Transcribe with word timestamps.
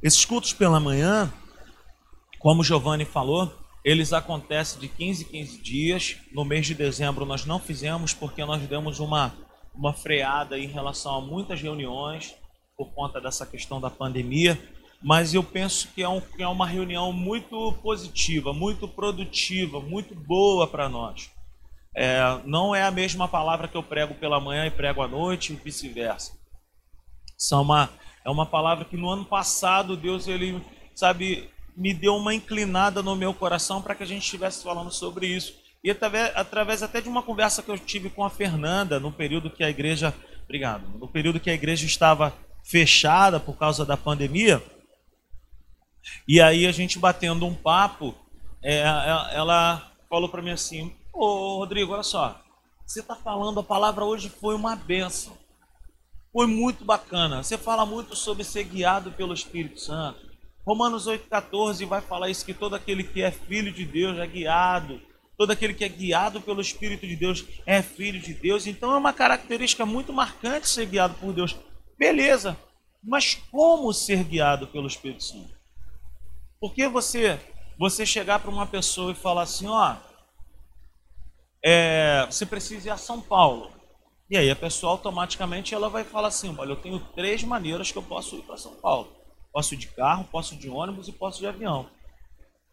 Esses 0.00 0.24
cultos 0.24 0.52
pela 0.52 0.78
manhã, 0.78 1.32
como 2.38 2.62
Giovanni 2.62 3.04
falou, 3.04 3.52
eles 3.84 4.12
acontecem 4.12 4.78
de 4.78 4.88
15 4.88 5.24
em 5.24 5.26
15 5.26 5.62
dias. 5.62 6.16
No 6.32 6.44
mês 6.44 6.66
de 6.66 6.74
dezembro 6.74 7.24
nós 7.24 7.44
não 7.44 7.58
fizemos 7.58 8.14
porque 8.14 8.44
nós 8.44 8.62
demos 8.66 9.00
uma, 9.00 9.34
uma 9.74 9.92
freada 9.92 10.56
em 10.56 10.68
relação 10.68 11.16
a 11.16 11.20
muitas 11.20 11.60
reuniões 11.60 12.34
por 12.76 12.94
conta 12.94 13.20
dessa 13.20 13.44
questão 13.44 13.80
da 13.80 13.90
pandemia. 13.90 14.56
Mas 15.02 15.34
eu 15.34 15.42
penso 15.42 15.88
que 15.94 16.02
é, 16.02 16.08
um, 16.08 16.20
que 16.20 16.42
é 16.42 16.48
uma 16.48 16.66
reunião 16.66 17.12
muito 17.12 17.72
positiva, 17.82 18.52
muito 18.52 18.86
produtiva, 18.86 19.80
muito 19.80 20.14
boa 20.14 20.66
para 20.66 20.88
nós. 20.88 21.30
É, 21.96 22.20
não 22.44 22.74
é 22.74 22.84
a 22.84 22.90
mesma 22.90 23.26
palavra 23.26 23.66
que 23.66 23.76
eu 23.76 23.82
prego 23.82 24.14
pela 24.14 24.40
manhã 24.40 24.66
e 24.66 24.70
prego 24.70 25.02
à 25.02 25.08
noite 25.08 25.52
e 25.52 25.56
vice-versa. 25.56 26.38
São 27.36 27.62
uma, 27.62 27.90
é 28.24 28.30
uma 28.30 28.46
palavra 28.46 28.84
que 28.84 28.96
no 28.96 29.08
ano 29.08 29.24
passado 29.24 29.96
Deus 29.96 30.28
ele 30.28 30.60
sabe 30.94 31.50
me 31.78 31.94
deu 31.94 32.16
uma 32.16 32.34
inclinada 32.34 33.00
no 33.02 33.14
meu 33.14 33.32
coração 33.32 33.80
para 33.80 33.94
que 33.94 34.02
a 34.02 34.06
gente 34.06 34.24
estivesse 34.24 34.64
falando 34.64 34.90
sobre 34.90 35.28
isso. 35.28 35.54
E 35.82 35.92
através, 35.92 36.36
através 36.36 36.82
até 36.82 37.00
de 37.00 37.08
uma 37.08 37.22
conversa 37.22 37.62
que 37.62 37.70
eu 37.70 37.78
tive 37.78 38.10
com 38.10 38.24
a 38.24 38.30
Fernanda 38.30 38.98
no 38.98 39.12
período 39.12 39.48
que 39.48 39.62
a 39.62 39.70
igreja, 39.70 40.12
obrigado, 40.42 40.88
no 40.98 41.06
período 41.06 41.38
que 41.38 41.48
a 41.48 41.54
igreja 41.54 41.86
estava 41.86 42.34
fechada 42.64 43.38
por 43.38 43.56
causa 43.56 43.86
da 43.86 43.96
pandemia. 43.96 44.60
E 46.26 46.40
aí 46.40 46.66
a 46.66 46.72
gente 46.72 46.98
batendo 46.98 47.46
um 47.46 47.54
papo, 47.54 48.12
é, 48.60 48.78
é 48.78 49.36
ela 49.36 49.92
falou 50.10 50.28
para 50.28 50.42
mim 50.42 50.50
assim: 50.50 50.92
Ô 51.12 51.58
Rodrigo, 51.58 51.92
olha 51.92 52.02
só, 52.02 52.40
você 52.84 52.98
está 52.98 53.14
falando, 53.14 53.60
a 53.60 53.62
palavra 53.62 54.04
hoje 54.04 54.28
foi 54.28 54.56
uma 54.56 54.74
benção. 54.74 55.37
Foi 56.32 56.46
muito 56.46 56.84
bacana. 56.84 57.42
Você 57.42 57.56
fala 57.56 57.86
muito 57.86 58.14
sobre 58.14 58.44
ser 58.44 58.64
guiado 58.64 59.12
pelo 59.12 59.34
Espírito 59.34 59.80
Santo. 59.80 60.28
Romanos 60.66 61.06
8,14 61.06 61.86
vai 61.86 62.00
falar 62.00 62.28
isso: 62.28 62.44
que 62.44 62.54
todo 62.54 62.74
aquele 62.74 63.02
que 63.02 63.22
é 63.22 63.30
filho 63.30 63.72
de 63.72 63.84
Deus 63.84 64.18
é 64.18 64.26
guiado. 64.26 65.00
Todo 65.36 65.52
aquele 65.52 65.72
que 65.72 65.84
é 65.84 65.88
guiado 65.88 66.40
pelo 66.40 66.60
Espírito 66.60 67.06
de 67.06 67.14
Deus 67.14 67.44
é 67.64 67.80
filho 67.80 68.20
de 68.20 68.34
Deus. 68.34 68.66
Então 68.66 68.92
é 68.92 68.96
uma 68.96 69.12
característica 69.12 69.86
muito 69.86 70.12
marcante 70.12 70.68
ser 70.68 70.86
guiado 70.86 71.14
por 71.14 71.32
Deus. 71.32 71.56
Beleza, 71.96 72.58
mas 73.02 73.34
como 73.50 73.92
ser 73.92 74.24
guiado 74.24 74.66
pelo 74.66 74.86
Espírito 74.86 75.22
Santo? 75.22 75.56
Porque 76.60 76.88
você, 76.88 77.40
você 77.78 78.04
chegar 78.04 78.40
para 78.40 78.50
uma 78.50 78.66
pessoa 78.66 79.12
e 79.12 79.14
falar 79.14 79.42
assim: 79.42 79.68
ó, 79.68 79.96
é, 81.64 82.26
você 82.26 82.44
precisa 82.44 82.88
ir 82.88 82.90
a 82.90 82.96
São 82.96 83.20
Paulo. 83.20 83.77
E 84.30 84.36
aí 84.36 84.50
a 84.50 84.56
pessoa 84.56 84.92
automaticamente 84.92 85.74
ela 85.74 85.88
vai 85.88 86.04
falar 86.04 86.28
assim: 86.28 86.54
olha, 86.58 86.72
eu 86.72 86.76
tenho 86.76 87.00
três 87.14 87.42
maneiras 87.42 87.90
que 87.90 87.98
eu 87.98 88.02
posso 88.02 88.36
ir 88.36 88.42
para 88.42 88.56
São 88.56 88.74
Paulo. 88.76 89.12
Posso 89.52 89.76
de 89.76 89.88
carro, 89.88 90.24
posso 90.30 90.56
de 90.56 90.68
ônibus 90.68 91.08
e 91.08 91.12
posso 91.12 91.38
de 91.38 91.46
avião. 91.46 91.88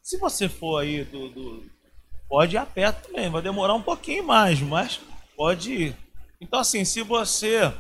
Se 0.02 0.18
você 0.18 0.48
for 0.48 0.80
aí 0.80 1.04
do, 1.06 1.30
do, 1.30 1.64
Pode 2.28 2.56
ir 2.56 2.60
a 2.60 2.66
pé 2.66 2.92
também, 2.92 3.30
vai 3.30 3.42
demorar 3.42 3.76
um 3.76 3.82
pouquinho 3.82 4.26
mais, 4.26 4.60
mas 4.60 5.00
pode 5.36 5.72
ir. 5.72 5.98
Então, 6.42 6.60
assim, 6.60 6.84
se 6.84 7.02
você 7.02 7.72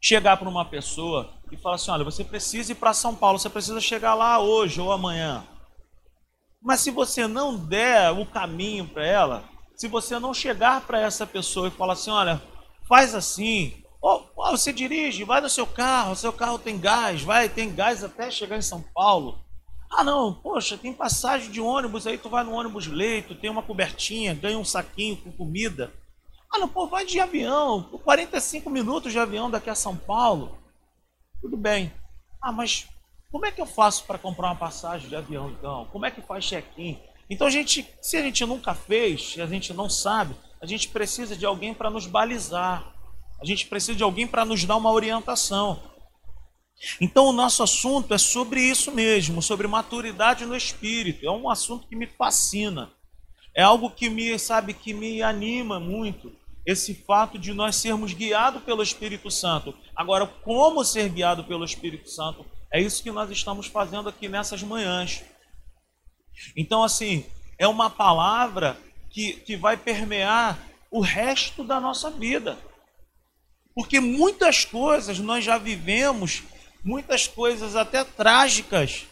chegar 0.00 0.36
para 0.36 0.48
uma 0.48 0.64
pessoa 0.64 1.32
e 1.50 1.56
falar 1.56 1.76
assim: 1.76 1.90
olha, 1.90 2.04
você 2.04 2.22
precisa 2.22 2.72
ir 2.72 2.74
para 2.74 2.92
São 2.92 3.14
Paulo, 3.14 3.38
você 3.38 3.48
precisa 3.48 3.80
chegar 3.80 4.14
lá 4.14 4.38
hoje 4.38 4.80
ou 4.80 4.92
amanhã. 4.92 5.46
Mas 6.62 6.80
se 6.80 6.90
você 6.90 7.26
não 7.26 7.56
der 7.56 8.10
o 8.12 8.26
caminho 8.26 8.86
para 8.86 9.06
ela, 9.06 9.44
se 9.76 9.86
você 9.86 10.18
não 10.18 10.34
chegar 10.34 10.80
para 10.80 11.00
essa 11.00 11.26
pessoa 11.26 11.68
e 11.68 11.70
falar 11.70 11.92
assim: 11.92 12.10
olha, 12.10 12.42
faz 12.88 13.14
assim, 13.14 13.84
Oh, 14.08 14.22
oh, 14.36 14.50
você 14.52 14.72
dirige, 14.72 15.24
vai 15.24 15.40
no 15.40 15.50
seu 15.50 15.66
carro, 15.66 16.14
seu 16.14 16.32
carro 16.32 16.60
tem 16.60 16.78
gás, 16.78 17.22
vai, 17.22 17.48
tem 17.48 17.74
gás 17.74 18.04
até 18.04 18.30
chegar 18.30 18.56
em 18.56 18.62
São 18.62 18.80
Paulo. 18.94 19.36
Ah, 19.90 20.04
não, 20.04 20.32
poxa, 20.32 20.78
tem 20.78 20.92
passagem 20.92 21.50
de 21.50 21.60
ônibus, 21.60 22.06
aí 22.06 22.16
tu 22.16 22.28
vai 22.28 22.44
no 22.44 22.52
ônibus 22.52 22.86
leito, 22.86 23.34
tem 23.34 23.50
uma 23.50 23.64
cobertinha, 23.64 24.32
ganha 24.32 24.58
um 24.58 24.64
saquinho 24.64 25.16
com 25.16 25.32
comida. 25.32 25.92
Ah, 26.52 26.58
não, 26.58 26.68
pô, 26.68 26.86
vai 26.86 27.04
de 27.04 27.18
avião, 27.18 27.82
45 28.04 28.70
minutos 28.70 29.10
de 29.10 29.18
avião 29.18 29.50
daqui 29.50 29.70
a 29.70 29.74
São 29.74 29.96
Paulo. 29.96 30.56
Tudo 31.40 31.56
bem. 31.56 31.92
Ah, 32.40 32.52
mas 32.52 32.86
como 33.32 33.44
é 33.44 33.50
que 33.50 33.60
eu 33.60 33.66
faço 33.66 34.04
para 34.04 34.18
comprar 34.18 34.48
uma 34.48 34.56
passagem 34.56 35.08
de 35.08 35.16
avião, 35.16 35.50
então? 35.50 35.86
Como 35.86 36.06
é 36.06 36.12
que 36.12 36.20
faz 36.22 36.44
check-in? 36.44 36.96
Então, 37.28 37.46
a 37.46 37.50
gente, 37.50 37.86
se 38.00 38.16
a 38.16 38.22
gente 38.22 38.44
nunca 38.44 38.74
fez, 38.74 39.36
a 39.38 39.46
gente 39.46 39.72
não 39.72 39.90
sabe, 39.90 40.34
a 40.60 40.66
gente 40.66 40.88
precisa 40.88 41.36
de 41.36 41.44
alguém 41.44 41.74
para 41.74 41.90
nos 41.90 42.06
balizar. 42.06 42.94
A 43.40 43.44
gente 43.44 43.66
precisa 43.66 43.94
de 43.94 44.02
alguém 44.02 44.26
para 44.26 44.44
nos 44.44 44.64
dar 44.64 44.76
uma 44.76 44.90
orientação. 44.90 45.80
Então, 47.00 47.26
o 47.26 47.32
nosso 47.32 47.62
assunto 47.62 48.12
é 48.14 48.18
sobre 48.18 48.60
isso 48.60 48.92
mesmo, 48.92 49.42
sobre 49.42 49.66
maturidade 49.66 50.44
no 50.44 50.56
espírito. 50.56 51.26
É 51.26 51.30
um 51.30 51.48
assunto 51.48 51.86
que 51.86 51.96
me 51.96 52.06
fascina. 52.06 52.90
É 53.54 53.62
algo 53.62 53.90
que 53.90 54.10
me, 54.10 54.38
sabe, 54.38 54.74
que 54.74 54.92
me 54.92 55.22
anima 55.22 55.80
muito. 55.80 56.32
Esse 56.64 56.94
fato 56.94 57.38
de 57.38 57.54
nós 57.54 57.76
sermos 57.76 58.12
guiados 58.12 58.62
pelo 58.62 58.82
Espírito 58.82 59.30
Santo. 59.30 59.74
Agora, 59.94 60.26
como 60.26 60.84
ser 60.84 61.08
guiado 61.08 61.44
pelo 61.44 61.64
Espírito 61.64 62.10
Santo? 62.10 62.44
É 62.72 62.80
isso 62.80 63.02
que 63.02 63.10
nós 63.10 63.30
estamos 63.30 63.66
fazendo 63.66 64.08
aqui 64.08 64.28
nessas 64.28 64.62
manhãs. 64.62 65.22
Então, 66.56 66.82
assim, 66.82 67.24
é 67.58 67.66
uma 67.66 67.90
palavra 67.90 68.78
que, 69.10 69.34
que 69.34 69.56
vai 69.56 69.76
permear 69.76 70.58
o 70.90 71.00
resto 71.00 71.64
da 71.64 71.80
nossa 71.80 72.10
vida. 72.10 72.58
Porque 73.74 74.00
muitas 74.00 74.64
coisas 74.64 75.18
nós 75.18 75.44
já 75.44 75.58
vivemos, 75.58 76.42
muitas 76.82 77.26
coisas 77.26 77.76
até 77.76 78.04
trágicas, 78.04 79.06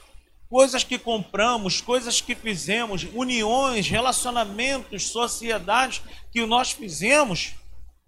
coisas 0.49 0.85
que 0.85 0.99
compramos, 0.99 1.81
coisas 1.81 2.21
que 2.21 2.35
fizemos, 2.35 3.07
uniões, 3.13 3.89
relacionamentos, 3.89 5.09
sociedades 5.09 6.03
que 6.33 6.47
nós 6.47 6.71
fizemos 6.71 7.55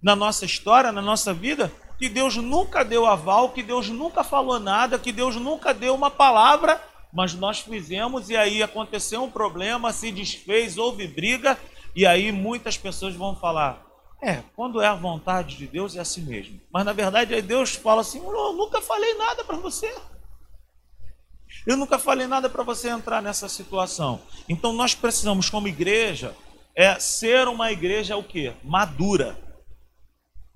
na 0.02 0.14
nossa 0.14 0.44
história, 0.44 0.92
na 0.92 1.02
nossa 1.02 1.34
vida, 1.34 1.72
que 1.98 2.08
Deus 2.08 2.36
nunca 2.36 2.84
deu 2.84 3.06
aval, 3.06 3.50
que 3.50 3.62
Deus 3.62 3.88
nunca 3.88 4.22
falou 4.22 4.60
nada, 4.60 4.98
que 4.98 5.10
Deus 5.10 5.36
nunca 5.36 5.74
deu 5.74 5.94
uma 5.94 6.10
palavra, 6.10 6.80
mas 7.16 7.32
nós 7.32 7.60
fizemos 7.60 8.28
e 8.28 8.36
aí 8.36 8.62
aconteceu 8.62 9.24
um 9.24 9.30
problema, 9.30 9.90
se 9.90 10.12
desfez, 10.12 10.76
houve 10.76 11.08
briga, 11.08 11.58
e 11.94 12.04
aí 12.04 12.30
muitas 12.30 12.76
pessoas 12.76 13.14
vão 13.14 13.34
falar: 13.34 13.82
é, 14.22 14.42
quando 14.54 14.82
é 14.82 14.86
a 14.86 14.94
vontade 14.94 15.56
de 15.56 15.66
Deus 15.66 15.96
é 15.96 16.00
assim 16.00 16.20
mesmo. 16.20 16.60
Mas 16.70 16.84
na 16.84 16.92
verdade 16.92 17.40
Deus 17.40 17.74
fala 17.74 18.02
assim: 18.02 18.18
eu 18.18 18.52
nunca 18.52 18.82
falei 18.82 19.14
nada 19.14 19.42
para 19.44 19.56
você. 19.56 19.92
Eu 21.66 21.78
nunca 21.78 21.98
falei 21.98 22.26
nada 22.26 22.50
para 22.50 22.62
você 22.62 22.90
entrar 22.90 23.22
nessa 23.22 23.48
situação. 23.48 24.20
Então 24.46 24.74
nós 24.74 24.94
precisamos, 24.94 25.48
como 25.48 25.68
igreja, 25.68 26.36
é 26.74 26.98
ser 27.00 27.48
uma 27.48 27.72
igreja 27.72 28.14
o 28.14 28.22
quê? 28.22 28.52
Madura. 28.62 29.38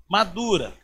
Madura. 0.07 0.75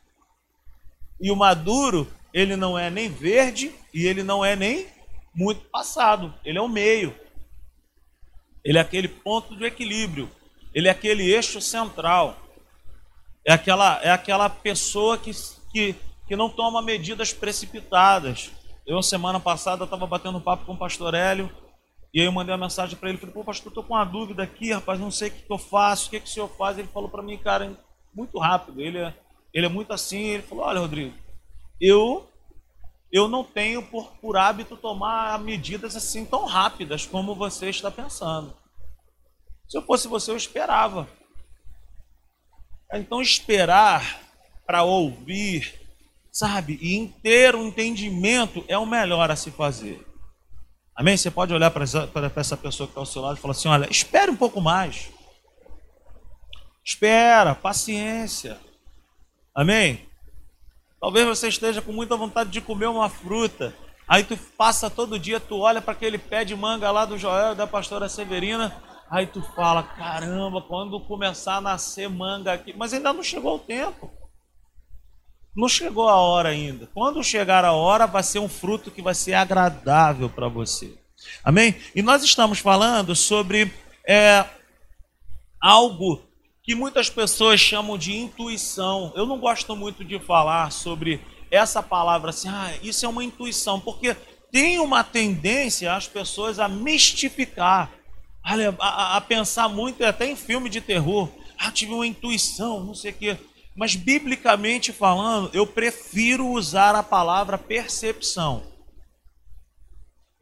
E 1.22 1.30
o 1.30 1.36
maduro, 1.36 2.12
ele 2.34 2.56
não 2.56 2.80
é 2.80 2.90
nem 2.90 3.10
verde 3.10 3.76
e 3.94 4.08
ele 4.08 4.24
não 4.24 4.44
é 4.44 4.56
nem 4.56 4.97
muito 5.38 5.66
passado. 5.70 6.34
Ele 6.44 6.58
é 6.58 6.62
o 6.62 6.68
meio. 6.68 7.16
Ele 8.66 8.80
é 8.80 8.82
aquele 8.82 9.08
ponto 9.08 9.56
de 9.56 9.64
equilíbrio. 9.64 10.30
Ele 10.74 10.88
é 10.88 10.92
aquele 10.92 11.32
eixo 11.32 11.62
central. 11.62 12.36
É 13.46 13.54
aquela, 13.54 14.02
é 14.02 14.10
aquela 14.10 14.50
pessoa 14.50 15.18
que, 15.18 15.32
que, 15.72 15.96
que 16.28 16.36
não 16.36 16.50
toma 16.50 16.82
medidas 16.82 17.32
precipitadas. 17.32 18.52
Eu, 18.86 19.02
semana 19.04 19.40
passada, 19.40 19.84
estava 19.84 20.08
batendo 20.08 20.42
papo 20.42 20.66
com 20.66 20.74
o 20.74 20.78
pastor 20.78 21.14
Hélio, 21.14 21.50
e 22.14 22.22
aí 22.22 22.26
eu 22.26 22.32
mandei 22.32 22.54
uma 22.54 22.66
mensagem 22.66 22.98
para 22.98 23.10
ele, 23.10 23.18
falei, 23.18 23.34
pô, 23.34 23.44
pastor, 23.44 23.70
estou 23.70 23.84
com 23.84 23.94
uma 23.94 24.06
dúvida 24.06 24.42
aqui, 24.42 24.72
rapaz, 24.72 25.00
não 25.00 25.12
sei 25.12 25.28
o 25.28 25.32
que, 25.32 25.42
que 25.42 25.52
eu 25.52 25.58
faço, 25.58 26.08
o 26.08 26.10
que, 26.10 26.22
que 26.22 26.26
o 26.26 26.30
senhor 26.30 26.48
faz? 26.58 26.78
Ele 26.78 26.88
falou 26.88 27.10
para 27.10 27.22
mim, 27.22 27.38
cara, 27.38 27.78
muito 28.14 28.40
rápido, 28.40 28.82
ele 28.82 28.98
é, 28.98 29.14
ele 29.54 29.66
é 29.66 29.70
muito 29.70 29.92
assim, 29.92 30.22
ele 30.22 30.44
falou, 30.44 30.66
olha, 30.66 30.80
Rodrigo, 30.80 31.14
eu 31.82 32.28
eu 33.12 33.28
não 33.28 33.44
tenho 33.44 33.82
por, 33.84 34.12
por 34.18 34.38
hábito 34.38 34.76
tomar 34.76 35.40
medidas 35.40 35.96
assim 35.96 36.26
tão 36.26 36.46
rápidas 36.46 37.06
como 37.06 37.36
você 37.36 37.70
está 37.70 37.90
pensando. 37.90 38.56
Se 39.68 39.78
eu 39.78 39.82
fosse 39.82 40.08
você, 40.08 40.32
eu 40.32 40.38
esperava. 40.38 41.08
Então, 42.94 43.22
esperar 43.22 44.22
para 44.66 44.84
ouvir, 44.84 45.74
sabe, 46.32 46.78
e 46.82 47.08
ter 47.22 47.56
um 47.56 47.68
entendimento 47.68 48.64
é 48.68 48.78
o 48.78 48.86
melhor 48.86 49.30
a 49.30 49.36
se 49.36 49.52
fazer. 49.52 50.06
Amém? 50.96 51.16
Você 51.16 51.30
pode 51.30 51.54
olhar 51.54 51.70
para 51.70 51.84
essa 52.36 52.58
pessoa 52.58 52.88
que 52.88 52.92
está 52.92 53.02
ao 53.02 53.06
seu 53.06 53.22
lado 53.22 53.38
e 53.38 53.42
falar 53.42 53.52
assim: 53.52 53.68
olha, 53.68 53.88
espere 53.90 54.32
um 54.32 54.36
pouco 54.36 54.60
mais. 54.60 55.10
Espera, 56.84 57.54
paciência. 57.54 58.58
Amém? 59.54 60.07
Talvez 61.00 61.26
você 61.28 61.48
esteja 61.48 61.82
com 61.82 61.92
muita 61.92 62.16
vontade 62.16 62.50
de 62.50 62.62
comer 62.62 62.88
uma 62.88 63.10
fruta. 63.10 63.76
Aí 64.08 64.24
tu 64.24 64.38
passa 64.58 64.90
todo 64.90 65.20
dia, 65.20 65.40
tu 65.40 65.60
olha 65.60 65.82
para 65.82 65.92
aquele 65.92 66.18
pé 66.18 66.46
de 66.46 66.56
manga 66.56 66.90
lá 66.92 67.06
do 67.06 67.18
Joel 67.18 67.56
da 67.56 67.68
pastora 67.68 68.08
Severina 68.08 68.74
Aí 69.10 69.26
tu 69.26 69.42
fala, 69.42 69.84
caramba, 69.84 70.62
quando 70.62 71.00
começar 71.00 71.56
a 71.56 71.62
nascer 71.62 72.10
manga 72.10 72.52
aqui, 72.52 72.74
mas 72.76 72.94
ainda 72.94 73.14
não 73.14 73.24
chegou 73.24 73.56
o 73.56 73.60
tempo. 73.60 74.12
Não 75.56 75.70
chegou 75.70 76.10
a 76.10 76.16
hora 76.16 76.50
ainda. 76.50 76.88
Quando 76.94 77.24
chegar 77.24 77.64
a 77.64 77.72
hora, 77.72 78.06
vai 78.06 78.22
ser 78.22 78.40
um 78.40 78.50
fruto 78.50 78.92
que 78.92 79.02
vai 79.02 79.16
ser 79.16 79.34
agradável 79.34 80.30
para 80.30 80.50
você. 80.50 80.94
Amém? 81.44 81.76
E 81.96 82.02
nós 82.02 82.22
estamos 82.22 82.60
falando 82.60 83.16
sobre 83.16 83.74
é, 84.08 84.46
algo 85.62 86.22
que 86.68 86.76
muitas 86.76 87.10
pessoas 87.10 87.62
chamam 87.62 87.98
de 87.98 88.14
intuição. 88.14 89.14
Eu 89.16 89.26
não 89.26 89.40
gosto 89.40 89.74
muito 89.74 90.04
de 90.04 90.20
falar 90.20 90.70
sobre 90.70 91.22
essa 91.50 91.82
palavra 91.82 92.32
assim, 92.32 92.50
ah, 92.50 92.78
isso 92.84 93.06
é 93.06 93.08
uma 93.10 93.24
intuição, 93.24 93.80
porque 93.80 94.14
tem 94.52 94.78
uma 94.78 95.02
tendência 95.02 95.96
as 95.96 96.10
pessoas 96.10 96.60
a 96.60 96.68
mistificar, 96.68 97.90
a, 98.44 98.54
a, 98.80 99.16
a 99.16 99.22
pensar 99.22 99.70
muito, 99.70 100.04
até 100.04 100.30
em 100.30 100.36
filme 100.36 100.70
de 100.70 100.82
terror. 100.82 101.30
Ah, 101.58 101.72
tive 101.72 101.94
uma 101.94 102.06
intuição, 102.06 102.84
não 102.84 102.94
sei 102.94 103.12
o 103.12 103.16
quê. 103.16 103.38
Mas, 103.74 103.96
biblicamente 103.96 104.92
falando, 104.92 105.50
eu 105.54 105.66
prefiro 105.66 106.48
usar 106.48 106.96
a 106.96 107.04
palavra 107.04 107.58
percepção. 107.58 108.62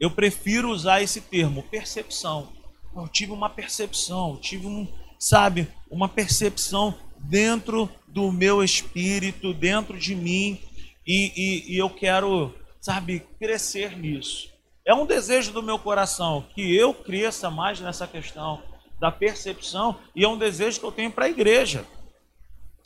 Eu 0.00 0.10
prefiro 0.10 0.70
usar 0.70 1.00
esse 1.00 1.20
termo, 1.20 1.62
percepção. 1.62 2.52
Eu 2.96 3.06
tive 3.06 3.30
uma 3.30 3.48
percepção, 3.48 4.36
tive 4.38 4.66
um, 4.66 4.88
sabe, 5.18 5.68
uma 5.90 6.08
percepção 6.08 6.94
dentro 7.18 7.88
do 8.06 8.30
meu 8.32 8.62
espírito, 8.62 9.52
dentro 9.52 9.98
de 9.98 10.14
mim, 10.14 10.60
e, 11.06 11.32
e, 11.36 11.74
e 11.74 11.78
eu 11.78 11.90
quero, 11.90 12.54
sabe, 12.80 13.22
crescer 13.38 13.96
nisso. 13.96 14.50
É 14.84 14.94
um 14.94 15.06
desejo 15.06 15.52
do 15.52 15.62
meu 15.62 15.78
coração 15.78 16.44
que 16.54 16.74
eu 16.74 16.94
cresça 16.94 17.50
mais 17.50 17.80
nessa 17.80 18.06
questão 18.06 18.62
da 19.00 19.10
percepção 19.10 19.98
e 20.14 20.24
é 20.24 20.28
um 20.28 20.38
desejo 20.38 20.80
que 20.80 20.86
eu 20.86 20.92
tenho 20.92 21.10
para 21.10 21.26
a 21.26 21.28
igreja. 21.28 21.84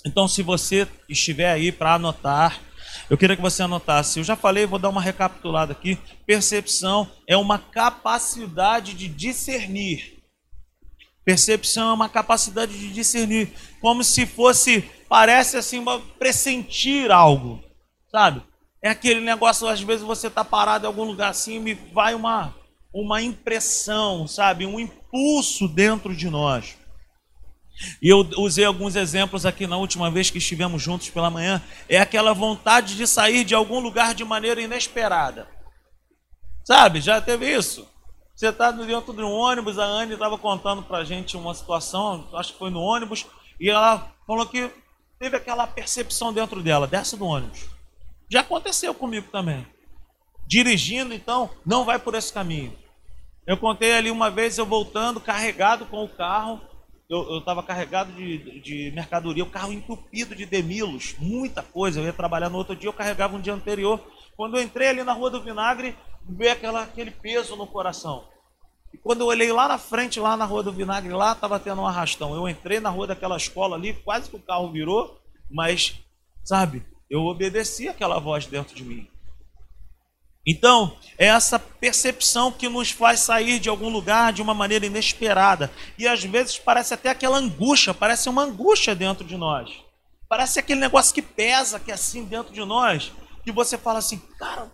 Então, 0.04 0.26
se 0.26 0.42
você 0.42 0.88
estiver 1.08 1.50
aí 1.50 1.70
para 1.70 1.94
anotar, 1.94 2.58
eu 3.08 3.18
queria 3.18 3.36
que 3.36 3.42
você 3.42 3.62
anotasse. 3.62 4.18
Eu 4.18 4.24
já 4.24 4.34
falei, 4.34 4.66
vou 4.66 4.78
dar 4.78 4.88
uma 4.88 5.00
recapitulada 5.00 5.72
aqui. 5.72 5.98
Percepção 6.26 7.10
é 7.26 7.36
uma 7.36 7.58
capacidade 7.58 8.94
de 8.94 9.06
discernir. 9.08 10.19
Percepção 11.30 11.90
é 11.90 11.92
uma 11.92 12.08
capacidade 12.08 12.76
de 12.76 12.92
discernir, 12.92 13.52
como 13.80 14.02
se 14.02 14.26
fosse, 14.26 14.82
parece 15.08 15.56
assim, 15.56 15.80
pressentir 16.18 17.12
algo, 17.12 17.62
sabe? 18.10 18.42
É 18.82 18.90
aquele 18.90 19.20
negócio, 19.20 19.68
às 19.68 19.80
vezes 19.80 20.02
você 20.02 20.26
está 20.26 20.44
parado 20.44 20.84
em 20.84 20.88
algum 20.88 21.04
lugar 21.04 21.30
assim 21.30 21.64
e 21.68 21.74
vai 21.74 22.16
uma, 22.16 22.52
uma 22.92 23.22
impressão, 23.22 24.26
sabe? 24.26 24.66
Um 24.66 24.80
impulso 24.80 25.68
dentro 25.68 26.16
de 26.16 26.28
nós. 26.28 26.76
E 28.02 28.08
eu 28.08 28.28
usei 28.38 28.64
alguns 28.64 28.96
exemplos 28.96 29.46
aqui 29.46 29.68
na 29.68 29.76
última 29.76 30.10
vez 30.10 30.30
que 30.30 30.38
estivemos 30.38 30.82
juntos 30.82 31.10
pela 31.10 31.30
manhã. 31.30 31.62
É 31.88 32.00
aquela 32.00 32.34
vontade 32.34 32.96
de 32.96 33.06
sair 33.06 33.44
de 33.44 33.54
algum 33.54 33.78
lugar 33.78 34.16
de 34.16 34.24
maneira 34.24 34.60
inesperada. 34.60 35.46
Sabe, 36.64 37.00
já 37.00 37.20
teve 37.20 37.56
isso? 37.56 37.88
Você 38.40 38.48
está 38.48 38.70
dentro 38.70 39.12
de 39.12 39.22
um 39.22 39.30
ônibus, 39.30 39.78
a 39.78 39.84
Anne 39.84 40.14
estava 40.14 40.38
contando 40.38 40.82
para 40.82 40.96
a 40.96 41.04
gente 41.04 41.36
uma 41.36 41.52
situação, 41.52 42.26
acho 42.32 42.54
que 42.54 42.58
foi 42.58 42.70
no 42.70 42.80
ônibus, 42.80 43.26
e 43.60 43.68
ela 43.68 44.14
falou 44.26 44.46
que 44.46 44.70
teve 45.18 45.36
aquela 45.36 45.66
percepção 45.66 46.32
dentro 46.32 46.62
dela, 46.62 46.86
desce 46.86 47.18
do 47.18 47.26
ônibus. 47.26 47.68
Já 48.30 48.40
aconteceu 48.40 48.94
comigo 48.94 49.28
também. 49.30 49.66
Dirigindo, 50.46 51.12
então, 51.12 51.50
não 51.66 51.84
vai 51.84 51.98
por 51.98 52.14
esse 52.14 52.32
caminho. 52.32 52.72
Eu 53.46 53.58
contei 53.58 53.92
ali 53.92 54.10
uma 54.10 54.30
vez 54.30 54.56
eu 54.56 54.64
voltando, 54.64 55.20
carregado 55.20 55.84
com 55.84 56.02
o 56.02 56.08
carro, 56.08 56.62
eu 57.10 57.40
estava 57.40 57.62
carregado 57.62 58.10
de, 58.12 58.58
de 58.60 58.90
mercadoria, 58.92 59.44
o 59.44 59.50
carro 59.50 59.70
entupido 59.70 60.34
de 60.34 60.46
demilos, 60.46 61.14
muita 61.18 61.62
coisa. 61.62 62.00
Eu 62.00 62.06
ia 62.06 62.12
trabalhar 62.14 62.48
no 62.48 62.56
outro 62.56 62.74
dia, 62.74 62.88
eu 62.88 62.94
carregava 62.94 63.36
um 63.36 63.40
dia 63.40 63.52
anterior. 63.52 64.00
Quando 64.40 64.56
eu 64.56 64.62
entrei 64.62 64.88
ali 64.88 65.04
na 65.04 65.12
Rua 65.12 65.28
do 65.28 65.42
Vinagre, 65.42 65.94
veio 66.26 66.50
aquela, 66.50 66.80
aquele 66.84 67.10
peso 67.10 67.56
no 67.56 67.66
coração. 67.66 68.24
E 68.90 68.96
quando 68.96 69.20
eu 69.20 69.26
olhei 69.26 69.52
lá 69.52 69.68
na 69.68 69.76
frente, 69.76 70.18
lá 70.18 70.34
na 70.34 70.46
Rua 70.46 70.62
do 70.62 70.72
Vinagre, 70.72 71.12
lá 71.12 71.32
estava 71.32 71.60
tendo 71.60 71.82
um 71.82 71.86
arrastão. 71.86 72.34
Eu 72.34 72.48
entrei 72.48 72.80
na 72.80 72.88
rua 72.88 73.06
daquela 73.06 73.36
escola 73.36 73.76
ali, 73.76 73.92
quase 73.92 74.30
que 74.30 74.36
o 74.36 74.40
carro 74.40 74.72
virou, 74.72 75.20
mas, 75.50 76.00
sabe, 76.42 76.82
eu 77.10 77.20
obedeci 77.26 77.86
aquela 77.86 78.18
voz 78.18 78.46
dentro 78.46 78.74
de 78.74 78.82
mim. 78.82 79.06
Então, 80.46 80.96
é 81.18 81.26
essa 81.26 81.58
percepção 81.58 82.50
que 82.50 82.66
nos 82.66 82.90
faz 82.90 83.20
sair 83.20 83.60
de 83.60 83.68
algum 83.68 83.90
lugar 83.90 84.32
de 84.32 84.40
uma 84.40 84.54
maneira 84.54 84.86
inesperada. 84.86 85.70
E 85.98 86.08
às 86.08 86.24
vezes 86.24 86.58
parece 86.58 86.94
até 86.94 87.10
aquela 87.10 87.36
angústia, 87.36 87.92
parece 87.92 88.26
uma 88.30 88.44
angústia 88.44 88.94
dentro 88.94 89.22
de 89.22 89.36
nós. 89.36 89.70
Parece 90.30 90.58
aquele 90.58 90.80
negócio 90.80 91.12
que 91.12 91.20
pesa, 91.20 91.78
que 91.78 91.90
é 91.90 91.94
assim 91.94 92.24
dentro 92.24 92.54
de 92.54 92.64
nós, 92.64 93.12
que 93.42 93.52
você 93.52 93.78
fala 93.78 93.98
assim, 93.98 94.18
cara, 94.38 94.70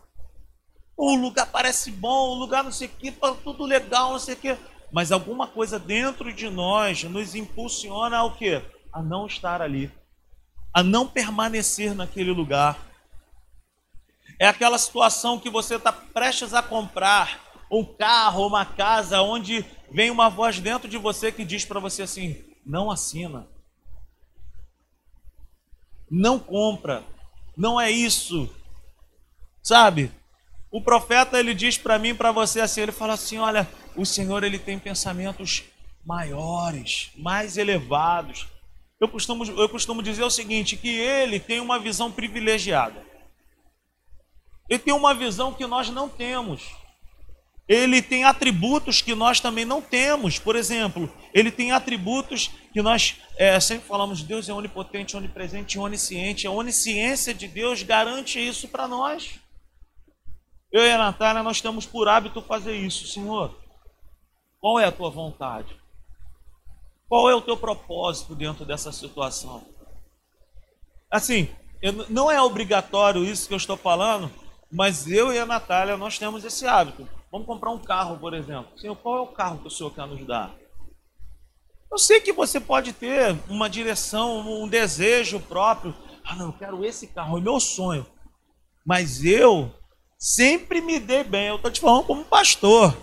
o 0.97 1.15
lugar 1.15 1.47
parece 1.47 1.91
bom, 1.91 2.31
o 2.31 2.35
lugar 2.35 2.65
não 2.65 2.73
sei 2.73 2.89
o 2.89 2.91
que, 2.91 3.13
tudo 3.43 3.65
legal, 3.65 4.13
não 4.13 4.19
sei 4.19 4.35
o 4.35 4.39
que. 4.39 4.57
Mas 4.91 5.13
alguma 5.13 5.47
coisa 5.47 5.79
dentro 5.79 6.33
de 6.33 6.49
nós 6.49 7.05
nos 7.05 7.35
impulsiona 7.35 8.19
ao 8.19 8.35
quê? 8.37 8.63
A 8.93 9.03
não 9.03 9.27
estar 9.27 9.61
ali. 9.61 9.91
A 10.73 10.83
não 10.83 11.07
permanecer 11.07 11.95
naquele 11.95 12.31
lugar 12.31 12.79
é 14.39 14.47
aquela 14.47 14.79
situação 14.79 15.39
que 15.39 15.51
você 15.51 15.77
está 15.77 15.93
prestes 15.93 16.55
a 16.55 16.63
comprar 16.63 17.41
um 17.71 17.85
carro, 17.85 18.47
uma 18.47 18.65
casa, 18.65 19.23
onde 19.23 19.65
vem 19.91 20.11
uma 20.11 20.29
voz 20.29 20.61
dentro 20.61 20.89
de 20.89 20.99
você 20.99 21.33
que 21.33 21.45
diz 21.45 21.65
para 21.65 21.81
você 21.81 22.03
assim: 22.03 22.45
não 22.65 22.91
assina, 22.91 23.47
não 26.11 26.39
compra, 26.39 27.05
não 27.57 27.81
é 27.81 27.91
isso, 27.91 28.55
sabe? 29.67 30.13
O 30.71 30.81
profeta 30.81 31.41
ele 31.41 31.53
diz 31.53 31.77
para 31.77 31.99
mim, 31.99 32.15
para 32.15 32.31
você 32.31 32.61
assim, 32.61 32.83
ele 32.83 32.93
fala 32.93 33.15
assim: 33.15 33.39
olha, 33.39 33.69
o 33.97 34.07
Senhor 34.07 34.45
ele 34.45 34.61
tem 34.61 34.79
pensamentos 34.79 35.65
maiores, 36.05 37.11
mais 37.17 37.57
elevados. 37.57 38.47
Eu 39.01 39.09
costumo, 39.09 39.45
eu 39.45 39.69
costumo 39.69 40.03
dizer 40.03 40.23
o 40.23 40.31
seguinte: 40.31 40.77
que 40.77 40.89
ele 40.89 41.41
tem 41.41 41.59
uma 41.59 41.81
visão 41.81 42.13
privilegiada. 42.13 43.05
Ele 44.69 44.79
tem 44.79 44.95
uma 44.95 45.15
visão 45.15 45.53
que 45.53 45.67
nós 45.67 45.91
não 45.91 46.09
temos. 46.09 46.63
Ele 47.69 48.01
tem 48.01 48.25
atributos 48.25 49.03
que 49.03 49.17
nós 49.17 49.41
também 49.41 49.65
não 49.65 49.83
temos. 49.83 50.39
Por 50.39 50.55
exemplo, 50.55 51.13
ele 51.35 51.51
tem 51.51 51.73
atributos 51.73 52.53
que 52.73 52.81
nós 52.81 53.17
é, 53.37 53.59
sempre 53.59 53.89
falamos: 53.89 54.23
Deus 54.23 54.49
é 54.49 54.53
onipotente, 54.53 55.17
onipresente, 55.17 55.77
onisciente. 55.77 56.47
A 56.47 56.53
onisciência 56.53 57.35
de 57.35 57.49
Deus 57.49 57.83
garante 57.83 58.39
isso 58.39 58.69
para 58.69 58.87
nós. 58.87 59.41
Eu 60.73 60.83
e 60.83 60.91
a 60.91 60.99
Natália, 60.99 61.43
nós 61.43 61.61
temos 61.61 61.87
por 61.87 62.09
hábito 62.09 62.43
fazer 62.43 62.75
isso, 62.75 63.07
Senhor. 63.07 63.57
Qual 64.61 64.79
é 64.81 64.85
a 64.85 64.93
tua 64.93 65.11
vontade? 65.11 65.81
Qual 67.09 67.31
é 67.31 67.35
o 67.35 67.41
teu 67.41 67.57
propósito 67.57 68.35
dentro 68.35 68.65
dessa 68.65 68.91
situação? 68.91 69.65
Assim, 71.11 71.49
não 72.09 72.31
é 72.31 72.43
obrigatório 72.43 73.25
isso 73.25 73.47
que 73.47 73.55
eu 73.55 73.59
estou 73.59 73.77
falando, 73.77 74.31
mas 74.71 75.07
eu 75.07 75.33
e 75.33 75.39
a 75.39 75.47
Natália, 75.47 75.97
nós 75.97 76.19
temos 76.19 76.45
esse 76.45 76.67
hábito. 76.67 77.09
Vamos 77.31 77.47
comprar 77.47 77.71
um 77.71 77.79
carro, 77.79 78.19
por 78.19 78.35
exemplo. 78.35 78.77
Senhor, 78.79 78.97
qual 78.97 79.19
é 79.19 79.21
o 79.21 79.29
carro 79.29 79.59
que 79.59 79.69
o 79.69 79.71
Senhor 79.71 79.91
quer 79.91 80.07
nos 80.07 80.27
dar? 80.27 80.55
Eu 81.91 81.99
sei 81.99 82.21
que 82.21 82.33
você 82.33 82.59
pode 82.59 82.93
ter 82.93 83.39
uma 83.49 83.71
direção, 83.71 84.41
um 84.63 84.69
desejo 84.69 85.39
próprio. 85.41 85.95
Ah, 86.25 86.35
não, 86.35 86.47
eu 86.47 86.53
quero 86.53 86.85
esse 86.85 87.07
carro, 87.07 87.39
é 87.39 87.41
meu 87.41 87.61
sonho. 87.61 88.05
Mas 88.85 89.25
eu 89.25 89.73
sempre 90.35 90.81
me 90.81 90.99
dei 90.99 91.23
bem. 91.23 91.49
Eu 91.49 91.57
estou 91.57 91.71
te 91.71 91.81
falando 91.81 92.05
como 92.05 92.25
pastor 92.25 92.97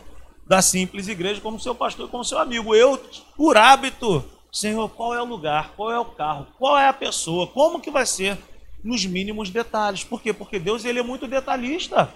da 0.46 0.62
simples 0.62 1.08
igreja, 1.08 1.40
como 1.40 1.60
seu 1.60 1.76
pastor, 1.76 2.10
como 2.10 2.26
seu 2.26 2.40
amigo. 2.40 2.74
Eu, 2.76 2.98
por 3.38 3.58
hábito, 3.58 4.24
Senhor, 4.52 4.90
qual 4.90 5.14
é 5.14 5.22
o 5.22 5.26
lugar, 5.26 5.74
qual 5.76 5.92
é 5.92 6.00
o 6.00 6.06
carro, 6.06 6.48
qual 6.58 6.78
é 6.78 6.88
a 6.88 6.94
pessoa, 6.94 7.48
como 7.48 7.80
que 7.80 7.92
vai 7.92 8.06
ser? 8.06 8.38
nos 8.84 9.06
mínimos 9.06 9.50
detalhes. 9.50 10.04
Por 10.04 10.22
quê? 10.22 10.34
Porque 10.34 10.60
Deus 10.60 10.84
ele 10.84 11.00
é 11.00 11.04
muito 11.04 11.28
detalhista. 11.28 12.14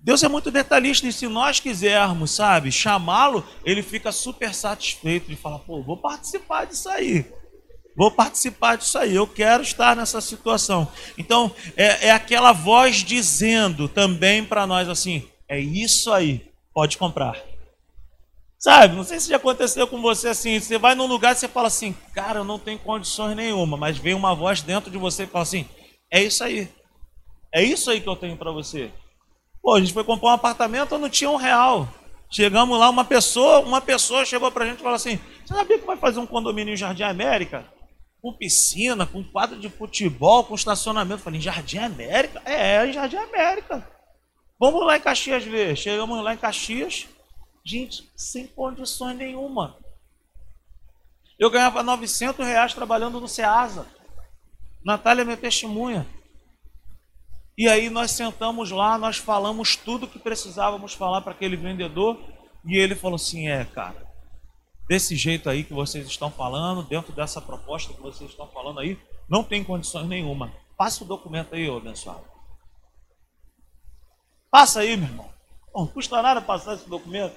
Deus 0.00 0.22
é 0.22 0.28
muito 0.28 0.50
detalhista 0.50 1.06
e 1.06 1.12
se 1.12 1.28
nós 1.28 1.60
quisermos, 1.60 2.32
sabe, 2.32 2.72
chamá-lo, 2.72 3.46
ele 3.64 3.82
fica 3.82 4.10
super 4.10 4.52
satisfeito 4.52 5.28
de 5.28 5.36
falar, 5.36 5.60
pô, 5.60 5.80
vou 5.80 5.96
participar 5.96 6.66
disso 6.66 6.88
aí. 6.88 7.24
Vou 7.96 8.10
participar 8.10 8.76
disso 8.76 8.98
aí, 8.98 9.14
eu 9.14 9.26
quero 9.26 9.62
estar 9.62 9.94
nessa 9.94 10.20
situação. 10.20 10.88
Então, 11.18 11.54
é, 11.76 12.08
é 12.08 12.10
aquela 12.10 12.52
voz 12.52 12.96
dizendo 12.96 13.88
também 13.88 14.44
para 14.44 14.66
nós 14.66 14.88
assim: 14.88 15.28
é 15.48 15.58
isso 15.60 16.12
aí, 16.12 16.50
pode 16.72 16.96
comprar. 16.96 17.36
Sabe, 18.58 18.94
não 18.94 19.02
sei 19.02 19.18
se 19.18 19.28
já 19.28 19.36
aconteceu 19.36 19.88
com 19.88 20.00
você 20.00 20.28
assim, 20.28 20.60
você 20.60 20.78
vai 20.78 20.94
num 20.94 21.06
lugar 21.06 21.32
e 21.32 21.36
você 21.36 21.48
fala 21.48 21.66
assim, 21.66 21.92
cara, 22.14 22.38
eu 22.38 22.44
não 22.44 22.60
tenho 22.60 22.78
condições 22.78 23.34
nenhuma, 23.34 23.76
mas 23.76 23.98
vem 23.98 24.14
uma 24.14 24.36
voz 24.36 24.62
dentro 24.62 24.88
de 24.88 24.96
você 24.96 25.24
e 25.24 25.26
fala 25.26 25.42
assim, 25.42 25.66
é 26.08 26.22
isso 26.22 26.44
aí. 26.44 26.68
É 27.52 27.60
isso 27.62 27.90
aí 27.90 28.00
que 28.00 28.08
eu 28.08 28.14
tenho 28.14 28.36
para 28.36 28.52
você. 28.52 28.90
Pô, 29.60 29.74
a 29.74 29.80
gente 29.80 29.92
foi 29.92 30.04
comprar 30.04 30.30
um 30.30 30.34
apartamento, 30.34 30.94
eu 30.94 30.98
não 30.98 31.10
tinha 31.10 31.28
um 31.28 31.36
real. 31.36 31.88
Chegamos 32.30 32.78
lá, 32.78 32.88
uma 32.88 33.04
pessoa, 33.04 33.58
uma 33.60 33.80
pessoa 33.80 34.24
chegou 34.24 34.50
pra 34.50 34.64
gente 34.64 34.78
e 34.78 34.82
falou 34.82 34.94
assim, 34.94 35.18
você 35.44 35.54
sabia 35.54 35.78
que 35.78 35.84
vai 35.84 35.96
fazer 35.96 36.20
um 36.20 36.26
condomínio 36.26 36.72
em 36.72 36.76
Jardim 36.76 37.02
América? 37.02 37.66
Com 38.22 38.32
piscina, 38.32 39.04
com 39.04 39.24
quadro 39.24 39.58
de 39.58 39.68
futebol, 39.68 40.44
com 40.44 40.54
estacionamento. 40.54 41.22
Falei, 41.22 41.40
Jardim 41.40 41.78
América? 41.78 42.40
É, 42.44 42.86
em 42.86 42.92
Jardim 42.92 43.16
América. 43.16 43.84
Vamos 44.60 44.86
lá 44.86 44.96
em 44.96 45.00
Caxias 45.00 45.42
ver. 45.42 45.76
Chegamos 45.76 46.22
lá 46.22 46.32
em 46.32 46.36
Caxias, 46.38 47.08
gente, 47.64 48.08
sem 48.14 48.46
condições 48.46 49.16
nenhuma. 49.16 49.76
Eu 51.36 51.50
ganhava 51.50 51.82
900 51.82 52.46
reais 52.46 52.72
trabalhando 52.72 53.20
no 53.20 53.26
Ceasa. 53.26 53.88
Natália 54.84 55.22
é 55.22 55.24
minha 55.24 55.36
testemunha. 55.36 56.06
E 57.58 57.68
aí 57.68 57.90
nós 57.90 58.12
sentamos 58.12 58.70
lá, 58.70 58.96
nós 58.96 59.16
falamos 59.16 59.74
tudo 59.74 60.06
que 60.06 60.18
precisávamos 60.18 60.94
falar 60.94 61.22
para 61.22 61.32
aquele 61.32 61.56
vendedor. 61.56 62.20
E 62.64 62.78
ele 62.78 62.94
falou 62.94 63.16
assim: 63.16 63.48
é, 63.48 63.64
cara, 63.64 64.11
desse 64.92 65.16
jeito 65.16 65.48
aí 65.48 65.64
que 65.64 65.72
vocês 65.72 66.06
estão 66.06 66.30
falando, 66.30 66.82
dentro 66.82 67.14
dessa 67.14 67.40
proposta 67.40 67.94
que 67.94 68.02
vocês 68.02 68.28
estão 68.28 68.46
falando 68.48 68.78
aí, 68.78 68.98
não 69.26 69.42
tem 69.42 69.64
condições 69.64 70.06
nenhuma. 70.06 70.52
Passa 70.76 71.02
o 71.02 71.06
documento 71.06 71.54
aí, 71.54 71.66
ô 71.66 71.78
abençoado. 71.78 72.24
Passa 74.50 74.80
aí, 74.80 74.94
meu 74.94 75.08
irmão. 75.08 75.30
Não 75.74 75.86
custa 75.86 76.20
nada 76.20 76.42
passar 76.42 76.74
esse 76.74 76.86
documento. 76.86 77.34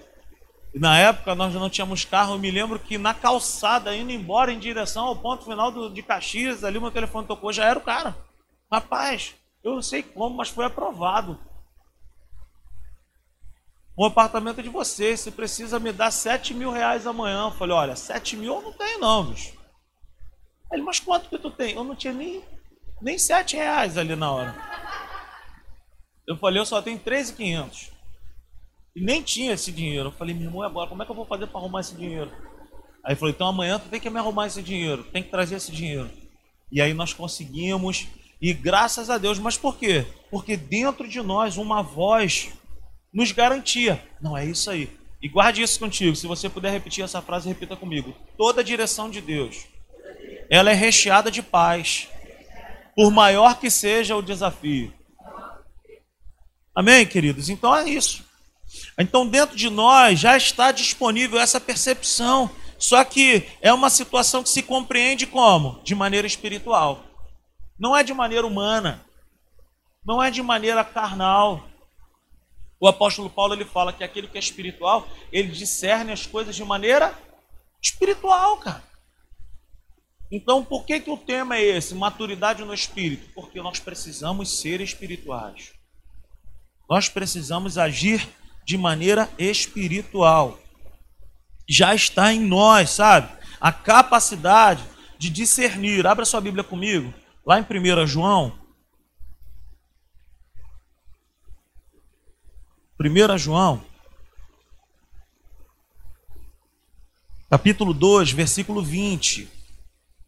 E 0.73 0.79
na 0.79 0.99
época 0.99 1.33
nós 1.33 1.53
não 1.53 1.69
tínhamos 1.69 2.03
carro, 2.03 2.33
eu 2.33 2.39
me 2.39 2.51
lembro 2.51 2.77
que 2.77 2.97
na 2.97 3.13
calçada, 3.13 3.95
indo 3.95 4.11
embora 4.11 4.51
em 4.51 4.59
direção 4.59 5.05
ao 5.05 5.15
ponto 5.15 5.45
final 5.45 5.71
do, 5.71 5.89
de 5.89 6.03
Caxias, 6.03 6.61
ali 6.61 6.77
meu 6.77 6.91
telefone 6.91 7.25
tocou, 7.25 7.53
já 7.53 7.63
era 7.63 7.79
o 7.79 7.83
cara. 7.83 8.17
Rapaz, 8.69 9.33
eu 9.63 9.75
não 9.75 9.81
sei 9.81 10.03
como, 10.03 10.35
mas 10.35 10.49
foi 10.49 10.65
aprovado. 10.65 11.39
O 13.97 14.05
apartamento 14.05 14.59
é 14.59 14.63
de 14.63 14.69
vocês, 14.69 15.21
você 15.21 15.31
precisa 15.31 15.79
me 15.79 15.93
dar 15.93 16.11
7 16.11 16.53
mil 16.53 16.69
reais 16.69 17.07
amanhã. 17.07 17.45
Eu 17.45 17.51
falei, 17.51 17.75
olha, 17.75 17.95
7 17.95 18.35
mil 18.35 18.55
eu 18.55 18.61
não 18.61 18.73
tenho 18.73 18.99
não, 18.99 19.25
bicho. 19.25 19.53
Ele, 20.71 20.81
mas 20.81 20.99
quanto 20.99 21.29
que 21.29 21.37
tu 21.37 21.49
tem? 21.49 21.75
Eu 21.75 21.83
não 21.83 21.95
tinha 21.95 22.11
nem, 22.11 22.43
nem 23.01 23.17
7 23.17 23.55
reais 23.55 23.97
ali 23.97 24.15
na 24.15 24.31
hora. 24.31 24.55
Eu 26.27 26.35
falei, 26.37 26.59
eu 26.59 26.65
só 26.65 26.81
tenho 26.81 26.99
13,500. 26.99 27.91
E 28.95 29.01
nem 29.01 29.21
tinha 29.21 29.53
esse 29.53 29.71
dinheiro. 29.71 30.09
Eu 30.09 30.11
falei, 30.11 30.35
meu 30.35 30.47
irmão, 30.47 30.61
agora 30.61 30.89
como 30.89 31.01
é 31.01 31.05
que 31.05 31.11
eu 31.11 31.15
vou 31.15 31.25
fazer 31.25 31.47
para 31.47 31.59
arrumar 31.59 31.79
esse 31.79 31.95
dinheiro? 31.95 32.31
Aí 33.03 33.11
ele 33.11 33.15
falou, 33.15 33.33
então 33.33 33.47
amanhã 33.47 33.79
tu 33.79 33.87
tem 33.87 33.99
que 33.99 34.09
me 34.09 34.19
arrumar 34.19 34.47
esse 34.47 34.61
dinheiro, 34.61 35.03
tem 35.05 35.21
que 35.21 35.29
trazer 35.29 35.55
esse 35.55 35.71
dinheiro. 35.71 36.09
E 36.71 36.81
aí 36.81 36.93
nós 36.93 37.13
conseguimos, 37.13 38.07
e 38.41 38.51
graças 38.51 39.09
a 39.09 39.17
Deus, 39.17 39.37
mas 39.37 39.57
por 39.57 39.77
quê? 39.77 40.05
Porque 40.31 40.57
dentro 40.57 41.07
de 41.07 41.21
nós 41.21 41.55
uma 41.55 41.81
voz 41.83 42.51
nos 43.15 43.31
garantia. 43.31 44.03
Não 44.21 44.37
é 44.37 44.43
isso 44.45 44.69
aí. 44.69 44.89
E 45.21 45.29
guarde 45.29 45.61
isso 45.61 45.79
contigo. 45.79 46.15
Se 46.15 46.27
você 46.27 46.49
puder 46.49 46.71
repetir 46.71 47.03
essa 47.03 47.21
frase, 47.21 47.47
repita 47.47 47.75
comigo. 47.77 48.13
Toda 48.37 48.63
direção 48.63 49.09
de 49.09 49.21
Deus, 49.21 49.65
ela 50.49 50.69
é 50.69 50.73
recheada 50.73 51.31
de 51.31 51.41
paz, 51.41 52.09
por 52.93 53.09
maior 53.09 53.57
que 53.57 53.71
seja 53.71 54.17
o 54.17 54.21
desafio. 54.21 54.93
Amém, 56.75 57.05
queridos? 57.05 57.47
Então 57.49 57.73
é 57.73 57.89
isso. 57.89 58.25
Então, 58.99 59.25
dentro 59.25 59.55
de 59.55 59.69
nós 59.69 60.19
já 60.19 60.35
está 60.35 60.73
disponível 60.73 61.39
essa 61.39 61.61
percepção. 61.61 62.51
Só 62.77 63.01
que 63.05 63.47
é 63.61 63.71
uma 63.73 63.89
situação 63.89 64.43
que 64.43 64.49
se 64.49 64.61
compreende 64.61 65.25
como? 65.25 65.81
De 65.83 65.95
maneira 65.95 66.27
espiritual. 66.27 67.03
Não 67.79 67.95
é 67.95 68.03
de 68.03 68.13
maneira 68.13 68.45
humana. 68.45 69.05
Não 70.05 70.21
é 70.21 70.29
de 70.29 70.43
maneira 70.43 70.83
carnal. 70.83 71.65
O 72.79 72.87
apóstolo 72.87 73.29
Paulo 73.29 73.53
ele 73.53 73.65
fala 73.65 73.93
que 73.93 74.03
aquele 74.03 74.27
que 74.27 74.37
é 74.37 74.39
espiritual, 74.39 75.07
ele 75.31 75.49
discerne 75.49 76.11
as 76.11 76.25
coisas 76.25 76.55
de 76.55 76.63
maneira 76.63 77.17
espiritual, 77.81 78.57
cara. 78.57 78.83
Então, 80.31 80.63
por 80.63 80.85
que, 80.85 80.99
que 80.99 81.09
o 81.09 81.17
tema 81.17 81.55
é 81.55 81.63
esse? 81.63 81.93
Maturidade 81.93 82.63
no 82.63 82.73
espírito? 82.73 83.29
Porque 83.33 83.61
nós 83.61 83.79
precisamos 83.79 84.59
ser 84.59 84.81
espirituais. 84.81 85.73
Nós 86.89 87.07
precisamos 87.07 87.77
agir 87.77 88.27
de 88.65 88.77
maneira 88.77 89.29
espiritual. 89.37 90.59
Já 91.69 91.93
está 91.93 92.33
em 92.33 92.39
nós, 92.39 92.89
sabe? 92.91 93.31
A 93.61 93.71
capacidade 93.71 94.83
de 95.17 95.29
discernir. 95.29 96.05
Abra 96.05 96.25
sua 96.25 96.41
Bíblia 96.41 96.63
comigo, 96.63 97.13
lá 97.45 97.59
em 97.59 97.63
1 97.63 98.07
João. 98.07 98.64
1 102.97 103.37
João, 103.37 103.83
capítulo 107.49 107.93
2, 107.93 108.31
versículo 108.31 108.81
20. 108.81 109.49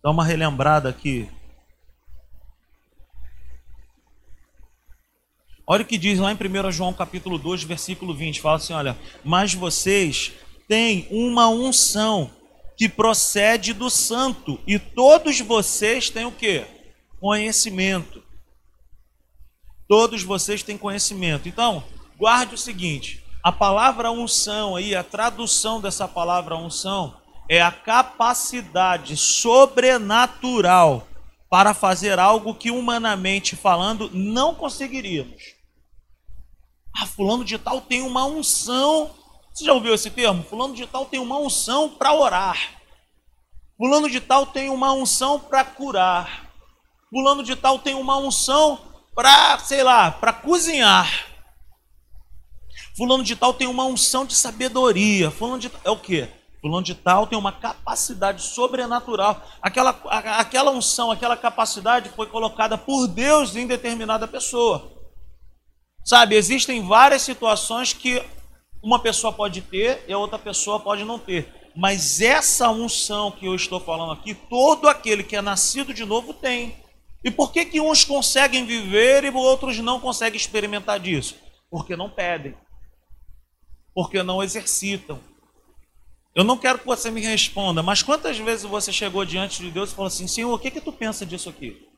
Dá 0.04 0.12
uma 0.12 0.26
relembrada 0.26 0.90
aqui. 0.90 1.30
Olha 5.66 5.84
o 5.84 5.86
que 5.86 5.98
diz 5.98 6.20
lá 6.20 6.32
em 6.32 6.36
1 6.36 6.72
João 6.72 6.94
capítulo 6.94 7.38
2, 7.38 7.64
versículo 7.64 8.14
20. 8.14 8.42
Fala 8.42 8.58
assim: 8.58 8.74
olha, 8.74 8.98
mas 9.24 9.54
vocês 9.54 10.34
têm 10.68 11.08
uma 11.10 11.48
unção 11.48 12.30
que 12.76 12.90
procede 12.90 13.72
do 13.72 13.90
santo, 13.90 14.60
e 14.68 14.78
todos 14.78 15.40
vocês 15.40 16.10
têm 16.10 16.26
o 16.26 16.32
que? 16.34 16.66
Conhecimento. 17.20 18.22
Todos 19.88 20.22
vocês 20.22 20.62
têm 20.62 20.78
conhecimento. 20.78 21.48
Então, 21.48 21.84
guarde 22.18 22.56
o 22.56 22.58
seguinte: 22.58 23.24
a 23.44 23.52
palavra 23.52 24.12
unção 24.12 24.76
aí, 24.76 24.96
a 24.96 25.04
tradução 25.04 25.80
dessa 25.80 26.08
palavra 26.08 26.56
unção 26.58 27.16
é 27.48 27.62
a 27.62 27.72
capacidade 27.72 29.16
sobrenatural 29.16 31.08
para 31.50 31.74
fazer 31.74 32.20
algo 32.20 32.54
que 32.54 32.72
humanamente 32.72 33.56
falando 33.56 34.10
não 34.14 34.54
conseguiríamos. 34.54 35.56
Ah, 37.00 37.06
fulano 37.06 37.46
de 37.46 37.58
tal 37.58 37.80
tem 37.80 38.02
uma 38.02 38.26
unção. 38.26 39.12
Você 39.54 39.64
já 39.64 39.74
ouviu 39.74 39.94
esse 39.94 40.10
termo? 40.10 40.44
Fulano 40.44 40.74
de 40.74 40.86
tal 40.86 41.06
tem 41.06 41.20
uma 41.20 41.38
unção 41.38 41.90
para 41.90 42.12
orar. 42.14 42.58
Fulano 43.78 44.10
de 44.10 44.20
tal 44.20 44.48
tem 44.48 44.70
uma 44.70 44.92
unção 44.92 45.40
para 45.40 45.64
curar. 45.64 46.52
Fulano 47.10 47.44
de 47.44 47.56
tal 47.56 47.80
tem 47.80 47.94
uma 47.94 48.18
unção 48.18 48.80
para, 49.16 49.58
sei 49.60 49.84
lá, 49.84 50.12
para 50.12 50.34
cozinhar. 50.34 51.27
Fulano 52.98 53.24
de 53.24 53.36
tal 53.36 53.54
tem 53.54 53.68
uma 53.68 53.86
unção 53.86 54.26
de 54.26 54.34
sabedoria. 54.34 55.30
Fulano 55.30 55.60
de 55.60 55.72
é 55.84 55.92
o 55.92 56.00
quê? 56.00 56.28
Fulano 56.60 56.84
de 56.84 56.96
tal 56.96 57.28
tem 57.28 57.38
uma 57.38 57.52
capacidade 57.52 58.42
sobrenatural. 58.42 59.40
Aquela, 59.62 59.92
aquela 60.40 60.72
unção, 60.72 61.12
aquela 61.12 61.38
capacidade 61.38 62.10
foi 62.10 62.26
colocada 62.26 62.76
por 62.76 63.08
Deus 63.08 63.56
em 63.56 63.68
determinada 63.68 64.28
pessoa. 64.28 64.92
Sabe, 66.04 66.36
existem 66.36 66.82
várias 66.82 67.22
situações 67.22 67.94
que 67.94 68.24
uma 68.82 68.98
pessoa 68.98 69.32
pode 69.32 69.62
ter 69.62 70.04
e 70.08 70.14
a 70.14 70.18
outra 70.18 70.40
pessoa 70.40 70.80
pode 70.80 71.04
não 71.04 71.20
ter. 71.20 71.54
Mas 71.76 72.20
essa 72.20 72.72
unção 72.72 73.30
que 73.30 73.46
eu 73.46 73.54
estou 73.54 73.80
falando 73.80 74.14
aqui, 74.14 74.34
todo 74.34 74.90
aquele 74.90 75.22
que 75.22 75.36
é 75.36 75.42
nascido 75.42 75.94
de 75.94 76.04
novo 76.04 76.34
tem. 76.34 76.76
E 77.24 77.30
por 77.30 77.52
que, 77.52 77.64
que 77.66 77.80
uns 77.80 78.04
conseguem 78.04 78.66
viver 78.66 79.24
e 79.24 79.30
outros 79.30 79.78
não 79.78 80.00
conseguem 80.00 80.38
experimentar 80.38 81.00
disso? 81.00 81.36
Porque 81.70 81.96
não 81.96 82.10
pedem. 82.10 82.56
Porque 83.98 84.22
não 84.22 84.44
exercitam. 84.44 85.20
Eu 86.36 86.44
não 86.44 86.56
quero 86.56 86.78
que 86.78 86.86
você 86.86 87.10
me 87.10 87.20
responda, 87.20 87.82
mas 87.82 88.04
quantas 88.04 88.38
vezes 88.38 88.64
você 88.64 88.94
chegou 88.94 89.26
diante 89.26 89.60
de 89.60 89.72
Deus 89.72 89.90
e 89.90 89.96
falou 89.96 90.06
assim: 90.06 90.28
Senhor, 90.28 90.54
o 90.54 90.60
que, 90.60 90.70
que 90.70 90.80
tu 90.80 90.94
pensa 90.94 91.26
disso 91.26 91.50
aqui? 91.50 91.90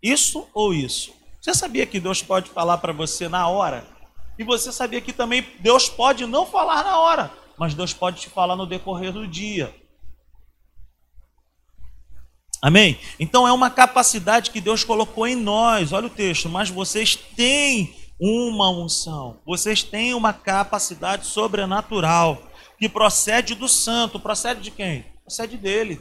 Isso 0.00 0.48
ou 0.54 0.72
isso? 0.72 1.12
Você 1.40 1.52
sabia 1.54 1.86
que 1.86 1.98
Deus 1.98 2.22
pode 2.22 2.50
falar 2.50 2.78
para 2.78 2.92
você 2.92 3.28
na 3.28 3.48
hora? 3.48 3.84
E 4.38 4.44
você 4.44 4.70
sabia 4.70 5.00
que 5.00 5.12
também 5.12 5.44
Deus 5.58 5.88
pode 5.88 6.24
não 6.24 6.46
falar 6.46 6.84
na 6.84 7.00
hora, 7.00 7.32
mas 7.58 7.74
Deus 7.74 7.92
pode 7.92 8.20
te 8.20 8.30
falar 8.30 8.54
no 8.54 8.64
decorrer 8.64 9.12
do 9.12 9.26
dia. 9.26 9.74
Amém? 12.62 12.96
Então 13.18 13.48
é 13.48 13.50
uma 13.50 13.70
capacidade 13.70 14.52
que 14.52 14.60
Deus 14.60 14.84
colocou 14.84 15.26
em 15.26 15.34
nós. 15.34 15.92
Olha 15.92 16.06
o 16.06 16.10
texto, 16.10 16.48
mas 16.48 16.70
vocês 16.70 17.16
têm 17.16 18.05
uma 18.20 18.70
unção. 18.70 19.40
Vocês 19.44 19.82
têm 19.82 20.14
uma 20.14 20.32
capacidade 20.32 21.26
sobrenatural 21.26 22.42
que 22.78 22.88
procede 22.88 23.54
do 23.54 23.68
santo. 23.68 24.20
Procede 24.20 24.60
de 24.60 24.70
quem? 24.70 25.04
Procede 25.22 25.56
dele. 25.56 26.00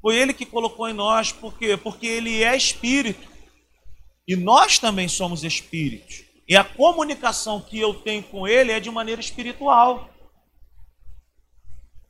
Foi 0.00 0.16
ele 0.16 0.32
que 0.32 0.46
colocou 0.46 0.88
em 0.88 0.94
nós, 0.94 1.30
por 1.30 1.56
quê? 1.58 1.76
Porque 1.76 2.06
ele 2.06 2.42
é 2.42 2.56
espírito. 2.56 3.28
E 4.26 4.34
nós 4.34 4.78
também 4.78 5.08
somos 5.08 5.44
espíritos. 5.44 6.24
E 6.48 6.56
a 6.56 6.64
comunicação 6.64 7.60
que 7.60 7.78
eu 7.78 7.94
tenho 7.94 8.22
com 8.22 8.46
ele 8.46 8.72
é 8.72 8.80
de 8.80 8.90
maneira 8.90 9.20
espiritual. 9.20 10.08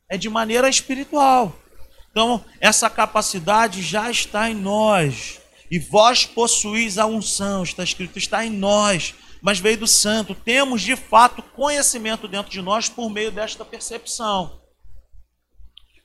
É 0.09 0.17
de 0.17 0.29
maneira 0.29 0.69
espiritual. 0.69 1.55
Então, 2.09 2.43
essa 2.59 2.89
capacidade 2.89 3.81
já 3.81 4.09
está 4.09 4.49
em 4.49 4.55
nós. 4.55 5.40
E 5.71 5.79
vós 5.79 6.25
possuís 6.25 6.97
a 6.97 7.05
unção, 7.05 7.63
está 7.63 7.81
escrito, 7.81 8.17
está 8.17 8.45
em 8.45 8.49
nós, 8.49 9.15
mas 9.41 9.57
veio 9.57 9.77
do 9.77 9.87
santo. 9.87 10.35
Temos 10.35 10.81
de 10.81 10.97
fato 10.97 11.41
conhecimento 11.41 12.27
dentro 12.27 12.51
de 12.51 12.61
nós 12.61 12.89
por 12.89 13.09
meio 13.09 13.31
desta 13.31 13.63
percepção. 13.63 14.61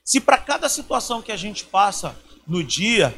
Se 0.05 0.21
para 0.21 0.37
cada 0.37 0.69
situação 0.69 1.21
que 1.21 1.33
a 1.33 1.35
gente 1.35 1.65
passa 1.65 2.17
no 2.47 2.63
dia, 2.63 3.13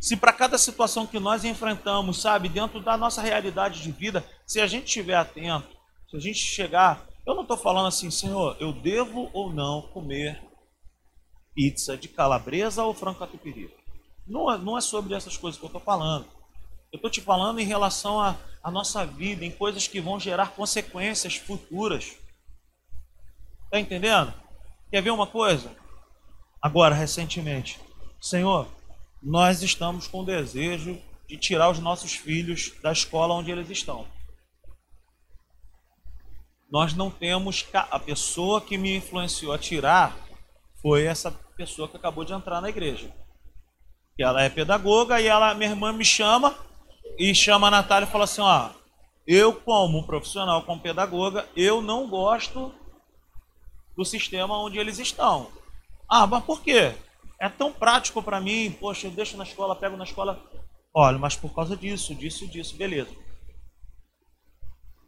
se 0.00 0.16
para 0.16 0.32
cada 0.32 0.56
situação 0.56 1.08
que 1.08 1.18
nós 1.18 1.44
enfrentamos, 1.44 2.22
sabe, 2.22 2.48
dentro 2.48 2.80
da 2.80 2.96
nossa 2.96 3.20
realidade 3.20 3.82
de 3.82 3.90
vida, 3.90 4.24
se 4.46 4.60
a 4.60 4.68
gente 4.68 4.86
estiver 4.86 5.16
atento, 5.16 5.76
se 6.08 6.16
a 6.16 6.20
gente 6.20 6.38
chegar, 6.38 7.04
eu 7.26 7.34
não 7.34 7.42
estou 7.42 7.56
falando 7.56 7.88
assim, 7.88 8.12
Senhor, 8.12 8.56
eu 8.60 8.72
devo 8.72 9.28
ou 9.32 9.52
não 9.52 9.82
comer 9.82 10.40
pizza 11.52 11.96
de 11.96 12.06
calabresa 12.06 12.84
ou 12.84 12.94
frango 12.94 13.18
catupiry. 13.18 13.79
Não 14.26 14.50
é, 14.50 14.58
não 14.58 14.78
é 14.78 14.80
sobre 14.80 15.14
essas 15.14 15.36
coisas 15.36 15.58
que 15.58 15.64
eu 15.64 15.68
estou 15.68 15.80
falando. 15.80 16.26
Eu 16.92 16.96
estou 16.96 17.10
te 17.10 17.20
falando 17.20 17.60
em 17.60 17.64
relação 17.64 18.20
à 18.20 18.70
nossa 18.70 19.06
vida, 19.06 19.44
em 19.44 19.50
coisas 19.50 19.86
que 19.86 20.00
vão 20.00 20.18
gerar 20.18 20.52
consequências 20.52 21.36
futuras. 21.36 22.16
Está 23.64 23.78
entendendo? 23.78 24.34
Quer 24.90 25.00
ver 25.00 25.10
uma 25.10 25.26
coisa? 25.26 25.70
Agora, 26.60 26.94
recentemente, 26.94 27.80
Senhor, 28.20 28.68
nós 29.22 29.62
estamos 29.62 30.08
com 30.08 30.24
desejo 30.24 31.00
de 31.28 31.36
tirar 31.36 31.70
os 31.70 31.78
nossos 31.78 32.14
filhos 32.14 32.72
da 32.82 32.90
escola 32.90 33.34
onde 33.34 33.50
eles 33.50 33.70
estão. 33.70 34.06
Nós 36.70 36.94
não 36.94 37.10
temos. 37.10 37.66
A 37.72 37.98
pessoa 37.98 38.60
que 38.60 38.76
me 38.76 38.96
influenciou 38.96 39.52
a 39.52 39.58
tirar 39.58 40.16
foi 40.80 41.04
essa 41.04 41.30
pessoa 41.56 41.88
que 41.88 41.96
acabou 41.96 42.24
de 42.24 42.32
entrar 42.32 42.60
na 42.60 42.68
igreja. 42.68 43.14
Que 44.20 44.24
ela 44.24 44.42
é 44.42 44.50
pedagoga 44.50 45.18
e 45.18 45.26
ela, 45.26 45.54
minha 45.54 45.70
irmã 45.70 45.94
me 45.94 46.04
chama 46.04 46.54
e 47.18 47.34
chama 47.34 47.68
a 47.68 47.70
Natália 47.70 48.06
e 48.06 48.10
fala 48.10 48.24
assim: 48.24 48.42
ó, 48.42 48.68
eu 49.26 49.54
como 49.54 50.06
profissional, 50.06 50.62
como 50.64 50.82
pedagoga, 50.82 51.48
eu 51.56 51.80
não 51.80 52.06
gosto 52.06 52.70
do 53.96 54.04
sistema 54.04 54.58
onde 54.58 54.78
eles 54.78 54.98
estão. 54.98 55.50
Ah, 56.06 56.26
mas 56.26 56.44
por 56.44 56.60
quê? 56.60 56.92
É 57.40 57.48
tão 57.48 57.72
prático 57.72 58.22
para 58.22 58.42
mim, 58.42 58.76
poxa, 58.78 59.06
eu 59.06 59.10
deixo 59.10 59.38
na 59.38 59.44
escola, 59.44 59.74
pego 59.74 59.96
na 59.96 60.04
escola. 60.04 60.38
Olha, 60.92 61.16
mas 61.16 61.34
por 61.34 61.54
causa 61.54 61.74
disso, 61.74 62.14
disso, 62.14 62.46
disso, 62.46 62.76
beleza. 62.76 63.16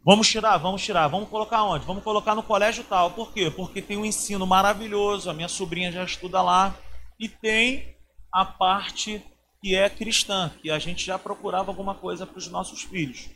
Vamos 0.03 0.27
tirar, 0.27 0.57
vamos 0.57 0.83
tirar. 0.83 1.07
Vamos 1.07 1.29
colocar 1.29 1.61
onde? 1.61 1.85
Vamos 1.85 2.03
colocar 2.03 2.33
no 2.33 2.41
colégio 2.41 2.83
tal. 2.85 3.11
Por 3.11 3.31
quê? 3.31 3.51
Porque 3.51 3.79
tem 3.79 3.95
um 3.95 4.05
ensino 4.05 4.47
maravilhoso. 4.47 5.29
A 5.29 5.35
minha 5.35 5.47
sobrinha 5.47 5.91
já 5.91 6.03
estuda 6.03 6.41
lá. 6.41 6.75
E 7.19 7.29
tem 7.29 7.93
a 8.33 8.43
parte 8.43 9.23
que 9.61 9.75
é 9.75 9.89
cristã, 9.89 10.51
que 10.61 10.71
a 10.71 10.79
gente 10.79 11.05
já 11.05 11.19
procurava 11.19 11.69
alguma 11.69 11.93
coisa 11.95 12.25
para 12.25 12.37
os 12.37 12.47
nossos 12.47 12.81
filhos. 12.81 13.29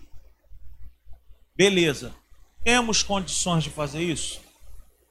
Beleza. 1.55 2.13
Temos 2.63 3.03
condições 3.03 3.63
de 3.63 3.69
fazer 3.69 4.01
isso? 4.01 4.41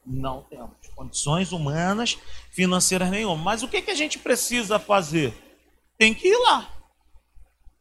Não 0.05 0.43
temos. 0.43 0.77
Condições 0.95 1.53
humanas, 1.53 2.19
financeiras 2.51 3.11
nenhuma. 3.11 3.43
Mas 3.43 3.63
o 3.63 3.69
que, 3.69 3.81
que 3.81 3.91
a 3.91 3.95
gente 3.95 4.19
precisa 4.19 4.79
fazer? 4.79 5.33
Tem 5.97 6.13
que 6.13 6.29
ir 6.29 6.39
lá. 6.39 6.71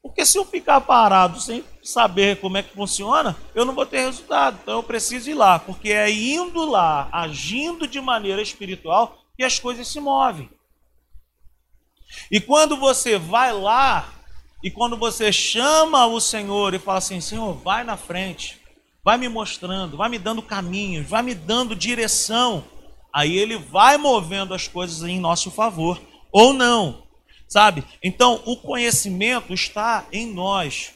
Porque 0.01 0.25
se 0.25 0.37
eu 0.37 0.45
ficar 0.45 0.79
parado 0.81 1.41
sem 1.41 1.63
saber 1.83 2.39
como 2.39 2.57
é 2.57 2.63
que 2.63 2.73
funciona, 2.73 3.35
eu 3.53 3.65
não 3.65 3.73
vou 3.73 3.85
ter 3.85 4.05
resultado. 4.05 4.59
Então 4.61 4.75
eu 4.75 4.83
preciso 4.83 5.29
ir 5.29 5.33
lá, 5.33 5.57
porque 5.59 5.91
é 5.91 6.09
indo 6.09 6.63
lá, 6.63 7.09
agindo 7.11 7.87
de 7.87 7.99
maneira 7.99 8.41
espiritual, 8.41 9.17
que 9.35 9.43
as 9.43 9.59
coisas 9.59 9.87
se 9.87 9.99
movem. 9.99 10.49
E 12.31 12.39
quando 12.39 12.77
você 12.77 13.17
vai 13.17 13.53
lá, 13.53 14.13
e 14.63 14.71
quando 14.71 14.97
você 14.97 15.31
chama 15.31 16.07
o 16.07 16.19
Senhor 16.19 16.73
e 16.73 16.79
fala 16.79 16.97
assim: 16.97 17.21
Senhor, 17.21 17.53
vai 17.53 17.83
na 17.83 17.97
frente, 17.97 18.59
vai 19.03 19.17
me 19.17 19.29
mostrando, 19.29 19.97
vai 19.97 20.09
me 20.09 20.17
dando 20.17 20.41
caminhos, 20.41 21.07
vai 21.07 21.21
me 21.21 21.35
dando 21.35 21.75
direção, 21.75 22.63
aí 23.13 23.37
Ele 23.37 23.57
vai 23.57 23.97
movendo 23.97 24.53
as 24.53 24.67
coisas 24.67 25.03
em 25.03 25.19
nosso 25.19 25.51
favor, 25.51 26.01
ou 26.31 26.53
não. 26.53 27.05
Sabe? 27.47 27.83
Então, 28.03 28.41
o 28.45 28.57
conhecimento 28.57 29.53
está 29.53 30.05
em 30.11 30.33
nós. 30.33 30.93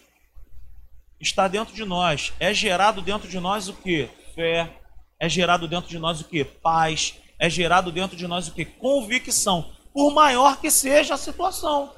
Está 1.21 1.47
dentro 1.47 1.75
de 1.75 1.85
nós. 1.85 2.33
É 2.39 2.53
gerado 2.53 3.01
dentro 3.01 3.29
de 3.29 3.39
nós 3.39 3.67
o 3.67 3.73
que? 3.73 4.09
Fé. 4.33 4.69
É 5.19 5.29
gerado 5.29 5.67
dentro 5.67 5.89
de 5.89 5.99
nós 5.99 6.21
o 6.21 6.23
que? 6.23 6.43
Paz. 6.43 7.15
É 7.37 7.49
gerado 7.49 7.91
dentro 7.91 8.17
de 8.17 8.27
nós 8.27 8.47
o 8.47 8.53
que? 8.53 8.65
Convicção. 8.65 9.71
Por 9.93 10.13
maior 10.13 10.59
que 10.59 10.69
seja 10.69 11.15
a 11.15 11.17
situação. 11.17 11.91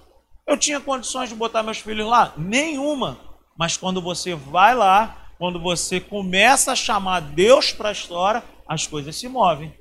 Eu 0.48 0.58
tinha 0.58 0.80
condições 0.80 1.30
de 1.30 1.36
botar 1.36 1.64
meus 1.64 1.78
filhos 1.80 2.08
lá? 2.08 2.34
Nenhuma. 2.38 3.20
Mas 3.58 3.78
quando 3.78 4.02
você 4.02 4.34
vai 4.34 4.74
lá, 4.76 5.28
quando 5.38 5.60
você 5.60 6.00
começa 6.00 6.72
a 6.72 6.76
chamar 6.76 7.20
Deus 7.20 7.72
para 7.72 7.90
a 7.90 7.92
história, 7.94 8.44
as 8.68 8.88
coisas 8.88 9.16
se 9.16 9.28
movem. 9.28 9.74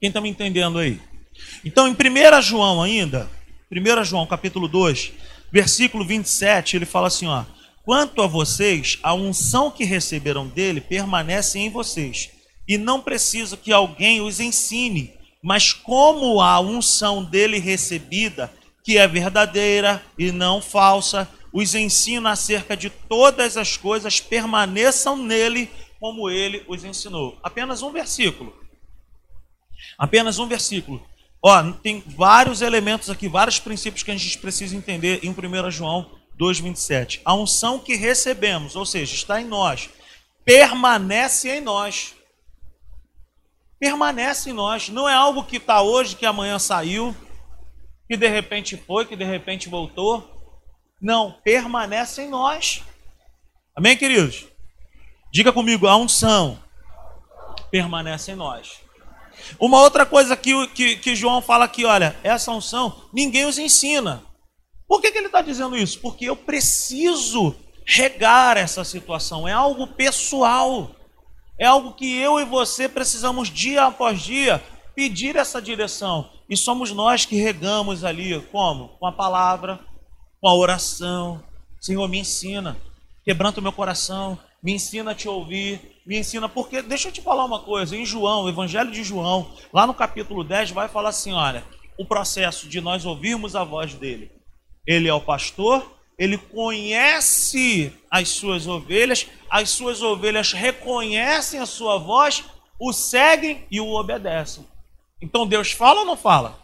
Quem 0.00 0.08
está 0.08 0.20
me 0.20 0.28
entendendo 0.28 0.78
aí? 0.78 1.00
Então, 1.64 1.88
em 1.88 1.92
1 1.92 2.42
João 2.42 2.82
ainda, 2.82 3.30
1 3.70 4.04
João 4.04 4.26
capítulo 4.26 4.68
2, 4.68 5.12
versículo 5.50 6.04
27, 6.04 6.76
ele 6.76 6.86
fala 6.86 7.08
assim, 7.08 7.26
ó: 7.26 7.44
"Quanto 7.84 8.22
a 8.22 8.26
vocês, 8.26 8.98
a 9.02 9.14
unção 9.14 9.70
que 9.70 9.84
receberam 9.84 10.46
dele 10.46 10.80
permanece 10.80 11.58
em 11.58 11.70
vocês, 11.70 12.30
e 12.68 12.76
não 12.76 13.00
precisa 13.00 13.56
que 13.56 13.72
alguém 13.72 14.20
os 14.20 14.38
ensine, 14.38 15.14
mas 15.46 15.72
como 15.72 16.40
a 16.40 16.58
unção 16.58 17.22
dele 17.22 17.60
recebida, 17.60 18.52
que 18.82 18.98
é 18.98 19.06
verdadeira 19.06 20.04
e 20.18 20.32
não 20.32 20.60
falsa, 20.60 21.30
os 21.52 21.72
ensina 21.72 22.32
acerca 22.32 22.76
de 22.76 22.90
todas 22.90 23.56
as 23.56 23.76
coisas, 23.76 24.18
permaneçam 24.18 25.16
nele 25.16 25.70
como 26.00 26.28
ele 26.28 26.64
os 26.66 26.82
ensinou." 26.82 27.38
Apenas 27.44 27.80
um 27.80 27.92
versículo. 27.92 28.52
Apenas 29.96 30.40
um 30.40 30.48
versículo. 30.48 31.06
Ó, 31.40 31.62
tem 31.74 32.02
vários 32.04 32.60
elementos 32.60 33.08
aqui, 33.08 33.28
vários 33.28 33.60
princípios 33.60 34.02
que 34.02 34.10
a 34.10 34.16
gente 34.16 34.38
precisa 34.38 34.74
entender 34.74 35.20
em 35.22 35.32
1 35.32 35.70
João 35.70 36.10
2,27. 36.36 37.20
A 37.24 37.34
unção 37.34 37.78
que 37.78 37.94
recebemos, 37.94 38.74
ou 38.74 38.84
seja, 38.84 39.14
está 39.14 39.40
em 39.40 39.44
nós, 39.44 39.90
permanece 40.44 41.48
em 41.48 41.60
nós. 41.60 42.16
Permanece 43.78 44.50
em 44.50 44.52
nós. 44.52 44.88
Não 44.88 45.08
é 45.08 45.14
algo 45.14 45.44
que 45.44 45.56
está 45.56 45.82
hoje, 45.82 46.16
que 46.16 46.26
amanhã 46.26 46.58
saiu, 46.58 47.14
que 48.08 48.16
de 48.16 48.28
repente 48.28 48.76
foi, 48.76 49.04
que 49.04 49.16
de 49.16 49.24
repente 49.24 49.68
voltou. 49.68 50.54
Não, 51.00 51.32
permanece 51.44 52.22
em 52.22 52.28
nós. 52.28 52.82
Amém, 53.74 53.96
queridos? 53.96 54.46
Diga 55.32 55.52
comigo, 55.52 55.86
a 55.86 55.96
unção 55.96 56.58
permanece 57.70 58.32
em 58.32 58.34
nós. 58.34 58.80
Uma 59.60 59.80
outra 59.80 60.06
coisa 60.06 60.36
que, 60.36 60.66
que, 60.68 60.96
que 60.96 61.14
João 61.14 61.42
fala 61.42 61.66
aqui, 61.66 61.84
olha, 61.84 62.16
essa 62.22 62.50
unção, 62.50 63.04
ninguém 63.12 63.44
os 63.44 63.58
ensina. 63.58 64.22
Por 64.88 65.00
que, 65.00 65.10
que 65.10 65.18
ele 65.18 65.26
está 65.26 65.42
dizendo 65.42 65.76
isso? 65.76 66.00
Porque 66.00 66.24
eu 66.24 66.36
preciso 66.36 67.54
regar 67.86 68.56
essa 68.56 68.82
situação, 68.82 69.46
é 69.46 69.52
algo 69.52 69.86
pessoal, 69.86 70.90
é 71.58 71.66
algo 71.66 71.92
que 71.92 72.16
eu 72.16 72.38
e 72.38 72.44
você 72.44 72.88
precisamos 72.88 73.48
dia 73.48 73.84
após 73.84 74.20
dia 74.20 74.62
pedir 74.94 75.36
essa 75.36 75.60
direção. 75.60 76.30
E 76.48 76.56
somos 76.56 76.92
nós 76.92 77.24
que 77.24 77.36
regamos 77.36 78.04
ali, 78.04 78.40
como? 78.52 78.88
Com 78.98 79.06
a 79.06 79.12
palavra, 79.12 79.80
com 80.40 80.48
a 80.48 80.54
oração. 80.54 81.42
Senhor, 81.80 82.08
me 82.08 82.18
ensina, 82.18 82.76
quebranta 83.24 83.60
o 83.60 83.62
meu 83.62 83.72
coração, 83.72 84.38
me 84.62 84.72
ensina 84.72 85.12
a 85.12 85.14
te 85.14 85.28
ouvir, 85.28 86.00
me 86.06 86.18
ensina, 86.18 86.48
porque 86.48 86.82
deixa 86.82 87.08
eu 87.08 87.12
te 87.12 87.20
falar 87.20 87.44
uma 87.44 87.60
coisa, 87.60 87.96
em 87.96 88.06
João, 88.06 88.44
o 88.44 88.48
Evangelho 88.48 88.90
de 88.90 89.02
João, 89.02 89.50
lá 89.72 89.86
no 89.86 89.94
capítulo 89.94 90.42
10, 90.42 90.70
vai 90.70 90.88
falar 90.88 91.10
assim: 91.10 91.32
olha, 91.32 91.64
o 91.98 92.04
processo 92.04 92.68
de 92.68 92.80
nós 92.80 93.04
ouvirmos 93.04 93.56
a 93.56 93.64
voz 93.64 93.94
dele. 93.94 94.30
Ele 94.86 95.08
é 95.08 95.14
o 95.14 95.20
pastor, 95.20 95.95
ele 96.18 96.38
conhece 96.38 97.92
as 98.10 98.28
suas 98.30 98.66
ovelhas, 98.66 99.26
as 99.50 99.70
suas 99.70 100.02
ovelhas 100.02 100.52
reconhecem 100.52 101.60
a 101.60 101.66
sua 101.66 101.98
voz, 101.98 102.44
o 102.78 102.92
seguem 102.92 103.66
e 103.70 103.80
o 103.80 103.94
obedecem. 103.94 104.66
Então 105.20 105.46
Deus 105.46 105.72
fala 105.72 106.00
ou 106.00 106.06
não 106.06 106.16
fala? 106.16 106.58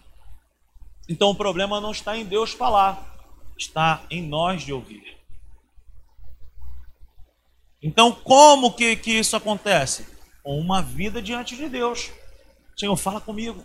Então 1.08 1.30
o 1.30 1.34
problema 1.34 1.80
não 1.80 1.90
está 1.90 2.16
em 2.16 2.24
Deus 2.24 2.52
falar, 2.52 3.18
está 3.58 4.04
em 4.10 4.22
nós 4.22 4.62
de 4.62 4.72
ouvir. 4.72 5.22
Então, 7.82 8.12
como 8.12 8.72
que, 8.72 8.94
que 8.94 9.10
isso 9.10 9.34
acontece? 9.34 10.06
Com 10.42 10.56
uma 10.58 10.80
vida 10.80 11.20
diante 11.20 11.56
de 11.56 11.68
Deus. 11.68 12.10
Senhor, 12.76 12.96
fala 12.96 13.20
comigo. 13.20 13.64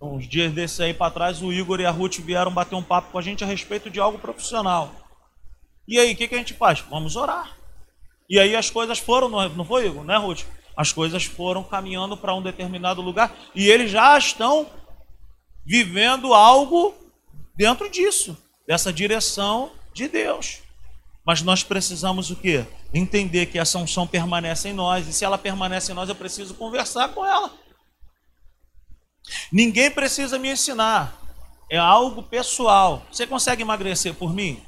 Uns 0.00 0.28
dias 0.28 0.52
desses 0.52 0.78
aí 0.80 0.94
para 0.94 1.10
trás, 1.10 1.42
o 1.42 1.52
Igor 1.52 1.80
e 1.80 1.86
a 1.86 1.90
Ruth 1.90 2.18
vieram 2.18 2.52
bater 2.52 2.76
um 2.76 2.82
papo 2.82 3.10
com 3.10 3.18
a 3.18 3.22
gente 3.22 3.42
a 3.42 3.46
respeito 3.46 3.90
de 3.90 3.98
algo 3.98 4.18
profissional. 4.18 4.94
E 5.86 5.98
aí, 5.98 6.12
o 6.12 6.16
que, 6.16 6.28
que 6.28 6.34
a 6.34 6.38
gente 6.38 6.54
faz? 6.54 6.80
Vamos 6.80 7.16
orar. 7.16 7.56
E 8.28 8.38
aí 8.38 8.54
as 8.54 8.70
coisas 8.70 8.98
foram, 8.98 9.28
não 9.28 9.64
foi, 9.64 9.86
Igor? 9.86 10.04
Né, 10.04 10.16
Ruth? 10.16 10.42
As 10.76 10.92
coisas 10.92 11.24
foram 11.24 11.64
caminhando 11.64 12.16
para 12.16 12.34
um 12.34 12.42
determinado 12.42 13.00
lugar 13.00 13.34
e 13.54 13.68
eles 13.68 13.90
já 13.90 14.16
estão 14.16 14.70
vivendo 15.66 16.32
algo 16.32 16.94
dentro 17.56 17.90
disso, 17.90 18.36
dessa 18.66 18.92
direção 18.92 19.72
de 19.92 20.06
Deus. 20.06 20.60
Mas 21.26 21.42
nós 21.42 21.64
precisamos 21.64 22.30
o 22.30 22.36
quê? 22.36 22.64
Entender 22.94 23.46
que 23.46 23.58
essa 23.58 23.78
unção 23.78 24.06
permanece 24.06 24.68
em 24.68 24.72
nós. 24.72 25.08
E 25.08 25.12
se 25.12 25.24
ela 25.24 25.36
permanece 25.36 25.90
em 25.90 25.94
nós, 25.94 26.08
eu 26.08 26.14
preciso 26.14 26.54
conversar 26.54 27.08
com 27.08 27.26
ela. 27.26 27.52
Ninguém 29.52 29.90
precisa 29.90 30.38
me 30.38 30.50
ensinar. 30.50 31.18
É 31.70 31.76
algo 31.76 32.22
pessoal. 32.22 33.06
Você 33.10 33.26
consegue 33.26 33.62
emagrecer 33.62 34.14
por 34.14 34.32
mim? 34.32 34.62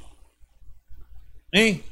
Hein? 1.53 1.83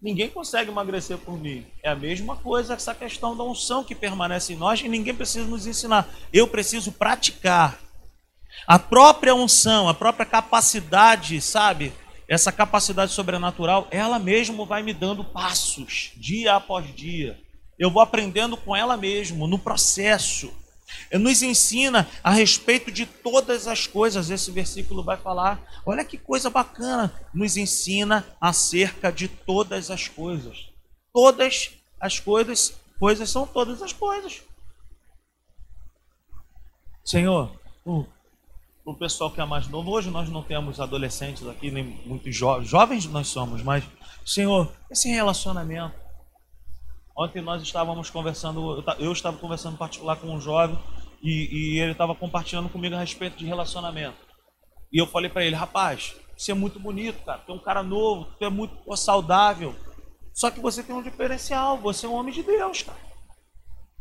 Ninguém 0.00 0.28
consegue 0.28 0.70
emagrecer 0.70 1.18
por 1.18 1.36
mim. 1.38 1.66
É 1.82 1.90
a 1.90 1.96
mesma 1.96 2.36
coisa 2.36 2.74
essa 2.74 2.94
questão 2.94 3.36
da 3.36 3.42
unção 3.42 3.82
que 3.82 3.94
permanece 3.94 4.52
em 4.52 4.56
nós 4.56 4.80
e 4.80 4.88
ninguém 4.88 5.14
precisa 5.14 5.46
nos 5.46 5.66
ensinar. 5.66 6.08
Eu 6.32 6.46
preciso 6.46 6.92
praticar. 6.92 7.78
A 8.66 8.78
própria 8.78 9.34
unção, 9.34 9.88
a 9.88 9.94
própria 9.94 10.26
capacidade, 10.26 11.40
sabe? 11.40 11.92
Essa 12.28 12.52
capacidade 12.52 13.12
sobrenatural, 13.12 13.88
ela 13.90 14.18
mesmo 14.18 14.66
vai 14.66 14.82
me 14.82 14.92
dando 14.92 15.24
passos, 15.24 16.12
dia 16.16 16.54
após 16.54 16.94
dia. 16.94 17.40
Eu 17.78 17.90
vou 17.90 18.02
aprendendo 18.02 18.56
com 18.56 18.76
ela 18.76 18.96
mesmo, 18.96 19.46
no 19.46 19.58
processo. 19.58 20.52
Nos 21.12 21.42
ensina 21.42 22.08
a 22.22 22.30
respeito 22.30 22.90
de 22.90 23.06
todas 23.06 23.66
as 23.66 23.86
coisas, 23.86 24.30
esse 24.30 24.50
versículo 24.50 25.02
vai 25.02 25.16
falar. 25.16 25.60
Olha 25.84 26.04
que 26.04 26.18
coisa 26.18 26.50
bacana, 26.50 27.12
nos 27.32 27.56
ensina 27.56 28.26
acerca 28.40 29.10
de 29.10 29.28
todas 29.28 29.90
as 29.90 30.08
coisas. 30.08 30.68
Todas 31.12 31.70
as 32.00 32.20
coisas, 32.20 32.74
coisas 32.98 33.30
são 33.30 33.46
todas 33.46 33.82
as 33.82 33.92
coisas. 33.92 34.42
Senhor, 37.04 37.50
o, 37.84 38.04
o 38.84 38.94
pessoal 38.94 39.30
que 39.30 39.40
é 39.40 39.44
mais 39.44 39.66
novo, 39.66 39.90
hoje 39.90 40.10
nós 40.10 40.28
não 40.28 40.42
temos 40.42 40.78
adolescentes 40.78 41.46
aqui, 41.46 41.70
nem 41.70 41.84
muitos 42.04 42.36
jovens, 42.36 42.68
jovens 42.68 43.06
nós 43.06 43.28
somos, 43.28 43.62
mas, 43.62 43.82
Senhor, 44.26 44.70
esse 44.90 45.08
relacionamento 45.08 46.07
Ontem 47.18 47.42
nós 47.42 47.60
estávamos 47.60 48.10
conversando, 48.10 48.84
eu 49.00 49.10
estava 49.10 49.36
conversando 49.36 49.76
particular 49.76 50.14
com 50.14 50.28
um 50.28 50.40
jovem 50.40 50.78
e, 51.20 51.48
e 51.50 51.80
ele 51.80 51.90
estava 51.90 52.14
compartilhando 52.14 52.68
comigo 52.68 52.94
a 52.94 53.00
respeito 53.00 53.36
de 53.36 53.44
relacionamento. 53.44 54.16
E 54.92 55.02
eu 55.02 55.06
falei 55.06 55.28
para 55.28 55.44
ele, 55.44 55.56
rapaz, 55.56 56.14
você 56.36 56.52
é 56.52 56.54
muito 56.54 56.78
bonito, 56.78 57.24
cara. 57.24 57.40
Tu 57.40 57.50
é 57.50 57.54
um 57.56 57.58
cara 57.58 57.82
novo, 57.82 58.26
tu 58.38 58.44
é 58.44 58.48
muito 58.48 58.76
pô, 58.84 58.96
saudável. 58.96 59.74
Só 60.32 60.48
que 60.48 60.60
você 60.60 60.80
tem 60.80 60.94
um 60.94 61.02
diferencial, 61.02 61.76
você 61.76 62.06
é 62.06 62.08
um 62.08 62.14
homem 62.14 62.32
de 62.32 62.44
Deus, 62.44 62.82
cara. 62.82 63.00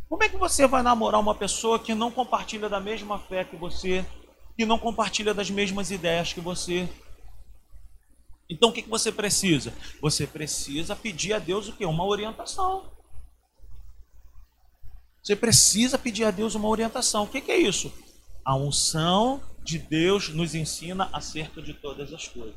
Como 0.08 0.24
é 0.24 0.30
que 0.30 0.38
você 0.38 0.68
vai 0.68 0.84
namorar 0.84 1.20
uma 1.20 1.34
pessoa 1.34 1.80
que 1.80 1.96
não 1.96 2.12
compartilha 2.12 2.70
da 2.70 2.80
mesma 2.80 3.18
fé 3.18 3.44
que 3.44 3.56
você, 3.56 4.06
que 4.56 4.64
não 4.64 4.78
compartilha 4.78 5.34
das 5.34 5.50
mesmas 5.50 5.90
ideias 5.90 6.34
que 6.34 6.40
você? 6.40 6.88
Então 8.48 8.70
o 8.70 8.72
que, 8.72 8.84
que 8.84 8.90
você 8.90 9.12
precisa? 9.12 9.74
Você 10.02 10.28
precisa 10.28 10.96
pedir 10.96 11.34
a 11.34 11.40
Deus 11.40 11.68
o 11.68 11.74
quê? 11.74 11.84
Uma 11.84 12.06
orientação. 12.06 12.96
Você 15.28 15.36
precisa 15.36 15.98
pedir 15.98 16.24
a 16.24 16.32
Deus 16.32 16.56
uma 16.56 16.70
orientação. 16.70 17.26
O 17.26 17.28
que, 17.28 17.52
é 17.52 17.58
isso? 17.58 17.92
A 18.46 18.56
unção 18.56 19.42
de 19.62 19.78
Deus 19.78 20.30
nos 20.30 20.56
ensina 20.56 21.10
acerca 21.12 21.62
de 21.62 21.74
todas 21.74 22.14
as 22.14 22.30
coisas. 22.30 22.56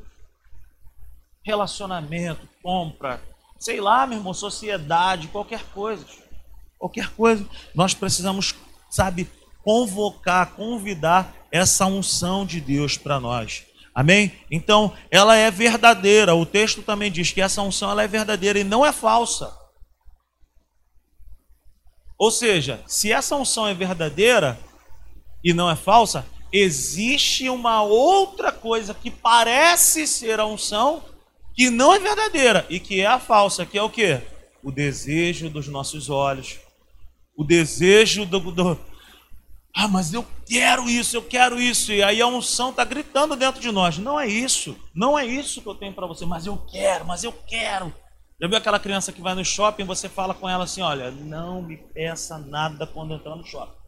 Relacionamento, 1.42 2.48
compra, 2.62 3.20
sei 3.58 3.80
lá, 3.80 4.06
meu 4.06 4.18
irmão, 4.18 4.32
sociedade, 4.32 5.26
qualquer 5.26 5.64
coisa. 5.74 6.06
Qualquer 6.78 7.10
coisa. 7.10 7.44
Nós 7.74 7.92
precisamos, 7.92 8.54
sabe, 8.88 9.28
convocar, 9.64 10.52
convidar 10.52 11.34
essa 11.50 11.86
unção 11.86 12.46
de 12.46 12.60
Deus 12.60 12.96
para 12.96 13.18
nós. 13.18 13.64
Amém? 13.92 14.32
Então, 14.48 14.94
ela 15.10 15.34
é 15.34 15.50
verdadeira. 15.50 16.36
O 16.36 16.46
texto 16.46 16.84
também 16.84 17.10
diz 17.10 17.32
que 17.32 17.40
essa 17.40 17.62
unção 17.62 17.90
ela 17.90 18.04
é 18.04 18.06
verdadeira 18.06 18.60
e 18.60 18.64
não 18.64 18.86
é 18.86 18.92
falsa. 18.92 19.58
Ou 22.20 22.30
seja, 22.30 22.82
se 22.86 23.10
essa 23.10 23.34
unção 23.34 23.66
é 23.66 23.72
verdadeira 23.72 24.60
e 25.42 25.54
não 25.54 25.70
é 25.70 25.74
falsa, 25.74 26.26
existe 26.52 27.48
uma 27.48 27.82
outra 27.82 28.52
coisa 28.52 28.92
que 28.92 29.10
parece 29.10 30.06
ser 30.06 30.38
a 30.38 30.44
unção 30.44 31.02
que 31.54 31.70
não 31.70 31.94
é 31.94 31.98
verdadeira 31.98 32.66
e 32.68 32.78
que 32.78 33.00
é 33.00 33.06
a 33.06 33.18
falsa, 33.18 33.64
que 33.64 33.78
é 33.78 33.82
o 33.82 33.88
que? 33.88 34.20
O 34.62 34.70
desejo 34.70 35.48
dos 35.48 35.66
nossos 35.66 36.10
olhos, 36.10 36.58
o 37.34 37.42
desejo 37.42 38.26
do, 38.26 38.38
do, 38.38 38.78
ah, 39.74 39.88
mas 39.88 40.12
eu 40.12 40.26
quero 40.46 40.90
isso, 40.90 41.16
eu 41.16 41.22
quero 41.22 41.58
isso, 41.58 41.90
e 41.90 42.02
aí 42.02 42.20
a 42.20 42.26
unção 42.26 42.68
está 42.68 42.84
gritando 42.84 43.34
dentro 43.34 43.62
de 43.62 43.72
nós. 43.72 43.96
Não 43.96 44.20
é 44.20 44.26
isso, 44.26 44.76
não 44.94 45.18
é 45.18 45.24
isso 45.24 45.62
que 45.62 45.68
eu 45.68 45.74
tenho 45.74 45.94
para 45.94 46.06
você, 46.06 46.26
mas 46.26 46.44
eu 46.44 46.58
quero, 46.70 47.06
mas 47.06 47.24
eu 47.24 47.32
quero. 47.32 47.90
Já 48.40 48.48
viu 48.48 48.56
aquela 48.56 48.80
criança 48.80 49.12
que 49.12 49.20
vai 49.20 49.34
no 49.34 49.44
shopping, 49.44 49.84
você 49.84 50.08
fala 50.08 50.32
com 50.32 50.48
ela 50.48 50.64
assim, 50.64 50.80
olha, 50.80 51.10
não 51.10 51.60
me 51.60 51.76
peça 51.76 52.38
nada 52.38 52.86
quando 52.86 53.12
entrar 53.12 53.36
no 53.36 53.44
shopping. 53.44 53.78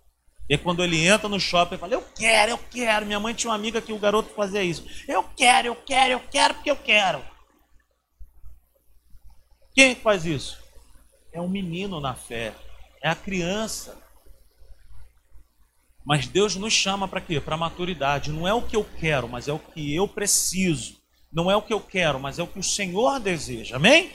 E 0.48 0.58
quando 0.58 0.84
ele 0.84 1.06
entra 1.06 1.28
no 1.28 1.40
shopping, 1.40 1.74
ele 1.74 1.80
fala, 1.80 1.94
eu 1.94 2.04
quero, 2.14 2.50
eu 2.50 2.58
quero. 2.58 3.06
Minha 3.06 3.18
mãe 3.18 3.32
tinha 3.32 3.50
uma 3.50 3.56
amiga 3.56 3.80
que 3.80 3.92
o 3.92 3.98
garoto 3.98 4.34
fazia 4.34 4.62
isso. 4.62 4.84
Eu 5.08 5.22
quero, 5.22 5.68
eu 5.68 5.76
quero, 5.76 6.12
eu 6.12 6.20
quero 6.20 6.54
porque 6.54 6.70
eu 6.70 6.76
quero. 6.76 7.24
Quem 9.74 9.94
faz 9.94 10.26
isso? 10.26 10.58
É 11.32 11.40
um 11.40 11.48
menino 11.48 11.98
na 11.98 12.14
fé, 12.14 12.52
é 13.02 13.08
a 13.08 13.14
criança. 13.14 13.96
Mas 16.04 16.26
Deus 16.26 16.56
nos 16.56 16.74
chama 16.74 17.08
para 17.08 17.22
quê? 17.22 17.40
Para 17.40 17.56
maturidade. 17.56 18.30
Não 18.30 18.46
é 18.46 18.52
o 18.52 18.60
que 18.60 18.76
eu 18.76 18.84
quero, 18.84 19.26
mas 19.28 19.48
é 19.48 19.52
o 19.52 19.58
que 19.58 19.94
eu 19.94 20.06
preciso. 20.06 21.00
Não 21.32 21.50
é 21.50 21.56
o 21.56 21.62
que 21.62 21.72
eu 21.72 21.80
quero, 21.80 22.20
mas 22.20 22.38
é 22.38 22.42
o 22.42 22.46
que 22.46 22.58
o 22.58 22.62
Senhor 22.62 23.18
deseja. 23.18 23.76
Amém? 23.76 24.12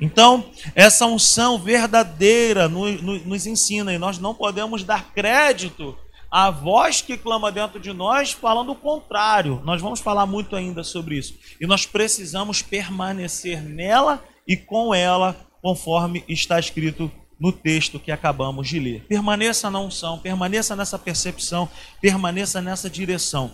Então, 0.00 0.44
essa 0.74 1.04
unção 1.06 1.58
verdadeira 1.58 2.68
nos, 2.68 3.46
ensina, 3.46 3.92
e 3.92 3.98
nós 3.98 4.18
não 4.18 4.34
podemos 4.34 4.82
dar 4.82 5.12
crédito 5.12 5.96
à 6.30 6.50
voz 6.50 7.00
que 7.02 7.16
clama 7.16 7.52
dentro 7.52 7.78
de 7.78 7.92
nós, 7.92 8.32
falando 8.32 8.72
o 8.72 8.76
contrário. 8.76 9.60
Nós 9.64 9.82
vamos 9.82 10.00
falar 10.00 10.26
muito 10.26 10.56
ainda 10.56 10.82
sobre 10.82 11.18
isso. 11.18 11.34
E 11.60 11.66
nós 11.66 11.84
precisamos 11.84 12.62
permanecer 12.62 13.62
nela 13.62 14.24
e 14.46 14.56
com 14.56 14.94
ela, 14.94 15.36
conforme 15.60 16.24
está 16.28 16.58
escrito 16.58 17.10
no 17.38 17.52
texto 17.52 17.98
que 17.98 18.12
acabamos 18.12 18.68
de 18.68 18.78
ler. 18.78 19.04
Permaneça 19.08 19.70
na 19.70 19.80
unção, 19.80 20.18
permaneça 20.18 20.76
nessa 20.76 20.98
percepção, 20.98 21.68
permaneça 22.00 22.60
nessa 22.60 22.88
direção. 22.88 23.50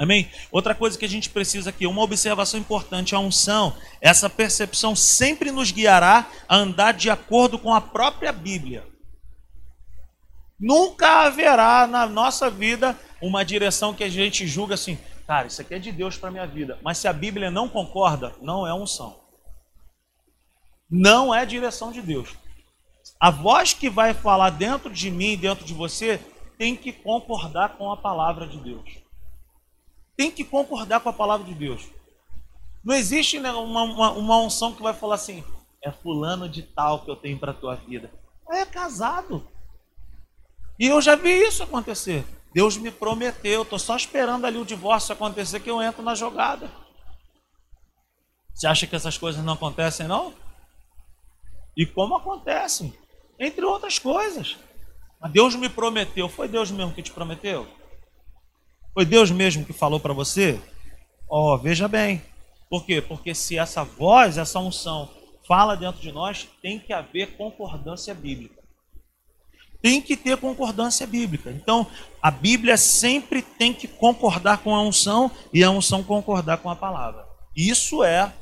Amém? 0.00 0.30
Outra 0.50 0.74
coisa 0.74 0.98
que 0.98 1.04
a 1.04 1.08
gente 1.08 1.28
precisa 1.28 1.68
aqui, 1.68 1.86
uma 1.86 2.00
observação 2.00 2.58
importante, 2.58 3.14
a 3.14 3.18
unção, 3.18 3.76
essa 4.00 4.30
percepção 4.30 4.96
sempre 4.96 5.50
nos 5.50 5.70
guiará 5.70 6.26
a 6.48 6.56
andar 6.56 6.94
de 6.94 7.10
acordo 7.10 7.58
com 7.58 7.74
a 7.74 7.82
própria 7.82 8.32
Bíblia. 8.32 8.82
Nunca 10.58 11.26
haverá 11.26 11.86
na 11.86 12.06
nossa 12.06 12.48
vida 12.48 12.98
uma 13.20 13.44
direção 13.44 13.92
que 13.92 14.02
a 14.02 14.08
gente 14.08 14.46
julga 14.46 14.72
assim, 14.72 14.96
cara, 15.26 15.48
isso 15.48 15.60
aqui 15.60 15.74
é 15.74 15.78
de 15.78 15.92
Deus 15.92 16.16
para 16.16 16.30
minha 16.30 16.46
vida. 16.46 16.78
Mas 16.82 16.96
se 16.96 17.06
a 17.06 17.12
Bíblia 17.12 17.50
não 17.50 17.68
concorda, 17.68 18.34
não 18.40 18.66
é 18.66 18.72
unção. 18.72 19.20
Não 20.90 21.34
é 21.34 21.44
direção 21.44 21.92
de 21.92 22.00
Deus. 22.00 22.30
A 23.20 23.30
voz 23.30 23.74
que 23.74 23.90
vai 23.90 24.14
falar 24.14 24.48
dentro 24.48 24.88
de 24.88 25.10
mim, 25.10 25.36
dentro 25.36 25.62
de 25.62 25.74
você, 25.74 26.18
tem 26.56 26.74
que 26.74 26.90
concordar 26.90 27.76
com 27.76 27.92
a 27.92 27.98
palavra 27.98 28.46
de 28.46 28.56
Deus 28.56 29.09
tem 30.20 30.30
que 30.30 30.44
concordar 30.44 31.00
com 31.00 31.08
a 31.08 31.14
palavra 31.14 31.46
de 31.46 31.54
Deus. 31.54 31.88
Não 32.84 32.94
existe 32.94 33.40
né, 33.40 33.50
uma, 33.52 33.84
uma, 33.84 34.10
uma, 34.10 34.36
unção 34.40 34.74
que 34.74 34.82
vai 34.82 34.92
falar 34.92 35.14
assim: 35.14 35.42
é 35.82 35.90
fulano 35.90 36.46
de 36.46 36.62
tal 36.62 37.02
que 37.02 37.10
eu 37.10 37.16
tenho 37.16 37.38
para 37.38 37.54
tua 37.54 37.74
vida. 37.76 38.10
É 38.50 38.66
casado. 38.66 39.48
E 40.78 40.88
eu 40.88 41.00
já 41.00 41.16
vi 41.16 41.30
isso 41.30 41.62
acontecer. 41.62 42.22
Deus 42.52 42.76
me 42.76 42.90
prometeu, 42.90 43.62
estou 43.62 43.78
só 43.78 43.96
esperando 43.96 44.44
ali 44.44 44.58
o 44.58 44.64
divórcio 44.64 45.14
acontecer 45.14 45.58
que 45.60 45.70
eu 45.70 45.80
entro 45.80 46.02
na 46.02 46.14
jogada. 46.14 46.70
Você 48.52 48.66
acha 48.66 48.86
que 48.86 48.96
essas 48.96 49.16
coisas 49.16 49.42
não 49.42 49.54
acontecem, 49.54 50.06
não? 50.06 50.34
E 51.74 51.86
como 51.86 52.14
acontecem? 52.14 52.92
Entre 53.38 53.64
outras 53.64 53.98
coisas. 53.98 54.58
Mas 55.18 55.32
Deus 55.32 55.54
me 55.54 55.70
prometeu. 55.70 56.28
Foi 56.28 56.46
Deus 56.46 56.70
mesmo 56.70 56.92
que 56.92 57.02
te 57.02 57.10
prometeu? 57.10 57.79
Foi 58.92 59.04
Deus 59.04 59.30
mesmo 59.30 59.64
que 59.64 59.72
falou 59.72 60.00
para 60.00 60.12
você? 60.12 60.60
Ó, 61.28 61.54
oh, 61.54 61.58
veja 61.58 61.86
bem. 61.86 62.22
Por 62.68 62.84
quê? 62.84 63.00
Porque 63.00 63.34
se 63.34 63.56
essa 63.56 63.84
voz, 63.84 64.36
essa 64.36 64.58
unção 64.58 65.08
fala 65.46 65.76
dentro 65.76 66.00
de 66.00 66.12
nós, 66.12 66.48
tem 66.60 66.78
que 66.78 66.92
haver 66.92 67.36
concordância 67.36 68.14
bíblica. 68.14 68.60
Tem 69.82 70.00
que 70.00 70.16
ter 70.16 70.36
concordância 70.36 71.06
bíblica. 71.06 71.50
Então, 71.50 71.86
a 72.20 72.30
Bíblia 72.30 72.76
sempre 72.76 73.42
tem 73.42 73.72
que 73.72 73.88
concordar 73.88 74.58
com 74.58 74.74
a 74.74 74.82
unção 74.82 75.30
e 75.52 75.64
a 75.64 75.70
unção 75.70 76.02
concordar 76.02 76.58
com 76.58 76.68
a 76.68 76.76
palavra. 76.76 77.24
Isso 77.56 78.04
é 78.04 78.32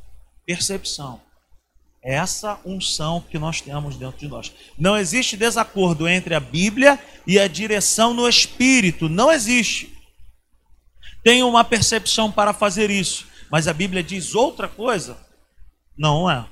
percepção. 0.44 1.20
Essa 2.02 2.58
unção 2.64 3.20
que 3.20 3.38
nós 3.38 3.60
temos 3.60 3.96
dentro 3.96 4.18
de 4.18 4.28
nós. 4.28 4.52
Não 4.78 4.96
existe 4.96 5.36
desacordo 5.36 6.08
entre 6.08 6.34
a 6.34 6.40
Bíblia 6.40 6.98
e 7.26 7.38
a 7.38 7.46
direção 7.46 8.14
no 8.14 8.28
espírito. 8.28 9.08
Não 9.08 9.30
existe 9.30 9.97
tenho 11.28 11.46
uma 11.46 11.62
percepção 11.62 12.32
para 12.32 12.54
fazer 12.54 12.88
isso, 12.88 13.26
mas 13.50 13.68
a 13.68 13.74
Bíblia 13.74 14.02
diz 14.02 14.34
outra 14.34 14.66
coisa? 14.66 15.18
Não 15.94 16.30
é. 16.30 16.46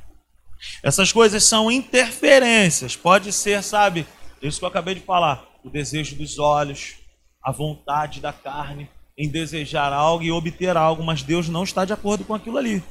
Essas 0.83 1.11
coisas 1.11 1.45
são 1.45 1.73
interferências. 1.73 2.95
Pode 2.95 3.33
ser, 3.33 3.63
sabe, 3.63 4.07
isso 4.43 4.59
que 4.59 4.67
eu 4.67 4.69
acabei 4.69 4.95
de 4.95 5.01
falar, 5.01 5.49
o 5.65 5.71
desejo 5.71 6.15
dos 6.15 6.39
olhos, 6.39 6.97
a 7.43 7.51
vontade 7.51 8.21
da 8.21 8.35
carne 8.35 8.91
em 9.17 9.31
desejar 9.31 9.95
algo 9.95 10.23
e 10.23 10.31
obter 10.31 10.77
algo, 10.77 11.03
mas 11.03 11.23
Deus 11.23 11.49
não 11.49 11.65
está 11.65 11.87
de 11.87 11.95
acordo 11.95 12.27
com 12.27 12.35
aquilo 12.35 12.59
ali. 12.59 12.85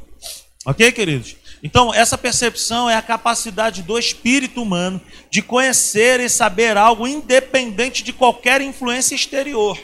Ok, 0.65 0.91
queridos? 0.91 1.36
Então, 1.62 1.93
essa 1.93 2.17
percepção 2.17 2.89
é 2.89 2.95
a 2.95 3.02
capacidade 3.04 3.84
do 3.84 4.00
espírito 4.00 4.60
humano 4.60 5.00
de 5.30 5.43
conhecer 5.43 6.19
e 6.19 6.28
saber 6.30 6.78
algo 6.78 7.08
independente 7.08 8.02
de 8.02 8.12
qualquer 8.12 8.60
influência 8.60 9.13
exterior. 9.13 9.78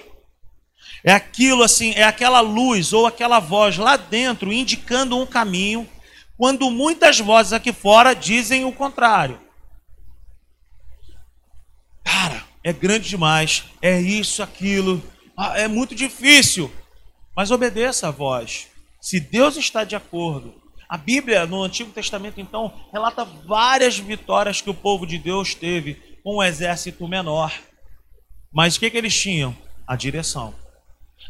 É 1.03 1.11
aquilo 1.11 1.63
assim, 1.63 1.93
é 1.95 2.03
aquela 2.03 2.41
luz 2.41 2.93
ou 2.93 3.07
aquela 3.07 3.39
voz 3.39 3.77
lá 3.77 3.97
dentro 3.97 4.53
indicando 4.53 5.17
um 5.17 5.25
caminho, 5.25 5.89
quando 6.37 6.69
muitas 6.69 7.19
vozes 7.19 7.53
aqui 7.53 7.73
fora 7.73 8.13
dizem 8.13 8.65
o 8.65 8.71
contrário. 8.71 9.39
Cara, 12.03 12.43
é 12.63 12.71
grande 12.71 13.09
demais, 13.09 13.63
é 13.81 13.99
isso, 13.99 14.43
aquilo, 14.43 15.01
ah, 15.35 15.57
é 15.57 15.67
muito 15.67 15.95
difícil. 15.95 16.71
Mas 17.35 17.49
obedeça 17.49 18.09
a 18.09 18.11
voz. 18.11 18.67
Se 18.99 19.19
Deus 19.19 19.55
está 19.55 19.83
de 19.83 19.95
acordo, 19.95 20.53
a 20.87 20.97
Bíblia 20.97 21.47
no 21.47 21.63
Antigo 21.63 21.91
Testamento 21.91 22.39
então 22.39 22.73
relata 22.91 23.23
várias 23.23 23.97
vitórias 23.97 24.61
que 24.61 24.69
o 24.69 24.73
povo 24.73 25.07
de 25.07 25.17
Deus 25.17 25.55
teve 25.55 25.95
com 26.23 26.37
um 26.37 26.43
exército 26.43 27.07
menor. 27.07 27.51
Mas 28.53 28.75
o 28.75 28.79
que, 28.79 28.91
que 28.91 28.97
eles 28.97 29.19
tinham? 29.19 29.55
A 29.87 29.95
direção 29.95 30.53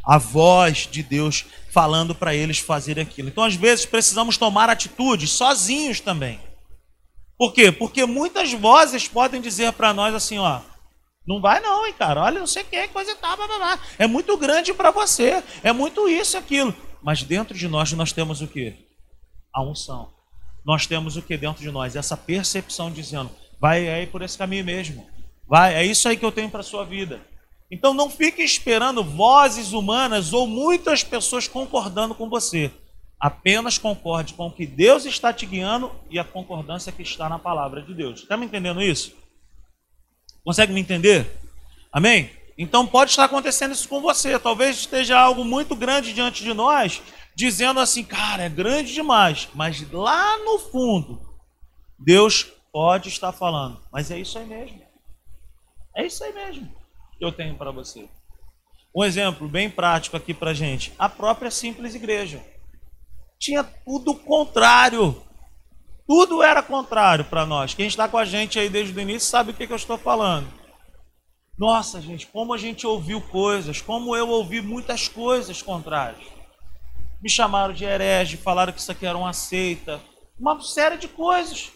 a 0.03 0.17
voz 0.17 0.87
de 0.89 1.03
Deus 1.03 1.45
falando 1.71 2.13
para 2.13 2.35
eles 2.35 2.59
fazer 2.59 2.99
aquilo. 2.99 3.29
Então, 3.29 3.43
às 3.43 3.55
vezes, 3.55 3.85
precisamos 3.85 4.37
tomar 4.37 4.69
atitudes 4.69 5.31
sozinhos 5.31 5.99
também. 5.99 6.39
Por 7.37 7.53
quê? 7.53 7.71
Porque 7.71 8.05
muitas 8.05 8.53
vozes 8.53 9.07
podem 9.07 9.41
dizer 9.41 9.73
para 9.73 9.93
nós 9.93 10.13
assim, 10.13 10.37
ó, 10.37 10.61
não 11.25 11.39
vai 11.39 11.59
não, 11.59 11.87
hein, 11.87 11.93
cara, 11.97 12.21
olha, 12.21 12.39
não 12.39 12.47
sei 12.47 12.63
o 12.63 12.65
que, 12.65 12.87
coisa 12.89 13.11
e 13.11 13.15
tal, 13.15 13.35
blá, 13.37 13.47
blá, 13.47 13.79
é 13.97 14.05
muito 14.05 14.35
grande 14.37 14.73
para 14.73 14.91
você, 14.91 15.43
é 15.63 15.71
muito 15.71 16.07
isso 16.07 16.35
e 16.35 16.39
aquilo. 16.39 16.75
Mas 17.01 17.23
dentro 17.23 17.57
de 17.57 17.67
nós, 17.67 17.91
nós 17.93 18.11
temos 18.11 18.41
o 18.41 18.47
que? 18.47 18.75
A 19.53 19.63
unção. 19.63 20.13
Nós 20.63 20.85
temos 20.85 21.17
o 21.17 21.21
que 21.21 21.35
dentro 21.35 21.63
de 21.63 21.71
nós? 21.71 21.95
Essa 21.95 22.15
percepção 22.15 22.91
dizendo, 22.91 23.31
vai 23.59 23.87
aí 23.89 24.05
por 24.05 24.21
esse 24.21 24.37
caminho 24.37 24.63
mesmo. 24.63 25.07
Vai, 25.47 25.73
é 25.73 25.83
isso 25.83 26.07
aí 26.07 26.17
que 26.17 26.25
eu 26.25 26.31
tenho 26.31 26.49
para 26.49 26.61
sua 26.61 26.85
vida. 26.85 27.21
Então 27.71 27.93
não 27.93 28.10
fique 28.10 28.43
esperando 28.43 29.01
vozes 29.01 29.71
humanas 29.71 30.34
ou 30.34 30.45
muitas 30.45 31.05
pessoas 31.05 31.47
concordando 31.47 32.13
com 32.13 32.29
você. 32.29 32.69
Apenas 33.17 33.77
concorde 33.77 34.34
com 34.34 34.47
o 34.47 34.51
que 34.51 34.67
Deus 34.67 35.05
está 35.05 35.31
te 35.31 35.45
guiando 35.45 35.89
e 36.10 36.19
a 36.19 36.23
concordância 36.23 36.91
que 36.91 37.01
está 37.01 37.29
na 37.29 37.39
palavra 37.39 37.81
de 37.81 37.93
Deus. 37.93 38.21
Está 38.21 38.36
me 38.36 38.45
entendendo 38.45 38.81
isso? 38.81 39.15
Consegue 40.43 40.73
me 40.73 40.81
entender? 40.81 41.39
Amém? 41.93 42.29
Então 42.57 42.86
pode 42.86 43.12
estar 43.12 43.23
acontecendo 43.23 43.71
isso 43.71 43.88
com 43.88 44.01
você. 44.01 44.38
Talvez 44.38 44.79
esteja 44.79 45.17
algo 45.17 45.45
muito 45.45 45.73
grande 45.73 46.13
diante 46.13 46.43
de 46.43 46.53
nós, 46.53 47.01
dizendo 47.34 47.79
assim, 47.79 48.03
cara, 48.03 48.43
é 48.43 48.49
grande 48.49 48.93
demais. 48.93 49.47
Mas 49.53 49.89
lá 49.91 50.38
no 50.39 50.60
fundo, 50.60 51.21
Deus 51.97 52.51
pode 52.73 53.07
estar 53.07 53.31
falando. 53.31 53.79
Mas 53.93 54.12
é 54.12 54.19
isso 54.19 54.38
aí 54.38 54.45
mesmo. 54.45 54.81
É 55.95 56.05
isso 56.05 56.21
aí 56.23 56.34
mesmo 56.34 56.81
eu 57.23 57.31
tenho 57.31 57.55
para 57.55 57.71
você. 57.71 58.07
Um 58.95 59.03
exemplo 59.03 59.47
bem 59.47 59.69
prático 59.69 60.17
aqui 60.17 60.34
para 60.34 60.53
gente: 60.53 60.93
a 60.97 61.07
própria 61.07 61.49
simples 61.49 61.95
igreja. 61.95 62.43
Tinha 63.39 63.63
tudo 63.63 64.13
contrário. 64.13 65.23
Tudo 66.07 66.43
era 66.43 66.62
contrário 66.62 67.23
para 67.25 67.45
nós. 67.45 67.73
Quem 67.73 67.88
está 67.88 68.07
com 68.07 68.17
a 68.17 68.25
gente 68.25 68.60
aí 68.60 68.69
desde 68.69 68.93
o 68.93 68.99
início 69.01 69.29
sabe 69.29 69.51
o 69.51 69.53
que, 69.53 69.65
que 69.65 69.71
eu 69.71 69.77
estou 69.77 69.97
falando. 69.97 70.47
Nossa, 71.57 72.01
gente, 72.01 72.27
como 72.27 72.53
a 72.53 72.57
gente 72.57 72.86
ouviu 72.86 73.21
coisas, 73.21 73.81
como 73.81 74.15
eu 74.15 74.27
ouvi 74.27 74.62
muitas 74.62 75.07
coisas 75.07 75.62
contrárias. 75.62 76.25
Me 77.21 77.29
chamaram 77.29 77.73
de 77.73 77.86
herege, 77.86 78.36
falaram 78.36 78.73
que 78.73 78.79
isso 78.79 78.91
aqui 78.91 79.05
era 79.05 79.17
uma 79.17 79.31
seita, 79.31 80.01
uma 80.39 80.60
série 80.60 80.97
de 80.97 81.07
coisas. 81.07 81.71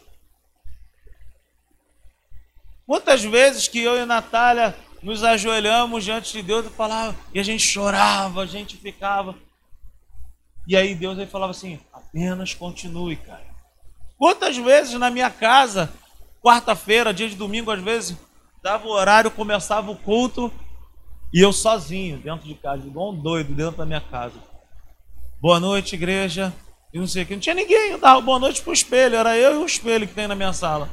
Muitas 2.88 3.24
vezes 3.24 3.68
que 3.68 3.80
eu 3.80 3.96
e 3.96 4.06
Natália 4.06 4.76
nos 5.02 5.24
ajoelhamos 5.24 6.04
diante 6.04 6.32
de 6.32 6.42
Deus 6.42 6.66
e 6.66 6.70
falava, 6.70 7.16
e 7.34 7.40
a 7.40 7.44
gente 7.44 7.64
chorava, 7.64 8.42
a 8.42 8.46
gente 8.46 8.78
ficava. 8.78 9.36
E 10.68 10.76
aí 10.76 10.96
Deus 10.96 11.18
aí 11.20 11.28
falava 11.28 11.52
assim: 11.52 11.80
apenas 11.94 12.54
continue, 12.54 13.16
cara. 13.16 13.46
Quantas 14.18 14.58
vezes 14.58 14.94
na 15.00 15.10
minha 15.10 15.30
casa, 15.30 15.92
quarta-feira, 16.42 17.14
dia 17.14 17.30
de 17.30 17.36
domingo, 17.36 17.70
às 17.72 17.82
vezes, 17.82 18.18
dava 18.64 18.88
o 18.88 18.92
horário, 18.92 19.30
começava 19.30 19.92
o 19.92 19.98
culto, 19.98 20.52
e 21.34 21.42
eu 21.42 21.52
sozinho, 21.52 22.18
dentro 22.18 22.48
de 22.48 22.56
casa, 22.56 22.88
igual 22.88 23.12
um 23.12 23.22
doido, 23.22 23.54
dentro 23.54 23.78
da 23.78 23.86
minha 23.86 24.02
casa. 24.02 24.42
Boa 25.42 25.60
noite, 25.60 25.96
igreja. 25.96 26.54
E 26.94 26.98
não 26.98 27.08
sei 27.08 27.24
o 27.24 27.26
que. 27.26 27.34
Não 27.34 27.42
tinha 27.42 27.54
ninguém, 27.54 27.92
eu 27.92 28.00
dava 28.00 28.22
boa 28.22 28.40
noite 28.40 28.62
pro 28.62 28.72
espelho, 28.72 29.18
era 29.18 29.38
eu 29.38 29.60
e 29.60 29.64
o 29.64 29.66
espelho 29.66 30.08
que 30.08 30.14
tem 30.14 30.28
na 30.28 30.36
minha 30.36 30.54
sala. 30.54 30.90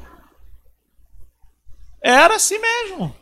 Era 2.02 2.34
assim 2.34 2.58
mesmo. 2.58 3.14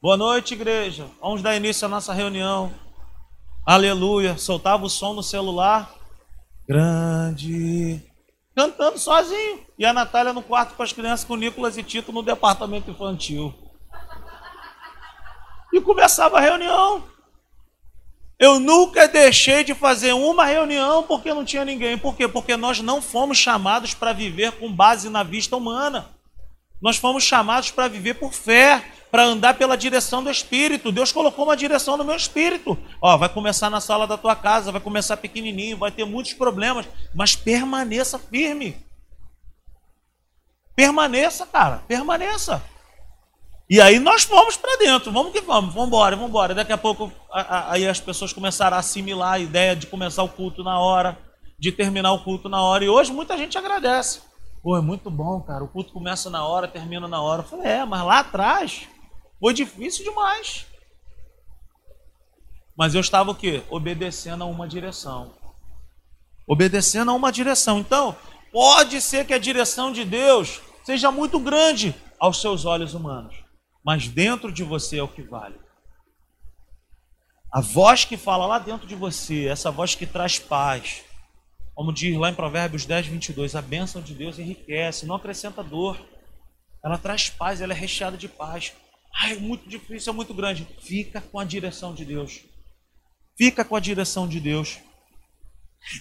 Boa 0.00 0.16
noite, 0.16 0.54
igreja. 0.54 1.08
Vamos 1.20 1.42
dar 1.42 1.56
início 1.56 1.84
à 1.84 1.88
nossa 1.88 2.12
reunião. 2.12 2.72
Aleluia. 3.66 4.38
Soltava 4.38 4.84
o 4.84 4.88
som 4.88 5.12
no 5.12 5.24
celular. 5.24 5.92
Grande. 6.68 8.00
Cantando 8.54 8.96
sozinho. 8.96 9.66
E 9.76 9.84
a 9.84 9.92
Natália 9.92 10.32
no 10.32 10.40
quarto 10.40 10.76
com 10.76 10.84
as 10.84 10.92
crianças, 10.92 11.26
com 11.26 11.34
Nicolas 11.34 11.76
e 11.76 11.82
Tito 11.82 12.12
no 12.12 12.22
departamento 12.22 12.88
infantil. 12.88 13.52
E 15.74 15.80
começava 15.80 16.38
a 16.38 16.40
reunião. 16.40 17.02
Eu 18.38 18.60
nunca 18.60 19.08
deixei 19.08 19.64
de 19.64 19.74
fazer 19.74 20.12
uma 20.12 20.44
reunião 20.44 21.02
porque 21.02 21.34
não 21.34 21.44
tinha 21.44 21.64
ninguém. 21.64 21.98
Por 21.98 22.14
quê? 22.14 22.28
Porque 22.28 22.56
nós 22.56 22.80
não 22.80 23.02
fomos 23.02 23.36
chamados 23.36 23.94
para 23.94 24.12
viver 24.12 24.52
com 24.52 24.72
base 24.72 25.10
na 25.10 25.24
vista 25.24 25.56
humana. 25.56 26.08
Nós 26.80 26.96
fomos 26.96 27.24
chamados 27.24 27.72
para 27.72 27.88
viver 27.88 28.14
por 28.14 28.32
fé 28.32 28.92
para 29.10 29.24
andar 29.24 29.54
pela 29.54 29.76
direção 29.76 30.22
do 30.22 30.30
Espírito. 30.30 30.92
Deus 30.92 31.12
colocou 31.12 31.44
uma 31.44 31.56
direção 31.56 31.96
no 31.96 32.04
meu 32.04 32.16
espírito. 32.16 32.78
Ó, 33.00 33.16
vai 33.16 33.28
começar 33.28 33.70
na 33.70 33.80
sala 33.80 34.06
da 34.06 34.18
tua 34.18 34.36
casa, 34.36 34.72
vai 34.72 34.80
começar 34.80 35.16
pequenininho, 35.16 35.78
vai 35.78 35.90
ter 35.90 36.04
muitos 36.04 36.34
problemas, 36.34 36.86
mas 37.14 37.34
permaneça 37.34 38.18
firme. 38.18 38.76
Permaneça, 40.74 41.46
cara, 41.46 41.82
permaneça. 41.88 42.62
E 43.70 43.80
aí 43.80 43.98
nós 43.98 44.22
fomos 44.22 44.56
para 44.56 44.78
dentro, 44.78 45.12
vamos 45.12 45.32
que 45.32 45.40
vamos, 45.40 45.74
vamos 45.74 45.88
embora, 45.88 46.16
vamos 46.16 46.30
embora. 46.30 46.54
Daqui 46.54 46.72
a 46.72 46.78
pouco 46.78 47.12
a, 47.30 47.40
a, 47.40 47.72
aí 47.72 47.86
as 47.86 48.00
pessoas 48.00 48.32
começaram 48.32 48.76
a 48.76 48.80
assimilar 48.80 49.34
a 49.34 49.38
ideia 49.38 49.76
de 49.76 49.86
começar 49.86 50.22
o 50.22 50.28
culto 50.28 50.62
na 50.62 50.78
hora, 50.78 51.18
de 51.58 51.70
terminar 51.72 52.12
o 52.12 52.24
culto 52.24 52.48
na 52.48 52.62
hora. 52.62 52.84
E 52.84 52.88
hoje 52.88 53.12
muita 53.12 53.36
gente 53.36 53.58
agradece. 53.58 54.20
Pô, 54.62 54.76
é 54.76 54.80
muito 54.80 55.10
bom, 55.10 55.40
cara. 55.40 55.64
O 55.64 55.68
culto 55.68 55.92
começa 55.92 56.30
na 56.30 56.46
hora, 56.46 56.66
termina 56.66 57.06
na 57.06 57.20
hora. 57.20 57.42
Eu 57.42 57.46
falei, 57.46 57.66
é, 57.66 57.84
mas 57.84 58.02
lá 58.02 58.20
atrás 58.20 58.88
foi 59.40 59.54
difícil 59.54 60.04
demais. 60.04 60.66
Mas 62.76 62.94
eu 62.94 63.00
estava 63.00 63.30
o 63.30 63.34
quê? 63.34 63.62
Obedecendo 63.70 64.44
a 64.44 64.46
uma 64.46 64.68
direção. 64.68 65.34
Obedecendo 66.46 67.10
a 67.10 67.14
uma 67.14 67.32
direção. 67.32 67.80
Então, 67.80 68.16
pode 68.52 69.00
ser 69.00 69.26
que 69.26 69.34
a 69.34 69.38
direção 69.38 69.92
de 69.92 70.04
Deus 70.04 70.60
seja 70.84 71.10
muito 71.10 71.38
grande 71.38 71.94
aos 72.18 72.40
seus 72.40 72.64
olhos 72.64 72.94
humanos, 72.94 73.34
mas 73.84 74.08
dentro 74.08 74.50
de 74.50 74.64
você 74.64 74.98
é 74.98 75.02
o 75.02 75.08
que 75.08 75.22
vale. 75.22 75.58
A 77.52 77.60
voz 77.60 78.04
que 78.04 78.16
fala 78.16 78.46
lá 78.46 78.58
dentro 78.58 78.86
de 78.86 78.94
você, 78.94 79.46
essa 79.46 79.70
voz 79.70 79.94
que 79.94 80.06
traz 80.06 80.38
paz, 80.38 81.02
como 81.74 81.92
diz 81.92 82.16
lá 82.16 82.28
em 82.28 82.34
Provérbios 82.34 82.84
10, 82.84 83.06
22, 83.06 83.54
a 83.54 83.62
bênção 83.62 84.02
de 84.02 84.12
Deus 84.12 84.38
enriquece, 84.38 85.06
não 85.06 85.14
acrescenta 85.14 85.62
dor. 85.62 85.96
Ela 86.84 86.98
traz 86.98 87.30
paz, 87.30 87.60
ela 87.60 87.72
é 87.72 87.76
recheada 87.76 88.16
de 88.16 88.28
paz. 88.28 88.72
Ai, 89.20 89.32
é 89.32 89.36
muito 89.36 89.68
difícil, 89.68 90.12
é 90.12 90.16
muito 90.16 90.32
grande. 90.32 90.66
Fica 90.80 91.20
com 91.20 91.40
a 91.40 91.44
direção 91.44 91.92
de 91.92 92.04
Deus. 92.04 92.40
Fica 93.36 93.64
com 93.64 93.74
a 93.74 93.80
direção 93.80 94.28
de 94.28 94.38
Deus. 94.38 94.78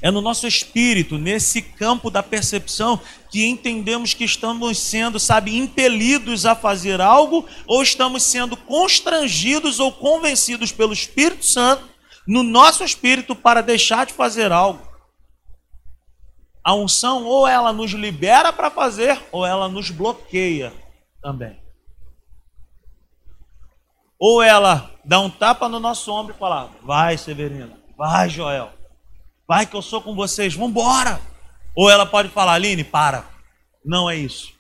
É 0.02 0.12
no 0.12 0.22
nosso 0.22 0.48
espírito, 0.48 1.18
nesse 1.18 1.62
campo 1.62 2.10
da 2.10 2.22
percepção, 2.22 3.00
que 3.32 3.46
entendemos 3.46 4.14
que 4.14 4.24
estamos 4.24 4.78
sendo, 4.80 5.20
sabe, 5.20 5.56
impelidos 5.56 6.46
a 6.46 6.56
fazer 6.56 7.00
algo, 7.00 7.48
ou 7.66 7.82
estamos 7.82 8.24
sendo 8.24 8.58
constrangidos 8.58 9.80
ou 9.80 9.92
convencidos 9.92 10.72
pelo 10.72 10.94
Espírito 10.94 11.46
Santo 11.46 11.88
no 12.28 12.44
nosso 12.44 12.84
espírito 12.84 13.36
para 13.36 13.62
deixar 13.62 14.06
de 14.06 14.14
fazer 14.14 14.52
algo. 14.52 14.86
A 16.64 16.76
unção 16.76 17.24
ou 17.24 17.48
ela 17.48 17.72
nos 17.72 17.92
libera 17.92 18.52
para 18.52 18.70
fazer, 18.70 19.20
ou 19.32 19.46
ela 19.46 19.70
nos 19.70 19.90
bloqueia 19.90 20.74
também. 21.22 21.67
Ou 24.20 24.42
ela 24.42 24.92
dá 25.06 25.20
um 25.20 25.30
tapa 25.30 25.70
no 25.70 25.80
nosso 25.80 26.12
ombro 26.12 26.34
e 26.36 26.38
fala: 26.38 26.72
Vai, 26.84 27.18
Severino, 27.18 27.74
vai, 27.98 28.30
Joel, 28.30 28.72
vai 29.48 29.66
que 29.66 29.76
eu 29.76 29.82
sou 29.82 30.02
com 30.02 30.16
vocês, 30.16 30.54
vamos 30.54 30.72
embora. 30.72 31.22
Ou 31.76 31.90
ela 31.90 32.06
pode 32.06 32.30
falar: 32.30 32.54
Aline, 32.54 32.84
para, 32.84 33.26
não 33.86 34.10
é 34.10 34.16
isso. 34.16 34.54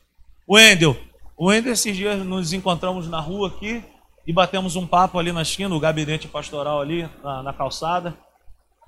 Wendel, 0.49 0.95
o 1.35 1.47
Wendel, 1.47 1.73
esses 1.73 1.95
dias 1.95 2.23
nos 2.23 2.53
encontramos 2.53 3.07
na 3.07 3.19
rua 3.19 3.49
aqui, 3.49 3.83
e 4.25 4.31
batemos 4.31 4.75
um 4.75 4.85
papo 4.85 5.17
ali 5.17 5.31
na 5.31 5.41
esquina, 5.41 5.69
no 5.69 5.79
gabinete 5.79 6.27
pastoral 6.27 6.79
ali, 6.79 7.09
na, 7.23 7.43
na 7.43 7.53
calçada. 7.53 8.17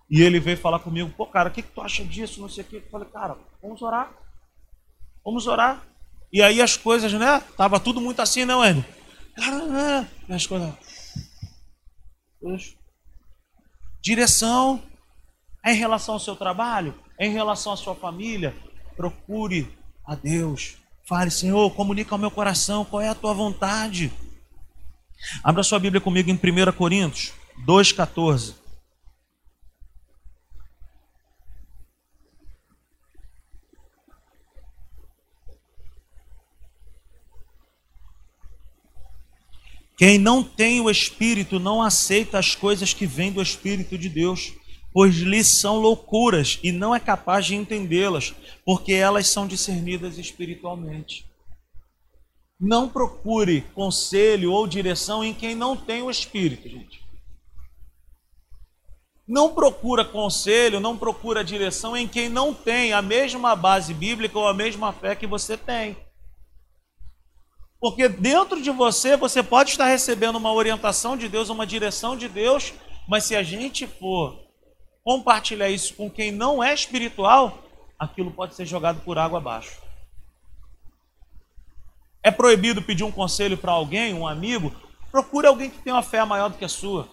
E 0.09 0.21
ele 0.21 0.39
veio 0.39 0.57
falar 0.57 0.79
comigo, 0.79 1.13
pô, 1.15 1.25
cara, 1.25 1.49
o 1.49 1.51
que, 1.51 1.61
que 1.61 1.71
tu 1.71 1.81
acha 1.81 2.03
disso? 2.03 2.41
Não 2.41 2.49
sei 2.49 2.63
o 2.63 2.67
que. 2.67 2.75
Eu 2.77 2.89
falei, 2.91 3.07
cara, 3.07 3.37
vamos 3.61 3.81
orar. 3.81 4.11
Vamos 5.23 5.47
orar. 5.47 5.83
E 6.33 6.41
aí 6.41 6.61
as 6.61 6.75
coisas, 6.75 7.13
né? 7.13 7.43
Tava 7.55 7.79
tudo 7.79 8.01
muito 8.01 8.21
assim, 8.21 8.43
não, 8.43 8.65
Enio? 8.65 8.83
As 10.29 10.45
coisas. 10.45 10.73
Direção 14.01 14.81
é 15.65 15.73
em 15.73 15.77
relação 15.77 16.15
ao 16.15 16.19
seu 16.19 16.35
trabalho, 16.35 16.95
é 17.17 17.25
em 17.27 17.31
relação 17.31 17.73
à 17.73 17.77
sua 17.77 17.95
família. 17.95 18.55
Procure 18.95 19.67
a 20.05 20.15
Deus. 20.15 20.77
Fale, 21.07 21.31
Senhor, 21.31 21.69
comunica 21.71 22.13
ao 22.13 22.19
meu 22.19 22.31
coração 22.31 22.85
qual 22.85 23.01
é 23.01 23.09
a 23.09 23.15
tua 23.15 23.33
vontade. 23.33 24.11
Abra 25.43 25.63
sua 25.63 25.79
Bíblia 25.79 25.99
comigo 25.99 26.29
em 26.29 26.33
1 26.33 26.71
Coríntios 26.73 27.33
2,14. 27.65 28.58
Quem 39.99 40.17
não 40.17 40.41
tem 40.41 40.79
o 40.79 40.89
Espírito 40.89 41.59
não 41.59 41.81
aceita 41.81 42.39
as 42.39 42.55
coisas 42.55 42.93
que 42.93 43.05
vêm 43.05 43.33
do 43.33 43.41
Espírito 43.41 43.97
de 43.97 44.07
Deus, 44.07 44.53
pois 44.93 45.17
lhes 45.17 45.45
são 45.47 45.75
loucuras 45.75 46.57
e 46.63 46.71
não 46.71 46.95
é 46.95 47.01
capaz 47.01 47.45
de 47.45 47.53
entendê-las, 47.53 48.33
porque 48.63 48.93
elas 48.93 49.27
são 49.27 49.45
discernidas 49.45 50.17
espiritualmente. 50.17 51.25
Não 52.57 52.87
procure 52.87 53.59
conselho 53.75 54.53
ou 54.53 54.65
direção 54.65 55.21
em 55.21 55.33
quem 55.33 55.53
não 55.53 55.75
tem 55.75 56.01
o 56.01 56.09
Espírito, 56.09 56.69
gente. 56.69 57.01
Não 59.27 59.53
procura 59.53 60.05
conselho, 60.05 60.79
não 60.79 60.97
procura 60.97 61.43
direção 61.43 61.97
em 61.97 62.07
quem 62.07 62.29
não 62.29 62.53
tem 62.53 62.93
a 62.93 63.01
mesma 63.01 63.53
base 63.53 63.93
bíblica 63.93 64.39
ou 64.39 64.47
a 64.47 64.53
mesma 64.53 64.93
fé 64.93 65.13
que 65.13 65.27
você 65.27 65.57
tem. 65.57 65.97
Porque 67.79 68.09
dentro 68.09 68.61
de 68.61 68.71
você, 68.71 69.15
você 69.15 69.41
pode 69.41 69.71
estar 69.71 69.85
recebendo 69.85 70.35
uma 70.35 70.51
orientação 70.51 71.15
de 71.15 71.29
Deus, 71.29 71.49
uma 71.49 71.65
direção 71.65 72.17
de 72.17 72.27
Deus, 72.27 72.73
mas 73.07 73.23
se 73.23 73.35
a 73.35 73.41
gente 73.41 73.87
for 73.87 74.37
compartilhar 75.03 75.69
isso 75.69 75.93
com 75.95 76.09
quem 76.09 76.31
não 76.31 76.61
é 76.61 76.73
espiritual, 76.73 77.57
aquilo 77.97 78.31
pode 78.31 78.53
ser 78.53 78.65
jogado 78.65 79.01
por 79.01 79.17
água 79.17 79.39
abaixo. 79.39 79.81
É 82.21 82.29
proibido 82.29 82.81
pedir 82.81 83.05
um 83.05 83.11
conselho 83.11 83.57
para 83.57 83.71
alguém, 83.71 84.13
um 84.13 84.27
amigo? 84.27 84.73
Procure 85.09 85.47
alguém 85.47 85.69
que 85.69 85.79
tem 85.79 85.93
uma 85.93 86.03
fé 86.03 86.23
maior 86.25 86.49
do 86.49 86.57
que 86.57 86.65
a 86.65 86.69
sua. 86.69 87.07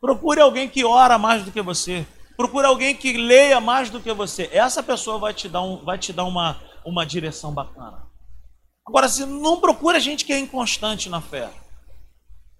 Procure 0.00 0.40
alguém 0.40 0.68
que 0.68 0.84
ora 0.84 1.16
mais 1.18 1.44
do 1.44 1.52
que 1.52 1.62
você. 1.62 2.04
Procure 2.36 2.66
alguém 2.66 2.96
que 2.96 3.12
leia 3.16 3.60
mais 3.60 3.90
do 3.90 4.00
que 4.00 4.12
você. 4.12 4.50
Essa 4.52 4.82
pessoa 4.82 5.18
vai 5.18 5.32
te 5.32 5.48
dar, 5.48 5.62
um, 5.62 5.84
vai 5.84 5.96
te 5.96 6.12
dar 6.12 6.24
uma, 6.24 6.60
uma 6.84 7.06
direção 7.06 7.52
bacana. 7.52 8.02
Agora, 8.86 9.08
se 9.08 9.24
não 9.24 9.60
procura 9.60 9.98
gente 9.98 10.24
que 10.24 10.32
é 10.32 10.38
inconstante 10.38 11.08
na 11.08 11.20
fé, 11.20 11.50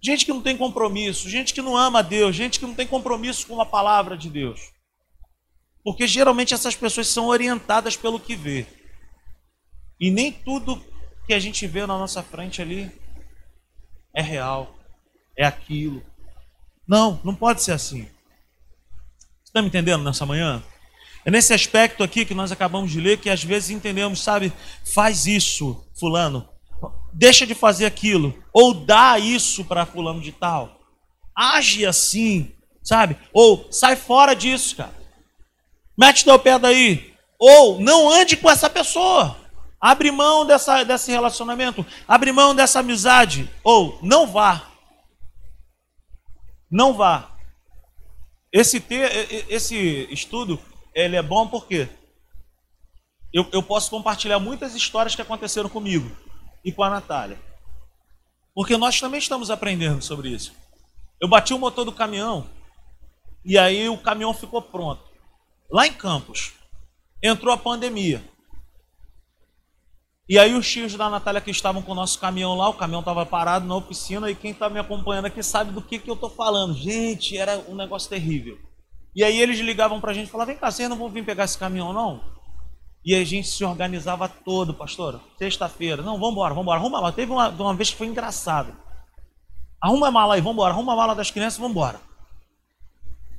gente 0.02 0.24
que 0.24 0.32
não 0.32 0.40
tem 0.40 0.56
compromisso, 0.56 1.28
gente 1.28 1.52
que 1.52 1.60
não 1.60 1.76
ama 1.76 1.98
a 1.98 2.02
Deus, 2.02 2.34
gente 2.34 2.58
que 2.58 2.66
não 2.66 2.74
tem 2.74 2.87
compromisso 2.87 3.46
com 3.46 3.60
a 3.60 3.66
palavra 3.66 4.16
de 4.16 4.30
Deus. 4.30 4.72
Porque 5.82 6.06
geralmente 6.06 6.54
essas 6.54 6.74
pessoas 6.74 7.08
são 7.08 7.26
orientadas 7.26 7.94
pelo 7.96 8.18
que 8.18 8.34
vê. 8.34 8.66
E 10.00 10.10
nem 10.10 10.32
tudo 10.32 10.82
que 11.26 11.34
a 11.34 11.38
gente 11.38 11.66
vê 11.66 11.80
na 11.80 11.98
nossa 11.98 12.22
frente 12.22 12.62
ali 12.62 12.90
é 14.14 14.22
real, 14.22 14.74
é 15.37 15.44
aquilo. 15.44 16.02
Não, 16.88 17.20
não 17.22 17.34
pode 17.34 17.62
ser 17.62 17.72
assim. 17.72 18.04
Você 18.04 19.50
está 19.50 19.60
me 19.60 19.68
entendendo 19.68 20.02
nessa 20.02 20.24
manhã? 20.24 20.62
É 21.24 21.30
nesse 21.30 21.54
aspecto 21.54 22.02
aqui 22.02 22.24
que 22.24 22.34
nós 22.34 22.52
acabamos 22.52 22.90
de 22.90 23.00
ler 23.00 23.18
que 23.18 23.30
às 23.30 23.42
vezes 23.42 23.70
entendemos, 23.70 24.22
sabe, 24.22 24.52
faz 24.94 25.26
isso, 25.26 25.82
fulano, 25.98 26.46
deixa 27.12 27.46
de 27.46 27.54
fazer 27.54 27.87
aquilo, 27.87 28.34
ou 28.52 28.74
dá 28.74 29.18
isso 29.18 29.64
para 29.64 29.87
fulano 29.87 30.20
de 30.20 30.32
tal. 30.32 30.80
Age 31.34 31.87
assim, 31.87 32.52
sabe? 32.82 33.16
Ou 33.32 33.66
sai 33.72 33.96
fora 33.96 34.34
disso, 34.34 34.76
cara. 34.76 34.94
Mete 35.96 36.24
teu 36.24 36.38
pé 36.38 36.58
daí. 36.58 37.14
Ou 37.38 37.80
não 37.80 38.10
ande 38.10 38.37
com 38.37 38.50
essa 38.50 38.68
pessoa. 38.68 39.37
Abre 39.80 40.10
mão 40.10 40.46
dessa, 40.46 40.84
desse 40.84 41.10
relacionamento. 41.10 41.84
Abre 42.06 42.32
mão 42.32 42.54
dessa 42.54 42.80
amizade. 42.80 43.50
Ou 43.62 43.98
não 44.02 44.26
vá. 44.26 44.70
Não 46.70 46.94
vá. 46.94 47.32
Esse, 48.52 48.78
ter, 48.80 49.46
esse 49.48 50.06
estudo 50.10 50.60
ele 50.94 51.16
é 51.16 51.22
bom 51.22 51.48
porque 51.48 51.88
eu, 53.33 53.46
eu 53.52 53.62
posso 53.62 53.90
compartilhar 53.90 54.38
muitas 54.38 54.74
histórias 54.74 55.16
que 55.16 55.22
aconteceram 55.22 55.68
comigo 55.68 56.11
e 56.64 56.70
com 56.70 56.85
a 56.85 56.90
Natália. 56.90 57.40
Porque 58.54 58.76
nós 58.76 59.00
também 59.00 59.18
estamos 59.18 59.50
aprendendo 59.50 60.00
sobre 60.00 60.28
isso. 60.28 60.54
Eu 61.20 61.28
bati 61.28 61.52
o 61.52 61.59
motor 61.59 61.85
do 61.85 61.92
caminhão 61.92 62.48
e 63.44 63.59
aí 63.59 63.88
o 63.88 63.98
caminhão 63.98 64.33
ficou 64.33 64.62
pronto. 64.62 65.02
Lá 65.70 65.87
em 65.87 65.92
Campos, 65.92 66.52
entrou 67.20 67.52
a 67.52 67.59
pandemia. 67.59 68.22
E 70.28 70.38
aí 70.38 70.54
os 70.54 70.70
tios 70.70 70.94
da 70.94 71.11
Natália 71.11 71.40
que 71.40 71.50
estavam 71.50 71.83
com 71.83 71.92
o 71.92 71.94
nosso 71.94 72.18
caminhão 72.18 72.54
lá, 72.54 72.68
o 72.68 72.74
caminhão 72.74 73.00
estava 73.00 73.26
parado 73.26 73.66
na 73.66 73.76
oficina 73.76 74.30
e 74.30 74.35
quem 74.35 74.52
está 74.52 74.70
me 74.70 74.78
acompanhando 74.78 75.26
aqui 75.26 75.42
sabe 75.42 75.72
do 75.72 75.83
que, 75.83 75.98
que 75.98 76.09
eu 76.09 76.14
estou 76.14 76.30
falando. 76.30 76.74
Gente, 76.74 77.37
era 77.37 77.59
um 77.68 77.74
negócio 77.74 78.09
terrível. 78.09 78.59
E 79.14 79.22
aí 79.22 79.40
eles 79.40 79.59
ligavam 79.61 80.00
para 80.00 80.11
a 80.11 80.14
gente 80.14 80.29
e 80.29 80.31
falavam, 80.31 80.53
vem 80.53 80.61
cá, 80.61 80.70
vocês 80.70 80.88
não 80.88 80.96
vão 80.96 81.09
vir 81.09 81.24
pegar 81.24 81.44
esse 81.44 81.57
caminhão 81.57 81.92
não? 81.92 82.35
E 83.05 83.14
a 83.14 83.22
gente 83.22 83.46
se 83.46 83.62
organizava 83.62 84.29
todo, 84.29 84.72
pastor. 84.72 85.20
Sexta-feira, 85.38 86.03
não, 86.03 86.14
vamos 86.14 86.33
embora, 86.33 86.55
vamos 86.55 86.62
embora, 86.62 86.81
arruma 86.81 87.00
mala. 87.00 87.12
Teve 87.12 87.31
uma, 87.31 87.48
uma 87.48 87.74
vez 87.74 87.90
que 87.90 87.96
foi 87.96 88.07
engraçado. 88.07 88.74
Arruma 89.81 90.09
a 90.09 90.11
mala 90.11 90.35
aí, 90.35 90.40
vamos 90.40 90.55
embora, 90.55 90.72
arruma 90.72 90.94
a 90.94 90.96
mala 90.96 91.14
das 91.14 91.31
crianças, 91.31 91.59
vamos 91.59 91.72
embora. 91.72 92.00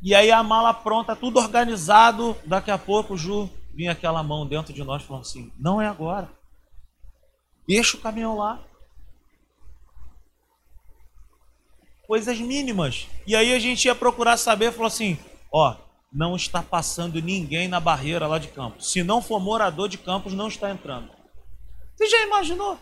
E 0.04 0.14
aí 0.14 0.32
a 0.32 0.44
mala 0.44 0.72
pronta, 0.72 1.16
tudo 1.16 1.40
organizado. 1.40 2.38
Daqui 2.46 2.70
a 2.70 2.78
pouco, 2.78 3.18
Ju, 3.18 3.50
vinha 3.74 3.92
aquela 3.92 4.22
mão 4.22 4.46
dentro 4.46 4.72
de 4.72 4.84
nós 4.84 5.02
falando 5.02 5.24
assim: 5.24 5.52
não 5.58 5.82
é 5.82 5.88
agora. 5.88 6.30
Deixa 7.68 7.98
o 7.98 8.00
caminhão 8.00 8.38
lá. 8.38 8.62
Coisas 12.06 12.40
mínimas. 12.40 13.08
E 13.26 13.36
aí 13.36 13.52
a 13.52 13.58
gente 13.58 13.86
ia 13.86 13.96
procurar 13.96 14.38
saber, 14.38 14.72
falou 14.72 14.86
assim: 14.86 15.18
Ó, 15.58 15.74
não 16.12 16.36
está 16.36 16.62
passando 16.62 17.22
ninguém 17.22 17.70
na 17.70 17.80
barreira 17.80 18.28
lá 18.28 18.38
de 18.38 18.50
Campos. 18.50 18.92
Se 18.92 19.02
não 19.02 19.22
for 19.22 19.40
morador 19.40 19.88
de 19.88 19.98
Campos, 19.98 20.34
não 20.34 20.50
está 20.50 20.70
entrando. 20.70 21.10
Você 21.96 22.10
já 22.10 22.24
imaginou? 22.24 22.78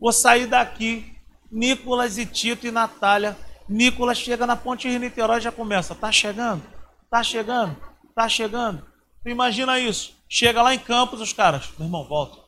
Vou 0.00 0.12
sair 0.12 0.46
daqui, 0.46 1.12
Nicolas 1.50 2.18
e 2.18 2.24
Tito 2.24 2.68
e 2.68 2.70
Natália. 2.70 3.36
Nicolas 3.68 4.16
chega 4.16 4.46
na 4.46 4.54
ponte 4.54 4.88
Rio 4.88 5.00
Niterói 5.00 5.38
e 5.38 5.40
já 5.40 5.50
começa. 5.50 5.92
Tá 5.92 6.12
chegando? 6.12 6.62
Tá 7.10 7.20
chegando? 7.20 7.76
Tá 8.14 8.28
chegando? 8.28 8.86
Imagina 9.26 9.76
isso. 9.80 10.14
Chega 10.28 10.62
lá 10.62 10.72
em 10.72 10.78
Campos, 10.78 11.20
os 11.20 11.32
caras, 11.32 11.68
meu 11.76 11.88
irmão, 11.88 12.04
volta. 12.04 12.38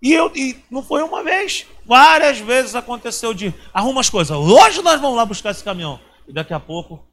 E, 0.00 0.12
eu, 0.12 0.30
e 0.36 0.62
não 0.70 0.84
foi 0.84 1.02
uma 1.02 1.24
vez, 1.24 1.66
várias 1.84 2.38
vezes 2.38 2.76
aconteceu 2.76 3.34
de 3.34 3.52
arruma 3.74 4.00
as 4.00 4.08
coisas. 4.08 4.36
Hoje 4.36 4.80
nós 4.80 5.00
vamos 5.00 5.16
lá 5.16 5.26
buscar 5.26 5.50
esse 5.50 5.64
caminhão 5.64 5.98
e 6.26 6.32
daqui 6.32 6.52
a 6.52 6.60
pouco 6.60 7.06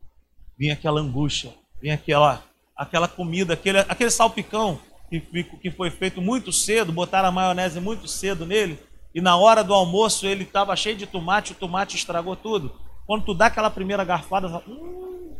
vinha 0.58 0.74
aquela 0.74 1.02
angústia, 1.02 1.54
vinha 1.82 1.96
aquela, 1.96 2.44
aquela 2.76 3.08
comida, 3.08 3.54
aquele, 3.54 3.80
aquele 3.80 4.10
salpicão 4.10 4.80
que, 5.10 5.44
que 5.44 5.72
foi 5.72 5.90
feito 5.90 6.22
muito 6.22 6.52
cedo, 6.52 6.92
botaram 6.92 7.30
a 7.30 7.32
maionese 7.32 7.80
muito 7.80 8.08
cedo 8.08 8.46
nele, 8.46 8.80
e 9.14 9.22
na 9.22 9.36
hora 9.36 9.64
do 9.64 9.74
almoço 9.74 10.26
ele 10.26 10.44
estava 10.44 10.76
cheio 10.76 10.98
de 10.98 11.06
tomate, 11.06 11.52
o 11.52 11.56
tomate 11.56 11.96
estragou 11.96 12.36
tudo. 12.36 12.74
Quando 13.06 13.26
tu 13.26 13.34
dá 13.34 13.48
aquela 13.48 13.70
primeira 13.70 14.04
garfada, 14.04 14.50
fala, 14.50 14.64
hum, 14.68 15.38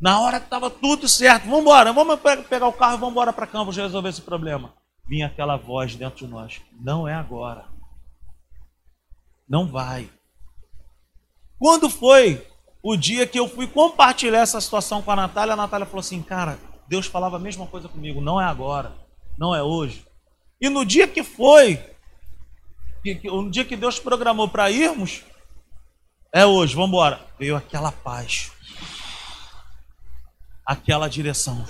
na 0.00 0.20
hora 0.20 0.36
estava 0.36 0.68
tudo 0.68 1.08
certo, 1.08 1.44
vamos 1.44 1.60
embora, 1.60 1.92
vamos 1.92 2.20
pegar 2.48 2.66
o 2.66 2.72
carro 2.72 2.96
e 2.96 2.98
vamos 2.98 3.12
embora 3.12 3.32
para 3.32 3.46
Campos 3.46 3.76
resolver 3.76 4.10
esse 4.10 4.20
problema. 4.20 4.74
Vinha 5.06 5.26
aquela 5.26 5.56
voz 5.56 5.94
dentro 5.94 6.26
de 6.26 6.30
nós, 6.30 6.60
não 6.78 7.08
é 7.08 7.14
agora. 7.14 7.66
Não 9.48 9.66
vai. 9.66 10.10
Quando 11.58 11.88
foi 11.88 12.46
o 12.82 12.96
dia 12.96 13.26
que 13.26 13.38
eu 13.38 13.48
fui 13.48 13.66
compartilhar 13.66 14.40
essa 14.40 14.60
situação 14.60 15.00
com 15.00 15.10
a 15.10 15.16
Natália, 15.16 15.54
a 15.54 15.56
Natália 15.56 15.86
falou 15.86 16.00
assim: 16.00 16.22
Cara, 16.22 16.58
Deus 16.86 17.06
falava 17.06 17.36
a 17.36 17.40
mesma 17.40 17.66
coisa 17.66 17.88
comigo, 17.88 18.20
não 18.20 18.40
é 18.40 18.44
agora, 18.44 18.92
não 19.38 19.54
é 19.54 19.62
hoje. 19.62 20.04
E 20.60 20.68
no 20.68 20.84
dia 20.84 21.08
que 21.08 21.22
foi, 21.22 21.82
no 23.24 23.50
dia 23.50 23.64
que 23.64 23.76
Deus 23.76 23.98
programou 23.98 24.48
para 24.48 24.70
irmos, 24.70 25.22
é 26.32 26.44
hoje, 26.44 26.74
vamos 26.74 26.88
embora. 26.88 27.20
Veio 27.38 27.56
aquela 27.56 27.92
paz, 27.92 28.50
aquela 30.66 31.08
direção, 31.08 31.64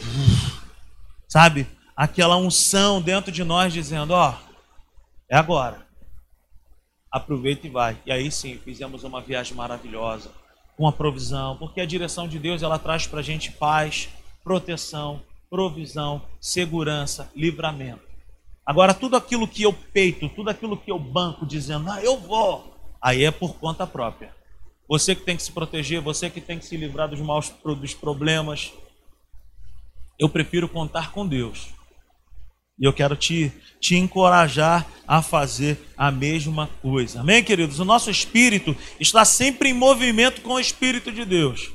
sabe? 1.28 1.68
Aquela 1.96 2.36
unção 2.36 3.00
dentro 3.00 3.30
de 3.30 3.44
nós 3.44 3.72
dizendo: 3.72 4.12
Ó, 4.12 4.34
é 5.30 5.36
agora. 5.36 5.83
Aproveita 7.14 7.68
e 7.68 7.70
vai. 7.70 7.96
E 8.04 8.10
aí 8.10 8.28
sim, 8.28 8.58
fizemos 8.64 9.04
uma 9.04 9.20
viagem 9.20 9.56
maravilhosa, 9.56 10.32
com 10.76 10.88
a 10.88 10.92
provisão, 10.92 11.56
porque 11.56 11.80
a 11.80 11.86
direção 11.86 12.26
de 12.26 12.40
Deus 12.40 12.60
ela 12.60 12.76
traz 12.76 13.06
para 13.06 13.20
a 13.20 13.22
gente 13.22 13.52
paz, 13.52 14.08
proteção, 14.42 15.22
provisão, 15.48 16.22
segurança, 16.40 17.30
livramento. 17.36 18.02
Agora, 18.66 18.92
tudo 18.92 19.16
aquilo 19.16 19.46
que 19.46 19.62
eu 19.62 19.72
peito, 19.72 20.28
tudo 20.30 20.50
aquilo 20.50 20.76
que 20.76 20.90
eu 20.90 20.98
banco 20.98 21.46
dizendo, 21.46 21.88
ah, 21.88 22.02
eu 22.02 22.18
vou, 22.18 22.74
aí 23.00 23.24
é 23.24 23.30
por 23.30 23.54
conta 23.54 23.86
própria. 23.86 24.34
Você 24.88 25.14
que 25.14 25.22
tem 25.22 25.36
que 25.36 25.42
se 25.44 25.52
proteger, 25.52 26.00
você 26.00 26.28
que 26.28 26.40
tem 26.40 26.58
que 26.58 26.64
se 26.64 26.76
livrar 26.76 27.08
dos 27.08 27.20
maus 27.20 27.52
dos 27.64 27.94
problemas. 27.94 28.72
Eu 30.18 30.28
prefiro 30.28 30.68
contar 30.68 31.12
com 31.12 31.26
Deus. 31.26 31.68
E 32.78 32.84
eu 32.84 32.92
quero 32.92 33.16
te, 33.16 33.52
te 33.80 33.96
encorajar 33.96 34.86
a 35.06 35.22
fazer 35.22 35.78
a 35.96 36.10
mesma 36.10 36.68
coisa. 36.82 37.20
Amém, 37.20 37.42
queridos? 37.44 37.78
O 37.78 37.84
nosso 37.84 38.10
espírito 38.10 38.76
está 38.98 39.24
sempre 39.24 39.68
em 39.68 39.74
movimento 39.74 40.40
com 40.40 40.54
o 40.54 40.60
Espírito 40.60 41.12
de 41.12 41.24
Deus. 41.24 41.70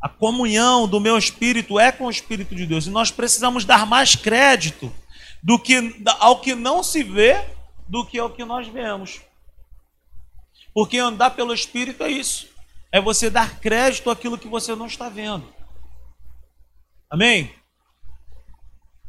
A 0.00 0.08
comunhão 0.08 0.88
do 0.88 0.98
meu 0.98 1.16
espírito 1.16 1.78
é 1.78 1.92
com 1.92 2.06
o 2.06 2.10
Espírito 2.10 2.54
de 2.54 2.66
Deus. 2.66 2.86
E 2.86 2.90
nós 2.90 3.10
precisamos 3.10 3.64
dar 3.64 3.86
mais 3.86 4.16
crédito 4.16 4.92
do 5.42 5.58
que 5.58 5.94
ao 6.18 6.40
que 6.40 6.54
não 6.54 6.82
se 6.82 7.02
vê 7.02 7.44
do 7.86 8.06
que 8.06 8.18
ao 8.18 8.30
que 8.30 8.44
nós 8.44 8.66
vemos. 8.68 9.20
Porque 10.72 10.96
andar 10.96 11.32
pelo 11.32 11.52
Espírito 11.52 12.02
é 12.02 12.10
isso. 12.10 12.48
É 12.90 13.00
você 13.00 13.28
dar 13.28 13.60
crédito 13.60 14.10
àquilo 14.10 14.38
que 14.38 14.48
você 14.48 14.74
não 14.74 14.86
está 14.86 15.08
vendo. 15.08 15.46
Amém? 17.10 17.52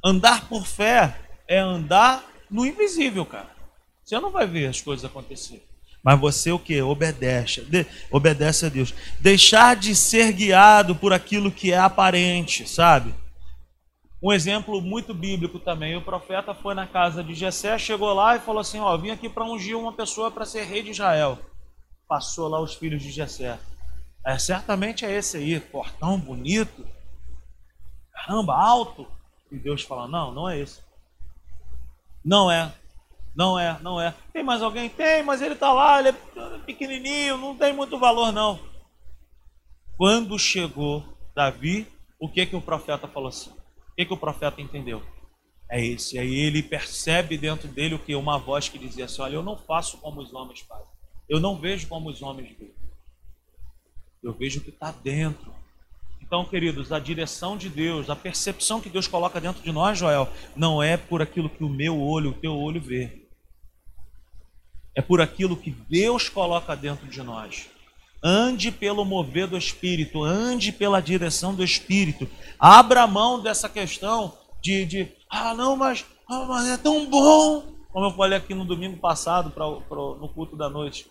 Andar 0.04 0.50
por 0.50 0.66
fé 0.66 1.18
é 1.48 1.60
andar 1.60 2.24
no 2.50 2.66
invisível, 2.66 3.26
cara. 3.26 3.50
Você 4.04 4.20
não 4.20 4.32
vai 4.32 4.46
ver 4.46 4.68
as 4.68 4.82
coisas 4.82 5.06
acontecer. 5.06 5.66
Mas 6.04 6.20
você 6.20 6.52
o 6.52 6.60
que? 6.60 6.82
Obedece. 6.82 7.62
De, 7.62 7.86
obedece 8.12 8.66
a 8.66 8.70
Deus. 8.70 8.94
Deixar 9.22 9.76
de 9.78 9.96
ser 9.96 10.34
guiado 10.34 10.94
por 10.94 11.14
aquilo 11.14 11.50
que 11.50 11.72
é 11.72 11.78
aparente, 11.78 12.68
sabe? 12.68 13.16
Um 14.22 14.32
exemplo 14.34 14.82
muito 14.82 15.14
bíblico 15.14 15.58
também. 15.60 15.96
O 15.96 16.02
profeta 16.02 16.54
foi 16.54 16.74
na 16.74 16.86
casa 16.86 17.24
de 17.24 17.34
Jessé, 17.34 17.78
chegou 17.78 18.14
lá 18.14 18.36
e 18.36 18.42
falou 18.42 18.60
assim: 18.60 18.80
Ó, 18.80 18.98
vim 18.98 19.12
aqui 19.12 19.30
para 19.30 19.46
ungir 19.46 19.78
uma 19.78 19.94
pessoa 19.94 20.30
para 20.30 20.46
ser 20.46 20.64
rei 20.64 20.84
de 20.84 20.92
Israel. 20.92 21.40
Passou 22.08 22.50
lá 22.50 22.60
os 22.62 22.74
filhos 22.74 23.02
de 23.02 23.10
Jessé. 23.10 23.58
É, 24.26 24.38
certamente 24.38 25.06
é 25.06 25.12
esse 25.12 25.38
aí, 25.38 25.60
portão 25.60 26.18
bonito, 26.18 26.86
caramba, 28.14 28.56
alto. 28.56 29.06
E 29.54 29.60
Deus 29.60 29.84
fala: 29.84 30.08
Não, 30.08 30.34
não 30.34 30.50
é 30.50 30.60
esse. 30.60 30.82
Não 32.26 32.50
é. 32.52 32.74
Não 33.36 33.58
é, 33.60 33.80
não 33.82 34.02
é. 34.02 34.14
Tem 34.32 34.44
mais 34.44 34.62
alguém? 34.62 34.90
Tem, 34.90 35.24
mas 35.24 35.42
ele 35.42 35.54
está 35.54 35.72
lá, 35.72 36.00
ele 36.00 36.10
é 36.10 36.60
pequenininho, 36.66 37.38
não 37.38 37.56
tem 37.56 37.74
muito 37.74 37.98
valor 37.98 38.32
não. 38.32 38.60
Quando 39.98 40.38
chegou 40.38 41.04
Davi, 41.36 41.88
o 42.20 42.30
que 42.30 42.46
que 42.46 42.56
o 42.56 42.62
profeta 42.62 43.08
falou 43.08 43.30
assim? 43.30 43.50
O 43.52 43.96
que 43.96 44.06
que 44.06 44.14
o 44.14 44.18
profeta 44.18 44.62
entendeu? 44.62 45.04
É 45.70 45.84
esse. 45.84 46.18
Aí 46.18 46.34
ele 46.34 46.62
percebe 46.62 47.38
dentro 47.38 47.68
dele 47.68 47.96
o 47.96 48.00
que? 48.00 48.16
Uma 48.16 48.38
voz 48.38 48.70
que 48.70 48.78
dizia 48.80 49.06
assim: 49.06 49.22
Olha, 49.22 49.36
eu 49.36 49.44
não 49.44 49.58
faço 49.58 49.98
como 49.98 50.20
os 50.20 50.34
homens 50.34 50.62
fazem. 50.62 50.88
Eu 51.30 51.40
não 51.40 51.60
vejo 51.60 51.88
como 51.88 52.10
os 52.10 52.22
homens 52.22 52.56
veem. 52.58 52.74
Eu 54.24 54.34
vejo 54.34 54.60
o 54.60 54.64
que 54.64 54.70
está 54.70 54.92
dentro. 54.92 55.54
Então, 56.34 56.46
queridos, 56.46 56.92
a 56.92 56.98
direção 56.98 57.56
de 57.56 57.70
Deus, 57.70 58.10
a 58.10 58.16
percepção 58.16 58.82
que 58.82 58.90
Deus 58.90 59.06
coloca 59.06 59.40
dentro 59.40 59.62
de 59.62 59.72
nós, 59.72 60.00
Joel, 60.00 60.28
não 60.56 60.82
é 60.82 60.98
por 60.98 61.22
aquilo 61.22 61.48
que 61.48 61.64
o 61.64 61.70
meu 61.70 62.02
olho, 62.02 62.32
o 62.32 62.34
teu 62.34 62.56
olho 62.56 62.82
vê. 62.82 63.28
É 64.96 65.02
por 65.04 65.22
aquilo 65.22 65.56
que 65.56 65.70
Deus 65.70 66.30
coloca 66.30 66.76
dentro 66.76 67.06
de 67.06 67.22
nós. 67.22 67.70
Ande 68.24 68.72
pelo 68.72 69.06
mover 69.06 69.46
do 69.46 69.56
Espírito, 69.56 70.24
ande 70.24 70.72
pela 70.72 71.00
direção 71.00 71.54
do 71.54 71.64
Espírito. 71.64 72.28
Abra 72.58 73.06
mão 73.06 73.40
dessa 73.40 73.70
questão 73.70 74.36
de, 74.60 74.86
de 74.88 75.12
ah, 75.30 75.54
não, 75.54 75.76
mas, 75.76 76.04
ah, 76.28 76.46
mas 76.50 76.68
é 76.68 76.78
tão 76.78 77.08
bom. 77.08 77.76
Como 77.92 78.08
eu 78.08 78.12
falei 78.16 78.40
aqui 78.40 78.56
no 78.56 78.66
domingo 78.66 78.98
passado, 78.98 79.52
pra, 79.52 79.70
pra, 79.82 79.98
no 79.98 80.28
culto 80.30 80.58
da 80.58 80.68
noite. 80.68 81.06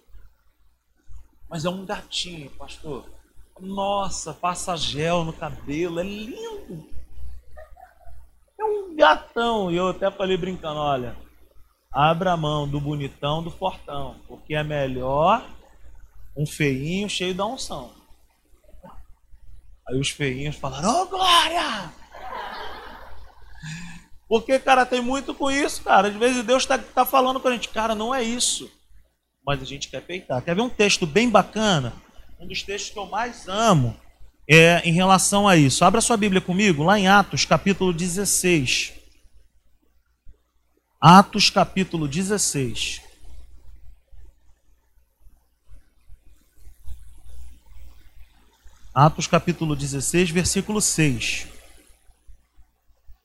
Mas 1.48 1.64
é 1.64 1.70
um 1.70 1.86
gatinho, 1.86 2.50
pastor. 2.58 3.21
Nossa, 3.60 4.34
passa 4.34 4.76
gel 4.76 5.24
no 5.24 5.32
cabelo, 5.32 6.00
é 6.00 6.02
lindo. 6.02 6.88
É 8.58 8.64
um 8.64 8.96
gatão. 8.96 9.70
E 9.70 9.76
eu 9.76 9.88
até 9.88 10.10
falei 10.10 10.36
brincando, 10.36 10.80
olha, 10.80 11.16
abra 11.92 12.32
a 12.32 12.36
mão 12.36 12.68
do 12.68 12.80
bonitão 12.80 13.42
do 13.42 13.50
fortão, 13.50 14.16
porque 14.26 14.54
é 14.54 14.64
melhor 14.64 15.44
um 16.36 16.46
feinho 16.46 17.08
cheio 17.08 17.34
da 17.34 17.46
unção. 17.46 17.92
Aí 19.88 19.98
os 19.98 20.10
feinhos 20.10 20.56
falaram, 20.56 20.88
ô 20.88 21.02
oh, 21.02 21.06
glória! 21.06 21.92
Porque, 24.28 24.58
cara, 24.58 24.86
tem 24.86 25.02
muito 25.02 25.34
com 25.34 25.50
isso, 25.50 25.82
cara. 25.82 26.08
Às 26.08 26.14
vezes 26.14 26.42
Deus 26.42 26.62
está 26.62 26.78
tá 26.78 27.04
falando 27.04 27.38
para 27.38 27.50
a 27.50 27.54
gente, 27.54 27.68
cara, 27.68 27.94
não 27.94 28.14
é 28.14 28.22
isso. 28.22 28.70
Mas 29.44 29.60
a 29.60 29.64
gente 29.64 29.90
quer 29.90 30.00
peitar. 30.00 30.40
Quer 30.40 30.54
ver 30.54 30.62
um 30.62 30.70
texto 30.70 31.06
bem 31.06 31.28
bacana? 31.28 31.92
Um 32.42 32.46
dos 32.46 32.62
textos 32.62 32.90
que 32.90 32.98
eu 32.98 33.06
mais 33.06 33.48
amo 33.48 33.96
é 34.48 34.82
em 34.84 34.92
relação 34.92 35.46
a 35.46 35.56
isso. 35.56 35.84
Abra 35.84 36.00
sua 36.00 36.16
Bíblia 36.16 36.40
comigo, 36.40 36.82
lá 36.82 36.98
em 36.98 37.06
Atos, 37.06 37.44
capítulo 37.44 37.92
16. 37.92 38.92
Atos, 41.00 41.50
capítulo 41.50 42.08
16. 42.08 43.00
Atos, 48.92 49.28
capítulo 49.28 49.76
16, 49.76 50.30
versículo 50.30 50.80
6. 50.80 51.46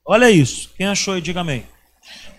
Olha 0.06 0.30
isso. 0.30 0.70
Quem 0.78 0.86
achou 0.86 1.16
aí, 1.16 1.22
diga 1.22 1.42
amém. 1.42 1.66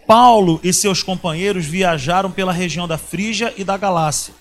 Paulo 0.07 0.61
e 0.63 0.73
seus 0.73 1.03
companheiros 1.03 1.67
viajaram 1.67 2.31
pela 2.31 2.53
região 2.53 2.87
da 2.87 2.97
Frígia 2.97 3.53
e 3.57 3.65
da 3.65 3.77
Galácia 3.77 4.33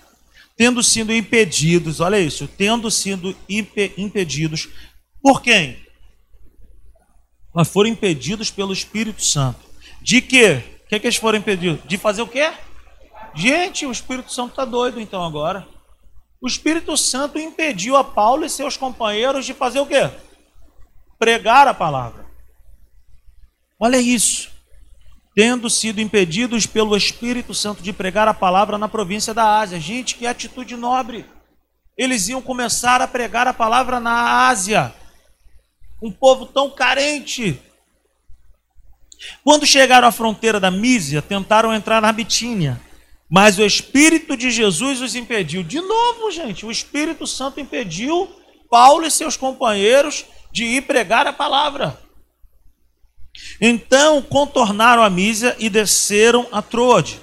tendo 0.58 0.82
sido 0.82 1.14
impedidos, 1.14 2.00
olha 2.00 2.18
isso, 2.18 2.48
tendo 2.48 2.90
sido 2.90 3.34
impedidos 3.48 4.68
por 5.22 5.40
quem? 5.40 5.78
Mas 7.54 7.68
foram 7.68 7.88
impedidos 7.88 8.50
pelo 8.50 8.72
Espírito 8.72 9.24
Santo. 9.24 9.60
De 10.02 10.20
quê? 10.20 10.64
O 10.84 10.88
que, 10.88 10.96
é 10.96 10.98
que 10.98 11.06
eles 11.06 11.16
foram 11.16 11.38
impedidos? 11.38 11.80
De 11.86 11.96
fazer 11.96 12.22
o 12.22 12.26
quê? 12.26 12.52
Gente, 13.36 13.86
o 13.86 13.92
Espírito 13.92 14.32
Santo 14.32 14.50
está 14.50 14.64
doido 14.64 15.00
então 15.00 15.24
agora. 15.24 15.66
O 16.42 16.48
Espírito 16.48 16.96
Santo 16.96 17.38
impediu 17.38 17.96
a 17.96 18.02
Paulo 18.02 18.44
e 18.44 18.50
seus 18.50 18.76
companheiros 18.76 19.46
de 19.46 19.54
fazer 19.54 19.78
o 19.78 19.86
quê? 19.86 20.10
Pregar 21.20 21.68
a 21.68 21.74
palavra. 21.74 22.26
Olha 23.78 23.98
isso 23.98 24.57
tendo 25.38 25.70
sido 25.70 26.00
impedidos 26.00 26.66
pelo 26.66 26.96
Espírito 26.96 27.54
Santo 27.54 27.80
de 27.80 27.92
pregar 27.92 28.26
a 28.26 28.34
palavra 28.34 28.76
na 28.76 28.88
província 28.88 29.32
da 29.32 29.60
Ásia. 29.60 29.78
Gente, 29.78 30.16
que 30.16 30.26
atitude 30.26 30.76
nobre! 30.76 31.24
Eles 31.96 32.26
iam 32.26 32.42
começar 32.42 33.00
a 33.00 33.06
pregar 33.06 33.46
a 33.46 33.54
palavra 33.54 34.00
na 34.00 34.48
Ásia, 34.48 34.92
um 36.02 36.10
povo 36.10 36.44
tão 36.44 36.68
carente. 36.68 37.56
Quando 39.44 39.64
chegaram 39.64 40.08
à 40.08 40.10
fronteira 40.10 40.58
da 40.58 40.72
Mísia, 40.72 41.22
tentaram 41.22 41.72
entrar 41.72 42.02
na 42.02 42.10
Bitínia, 42.10 42.80
mas 43.30 43.60
o 43.60 43.64
Espírito 43.64 44.36
de 44.36 44.50
Jesus 44.50 45.00
os 45.00 45.14
impediu. 45.14 45.62
De 45.62 45.80
novo, 45.80 46.32
gente, 46.32 46.66
o 46.66 46.70
Espírito 46.72 47.28
Santo 47.28 47.60
impediu 47.60 48.28
Paulo 48.68 49.06
e 49.06 49.10
seus 49.10 49.36
companheiros 49.36 50.24
de 50.50 50.64
ir 50.64 50.82
pregar 50.82 51.28
a 51.28 51.32
palavra. 51.32 52.07
Então 53.60 54.22
contornaram 54.22 55.02
a 55.02 55.10
Mísia 55.10 55.56
e 55.58 55.68
desceram 55.68 56.46
a 56.52 56.62
Troade. 56.62 57.20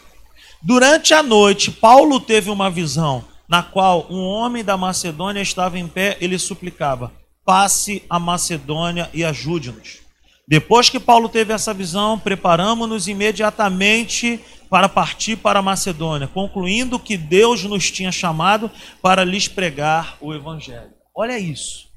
Durante 0.61 1.13
a 1.13 1.21
noite, 1.21 1.71
Paulo 1.71 2.19
teve 2.19 2.49
uma 2.49 2.69
visão, 2.69 3.23
na 3.47 3.61
qual 3.61 4.07
um 4.09 4.23
homem 4.23 4.63
da 4.63 4.75
Macedônia 4.75 5.41
estava 5.41 5.77
em 5.77 5.87
pé, 5.87 6.17
ele 6.19 6.39
suplicava: 6.39 7.11
passe 7.45 8.03
a 8.09 8.19
Macedônia 8.19 9.09
e 9.13 9.23
ajude-nos. 9.23 9.99
Depois 10.47 10.89
que 10.89 10.99
Paulo 10.99 11.27
teve 11.27 11.53
essa 11.53 11.73
visão, 11.73 12.19
preparamos-nos 12.19 13.07
imediatamente 13.07 14.39
para 14.69 14.89
partir 14.89 15.37
para 15.37 15.59
a 15.59 15.61
Macedônia, 15.61 16.27
concluindo 16.27 16.99
que 16.99 17.17
Deus 17.17 17.63
nos 17.63 17.89
tinha 17.89 18.11
chamado 18.11 18.69
para 19.01 19.23
lhes 19.23 19.47
pregar 19.47 20.17
o 20.21 20.33
Evangelho. 20.33 20.93
Olha 21.15 21.39
isso. 21.39 21.87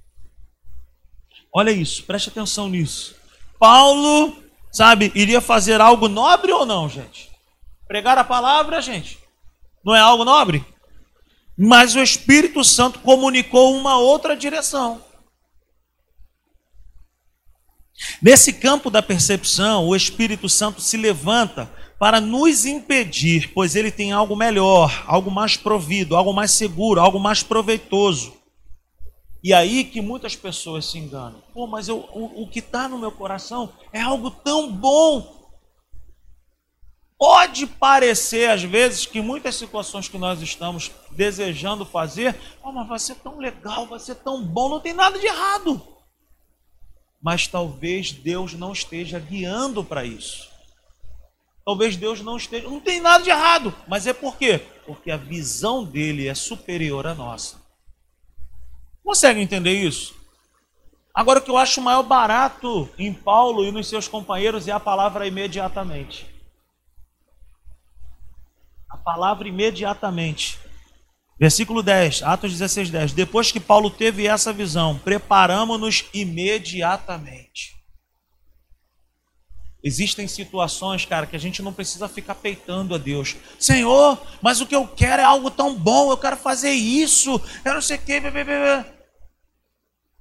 Olha 1.52 1.70
isso, 1.70 2.04
preste 2.04 2.28
atenção 2.28 2.68
nisso. 2.68 3.17
Paulo, 3.58 4.36
sabe, 4.70 5.12
iria 5.14 5.40
fazer 5.40 5.80
algo 5.80 6.08
nobre 6.08 6.52
ou 6.52 6.64
não, 6.64 6.88
gente? 6.88 7.30
Pregar 7.86 8.18
a 8.18 8.24
palavra, 8.24 8.80
gente, 8.80 9.18
não 9.84 9.94
é 9.94 10.00
algo 10.00 10.24
nobre? 10.24 10.64
Mas 11.56 11.96
o 11.96 12.00
Espírito 12.00 12.62
Santo 12.62 13.00
comunicou 13.00 13.74
uma 13.74 13.98
outra 13.98 14.36
direção. 14.36 15.02
Nesse 18.22 18.52
campo 18.52 18.90
da 18.90 19.02
percepção, 19.02 19.86
o 19.86 19.96
Espírito 19.96 20.48
Santo 20.48 20.80
se 20.80 20.96
levanta 20.96 21.68
para 21.98 22.20
nos 22.20 22.64
impedir, 22.64 23.50
pois 23.52 23.74
ele 23.74 23.90
tem 23.90 24.12
algo 24.12 24.36
melhor, 24.36 25.04
algo 25.06 25.30
mais 25.30 25.56
provido, 25.56 26.14
algo 26.14 26.32
mais 26.32 26.52
seguro, 26.52 27.00
algo 27.00 27.18
mais 27.18 27.42
proveitoso. 27.42 28.37
E 29.42 29.54
aí 29.54 29.84
que 29.84 30.00
muitas 30.00 30.34
pessoas 30.34 30.86
se 30.86 30.98
enganam. 30.98 31.42
Pô, 31.52 31.66
mas 31.66 31.88
eu, 31.88 31.98
o, 32.12 32.42
o 32.42 32.48
que 32.48 32.58
está 32.58 32.88
no 32.88 32.98
meu 32.98 33.12
coração 33.12 33.72
é 33.92 34.00
algo 34.00 34.30
tão 34.30 34.72
bom. 34.72 35.36
Pode 37.16 37.66
parecer, 37.66 38.48
às 38.48 38.62
vezes, 38.62 39.04
que 39.04 39.20
muitas 39.20 39.56
situações 39.56 40.08
que 40.08 40.18
nós 40.18 40.40
estamos 40.40 40.90
desejando 41.10 41.84
fazer, 41.84 42.38
oh, 42.62 42.70
mas 42.70 42.86
vai 42.86 42.98
ser 42.98 43.16
tão 43.16 43.38
legal, 43.38 43.86
vai 43.86 43.98
ser 43.98 44.14
tão 44.16 44.42
bom, 44.42 44.68
não 44.68 44.80
tem 44.80 44.92
nada 44.92 45.18
de 45.18 45.26
errado. 45.26 45.82
Mas 47.20 47.48
talvez 47.48 48.12
Deus 48.12 48.54
não 48.54 48.72
esteja 48.72 49.18
guiando 49.18 49.82
para 49.82 50.04
isso. 50.04 50.48
Talvez 51.64 51.96
Deus 51.96 52.22
não 52.22 52.36
esteja. 52.36 52.68
Não 52.68 52.80
tem 52.80 53.00
nada 53.00 53.22
de 53.22 53.30
errado. 53.30 53.74
Mas 53.86 54.06
é 54.06 54.12
por 54.12 54.36
quê? 54.36 54.58
Porque 54.86 55.10
a 55.10 55.16
visão 55.16 55.84
dele 55.84 56.26
é 56.26 56.34
superior 56.34 57.06
à 57.06 57.14
nossa. 57.14 57.60
Consegue 59.08 59.40
entender 59.40 59.72
isso? 59.72 60.14
Agora, 61.14 61.38
o 61.38 61.42
que 61.42 61.50
eu 61.50 61.56
acho 61.56 61.80
maior 61.80 62.02
barato 62.02 62.90
em 62.98 63.10
Paulo 63.10 63.64
e 63.64 63.72
nos 63.72 63.88
seus 63.88 64.06
companheiros 64.06 64.68
é 64.68 64.70
a 64.70 64.78
palavra 64.78 65.26
imediatamente. 65.26 66.26
A 68.86 68.98
palavra 68.98 69.48
imediatamente. 69.48 70.58
Versículo 71.40 71.82
10, 71.82 72.22
Atos 72.22 72.52
16, 72.52 72.90
10. 72.90 73.12
Depois 73.14 73.50
que 73.50 73.58
Paulo 73.58 73.88
teve 73.88 74.26
essa 74.26 74.52
visão, 74.52 74.98
preparamos-nos 74.98 76.04
imediatamente. 76.12 77.78
Existem 79.82 80.28
situações, 80.28 81.06
cara, 81.06 81.24
que 81.24 81.36
a 81.36 81.40
gente 81.40 81.62
não 81.62 81.72
precisa 81.72 82.10
ficar 82.10 82.34
peitando 82.34 82.94
a 82.94 82.98
Deus. 82.98 83.36
Senhor, 83.58 84.20
mas 84.42 84.60
o 84.60 84.66
que 84.66 84.76
eu 84.76 84.86
quero 84.86 85.22
é 85.22 85.24
algo 85.24 85.50
tão 85.50 85.74
bom, 85.74 86.10
eu 86.10 86.18
quero 86.18 86.36
fazer 86.36 86.72
isso, 86.72 87.40
eu 87.64 87.72
não 87.72 87.80
sei 87.80 87.96
o 87.96 88.00
que 88.00 88.20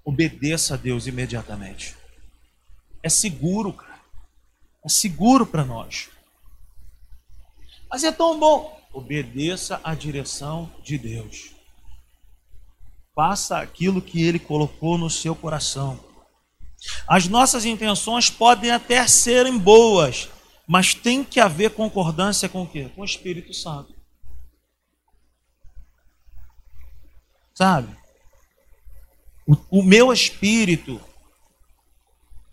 obedeça 0.08 0.76
a 0.76 0.78
Deus 0.78 1.06
imediatamente. 1.06 1.94
É 3.04 3.10
seguro, 3.10 3.74
cara. 3.74 4.00
É 4.86 4.88
seguro 4.88 5.46
para 5.46 5.66
nós. 5.66 6.10
Mas 7.90 8.06
é 8.06 8.12
tão 8.14 8.40
bom. 8.40 8.82
Obedeça 8.94 9.82
a 9.84 9.94
direção 9.94 10.74
de 10.82 10.98
Deus. 10.98 11.52
Faça 13.14 13.60
aquilo 13.60 14.02
que 14.02 14.24
Ele 14.24 14.40
colocou 14.40 14.98
no 14.98 15.10
seu 15.10 15.36
coração. 15.36 16.00
As 17.06 17.28
nossas 17.28 17.66
intenções 17.66 18.30
podem 18.30 18.72
até 18.72 19.06
serem 19.08 19.58
boas, 19.60 20.30
mas 20.66 20.94
tem 20.94 21.22
que 21.22 21.40
haver 21.40 21.72
concordância 21.72 22.48
com 22.48 22.64
o 22.64 22.68
quê? 22.68 22.90
Com 22.96 23.02
o 23.02 23.06
Espírito 23.06 23.54
Santo. 23.54 23.94
Sabe? 27.54 28.07
O, 29.72 29.82
meu 29.82 30.12
espírito, 30.12 31.00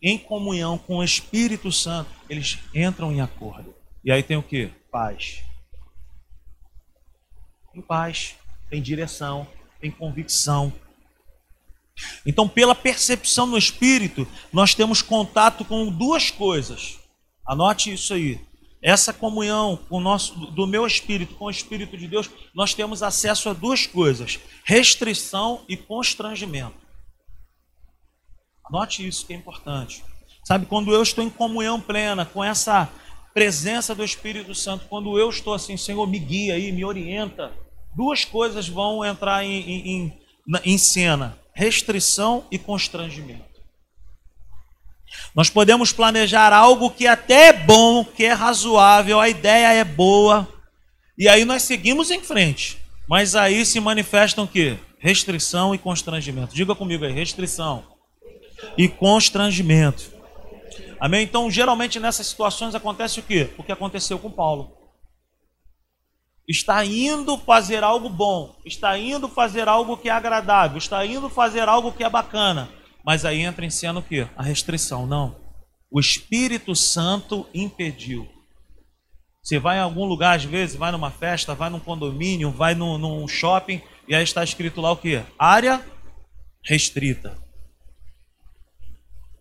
em 0.01 0.17
comunhão 0.17 0.79
com 0.79 0.99
o 0.99 1.05
Espírito 1.05 1.73
Santo, 1.73 2.09
eles 2.31 2.59
entram 2.73 3.11
em 3.11 3.21
acordo. 3.21 3.75
E 4.05 4.13
aí 4.13 4.23
tem 4.23 4.37
o 4.37 4.43
que? 4.43 4.71
Paz. 4.93 5.43
Tem 7.73 7.83
paz, 7.83 8.37
tem 8.71 8.81
direção, 8.81 9.45
tem 9.81 9.91
convicção. 9.91 10.73
Então, 12.25 12.49
pela 12.49 12.77
percepção 12.77 13.47
no 13.47 13.59
espírito, 13.59 14.27
nós 14.53 14.73
temos 14.75 15.03
contato 15.03 15.65
com 15.65 15.91
duas 15.91 16.31
coisas. 16.31 17.01
Anote 17.45 17.93
isso 17.93 18.15
aí. 18.15 18.41
Essa 18.81 19.13
comunhão 19.13 19.77
com 19.89 19.99
nosso, 19.99 20.35
do 20.53 20.67
meu 20.67 20.87
espírito 20.87 21.35
com 21.35 21.47
o 21.47 21.51
espírito 21.51 21.97
de 21.97 22.07
Deus, 22.07 22.31
nós 22.55 22.75
temos 22.75 23.03
acesso 23.03 23.49
a 23.49 23.53
duas 23.53 23.87
coisas: 23.87 24.39
restrição 24.63 25.65
e 25.69 25.77
constrangimento. 25.77 26.84
Note 28.75 29.07
isso 29.07 29.25
que 29.25 29.33
é 29.33 29.37
importante. 29.37 30.03
Sabe, 30.43 30.67
quando 30.67 30.93
eu 30.93 31.01
estou 31.01 31.23
em 31.23 31.31
comunhão 31.31 31.81
plena 31.81 32.27
com 32.27 32.43
essa 32.43 32.91
presença 33.33 33.95
do 33.95 34.03
Espírito 34.03 34.53
Santo, 34.53 34.87
quando 34.89 35.17
eu 35.17 35.31
estou 35.31 35.55
assim, 35.55 35.77
Senhor, 35.77 36.05
me 36.09 36.19
guia 36.19 36.55
aí, 36.55 36.73
me 36.73 36.85
orienta, 36.85 37.53
duas 37.95 38.25
coisas 38.25 38.67
vão 38.67 39.05
entrar 39.05 39.45
em, 39.45 39.61
em, 39.71 40.19
em 40.65 40.77
cena: 40.77 41.39
restrição 41.55 42.47
e 42.51 42.59
constrangimento. 42.59 43.45
Nós 45.37 45.49
podemos 45.49 45.93
planejar 45.93 46.53
algo 46.53 46.91
que 46.91 47.07
até 47.07 47.51
é 47.51 47.53
bom, 47.53 48.05
que 48.05 48.25
é 48.25 48.33
razoável, 48.33 49.21
a 49.21 49.29
ideia 49.29 49.73
é 49.73 49.85
boa, 49.85 50.49
e 51.17 51.29
aí 51.29 51.45
nós 51.45 51.63
seguimos 51.63 52.11
em 52.11 52.21
frente. 52.21 52.79
Mas 53.09 53.37
aí 53.37 53.65
se 53.65 53.79
manifestam 53.79 54.43
o 54.43 54.49
quê? 54.49 54.77
Restrição 54.99 55.73
e 55.77 55.79
constrangimento. 55.79 56.57
Diga 56.57 56.75
comigo 56.75 57.05
aí, 57.05 57.13
restrição 57.13 57.94
e 58.77 58.89
constrangimento. 58.89 60.13
Amém? 61.01 61.25
Então, 61.25 61.51
geralmente 61.51 62.01
nessas 62.01 62.27
situações 62.27 62.75
acontece 62.75 63.21
o 63.21 63.23
quê? 63.23 63.51
O 63.59 63.63
que 63.63 63.73
aconteceu 63.73 64.19
com 64.19 64.31
Paulo. 64.31 64.73
Está 66.49 66.85
indo 66.85 67.39
fazer 67.39 67.83
algo 67.83 68.09
bom, 68.09 68.55
está 68.65 68.99
indo 68.99 69.29
fazer 69.29 69.67
algo 69.67 69.97
que 69.97 70.09
é 70.09 70.13
agradável, 70.13 70.77
está 70.77 71.05
indo 71.05 71.29
fazer 71.31 71.69
algo 71.69 71.93
que 71.93 72.05
é 72.05 72.09
bacana, 72.09 72.69
mas 73.05 73.25
aí 73.25 73.41
entra 73.41 73.65
em 73.65 73.71
cena 73.71 73.99
o 73.99 74.03
quê? 74.03 74.27
A 74.37 74.43
restrição. 74.43 75.07
Não. 75.07 75.37
O 75.91 75.99
Espírito 75.99 76.75
Santo 76.75 77.47
impediu. 77.55 78.29
Você 79.43 79.59
vai 79.59 79.77
em 79.77 79.81
algum 79.81 80.07
lugar, 80.07 80.37
às 80.37 80.45
vezes, 80.45 80.75
vai 80.75 80.91
numa 80.91 81.11
festa, 81.11 81.55
vai 81.55 81.69
num 81.69 81.81
condomínio, 81.81 82.51
vai 82.51 82.75
num, 82.75 82.97
num 82.97 83.29
shopping, 83.29 83.81
e 84.09 84.15
aí 84.15 84.25
está 84.25 84.43
escrito 84.43 84.81
lá 84.81 84.93
o 84.93 84.97
quê? 84.97 85.23
Área 85.39 85.85
restrita 86.63 87.44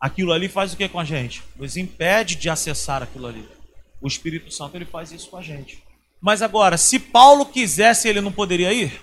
aquilo 0.04 0.34
ali 0.34 0.50
faz 0.50 0.74
o 0.74 0.76
que 0.76 0.90
com 0.90 1.00
a 1.00 1.06
gente? 1.06 1.42
Nos 1.56 1.78
impede 1.78 2.36
de 2.36 2.50
acessar 2.50 3.02
aquilo 3.02 3.26
ali. 3.26 3.48
O 4.02 4.08
Espírito 4.08 4.54
Santo 4.54 4.76
ele 4.76 4.84
faz 4.84 5.14
isso 5.14 5.30
com 5.30 5.38
a 5.38 5.42
gente. 5.42 5.82
Mas 6.20 6.42
agora, 6.42 6.78
se 6.78 7.00
Paulo 7.00 7.46
quisesse, 7.46 8.10
ele 8.10 8.20
não 8.20 8.30
poderia 8.30 8.74
ir? 8.74 9.02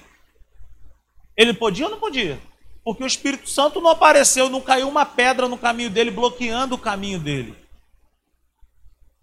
Ele 1.34 1.55
podia 1.55 1.86
ou 1.86 1.90
não 1.92 1.98
podia? 1.98 2.38
Porque 2.84 3.03
o 3.03 3.07
Espírito 3.07 3.48
Santo 3.48 3.80
não 3.80 3.88
apareceu, 3.88 4.51
não 4.51 4.61
caiu 4.61 4.90
uma 4.90 5.07
pedra 5.07 5.48
no 5.48 5.57
caminho 5.57 5.88
dele, 5.88 6.11
bloqueando 6.11 6.74
o 6.74 6.78
caminho 6.78 7.18
dele. 7.18 7.57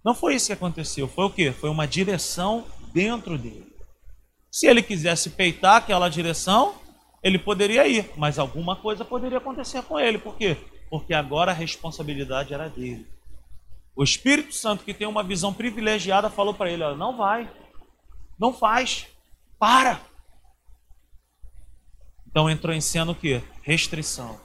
Não 0.03 0.15
foi 0.15 0.33
isso 0.33 0.47
que 0.47 0.53
aconteceu. 0.53 1.07
Foi 1.07 1.25
o 1.25 1.29
quê? 1.29 1.51
Foi 1.51 1.69
uma 1.69 1.85
direção 1.85 2.65
dentro 2.91 3.37
dele. 3.37 3.71
Se 4.51 4.65
ele 4.65 4.81
quisesse 4.81 5.29
peitar 5.29 5.75
aquela 5.75 6.09
direção, 6.09 6.73
ele 7.21 7.37
poderia 7.37 7.87
ir, 7.87 8.09
mas 8.17 8.39
alguma 8.39 8.75
coisa 8.75 9.05
poderia 9.05 9.37
acontecer 9.37 9.83
com 9.83 9.99
ele. 9.99 10.17
Por 10.17 10.35
quê? 10.35 10.57
Porque 10.89 11.13
agora 11.13 11.51
a 11.51 11.55
responsabilidade 11.55 12.53
era 12.53 12.69
dele. 12.69 13.07
O 13.95 14.03
Espírito 14.03 14.53
Santo, 14.53 14.83
que 14.83 14.93
tem 14.93 15.07
uma 15.07 15.23
visão 15.23 15.53
privilegiada, 15.53 16.29
falou 16.29 16.53
para 16.53 16.69
ele: 16.69 16.83
não 16.95 17.17
vai, 17.17 17.49
não 18.39 18.53
faz, 18.53 19.07
para. 19.59 20.01
Então 22.27 22.49
entrou 22.49 22.73
em 22.73 22.81
cena 22.81 23.11
o 23.11 23.15
que? 23.15 23.41
Restrição 23.63 24.39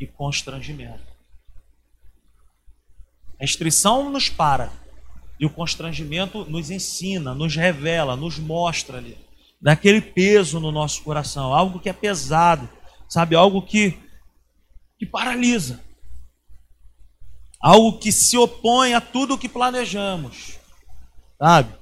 e 0.00 0.06
constrangimento. 0.06 1.10
Restrição 3.38 4.10
nos 4.10 4.28
para 4.28 4.72
e 5.38 5.46
o 5.46 5.50
constrangimento 5.50 6.44
nos 6.44 6.70
ensina, 6.70 7.34
nos 7.34 7.56
revela, 7.56 8.16
nos 8.16 8.38
mostra 8.38 8.98
ali 8.98 9.16
daquele 9.60 10.00
peso 10.00 10.58
no 10.58 10.72
nosso 10.72 11.02
coração, 11.02 11.52
algo 11.52 11.78
que 11.78 11.88
é 11.88 11.92
pesado, 11.92 12.68
sabe, 13.08 13.36
algo 13.36 13.60
que 13.60 13.98
que 15.00 15.06
paralisa. 15.06 15.80
Algo 17.58 17.98
que 17.98 18.12
se 18.12 18.36
opõe 18.36 18.92
a 18.92 19.00
tudo 19.00 19.34
o 19.34 19.38
que 19.38 19.48
planejamos. 19.48 20.58
Sabe? 21.38 21.74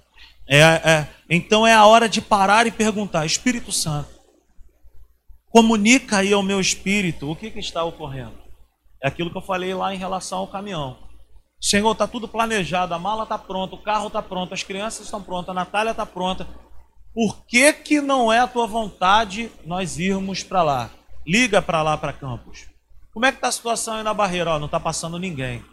É, 0.48 0.60
é, 0.60 1.08
então 1.28 1.66
é 1.66 1.74
a 1.74 1.84
hora 1.84 2.08
de 2.08 2.20
parar 2.22 2.68
e 2.68 2.70
perguntar: 2.70 3.26
Espírito 3.26 3.72
Santo, 3.72 4.08
comunica 5.50 6.18
aí 6.18 6.32
ao 6.32 6.44
meu 6.44 6.60
espírito 6.60 7.28
o 7.28 7.34
que, 7.34 7.50
que 7.50 7.58
está 7.58 7.82
ocorrendo. 7.82 8.38
É 9.02 9.08
aquilo 9.08 9.32
que 9.32 9.36
eu 9.36 9.42
falei 9.42 9.74
lá 9.74 9.92
em 9.92 9.98
relação 9.98 10.38
ao 10.38 10.46
caminhão. 10.46 10.96
Senhor, 11.60 11.90
está 11.90 12.06
tudo 12.06 12.28
planejado, 12.28 12.94
a 12.94 13.00
mala 13.00 13.24
está 13.24 13.36
pronta, 13.36 13.74
o 13.74 13.82
carro 13.82 14.06
está 14.06 14.22
pronto, 14.22 14.54
as 14.54 14.62
crianças 14.62 15.06
estão 15.06 15.20
prontas, 15.20 15.50
a 15.50 15.54
Natália 15.54 15.90
está 15.90 16.06
pronta. 16.06 16.46
Por 17.12 17.44
que, 17.46 17.72
que 17.72 18.00
não 18.00 18.32
é 18.32 18.38
a 18.38 18.46
tua 18.46 18.68
vontade 18.68 19.50
nós 19.66 19.98
irmos 19.98 20.44
para 20.44 20.62
lá? 20.62 20.90
Liga 21.26 21.60
para 21.60 21.82
lá, 21.82 21.98
para 21.98 22.12
Campos. 22.12 22.68
Como 23.12 23.26
é 23.26 23.32
que 23.32 23.38
está 23.38 23.48
a 23.48 23.52
situação 23.52 23.94
aí 23.94 24.02
na 24.02 24.14
barreira? 24.14 24.50
Ó, 24.50 24.58
não 24.58 24.66
está 24.66 24.78
passando 24.78 25.18
ninguém. 25.18 25.64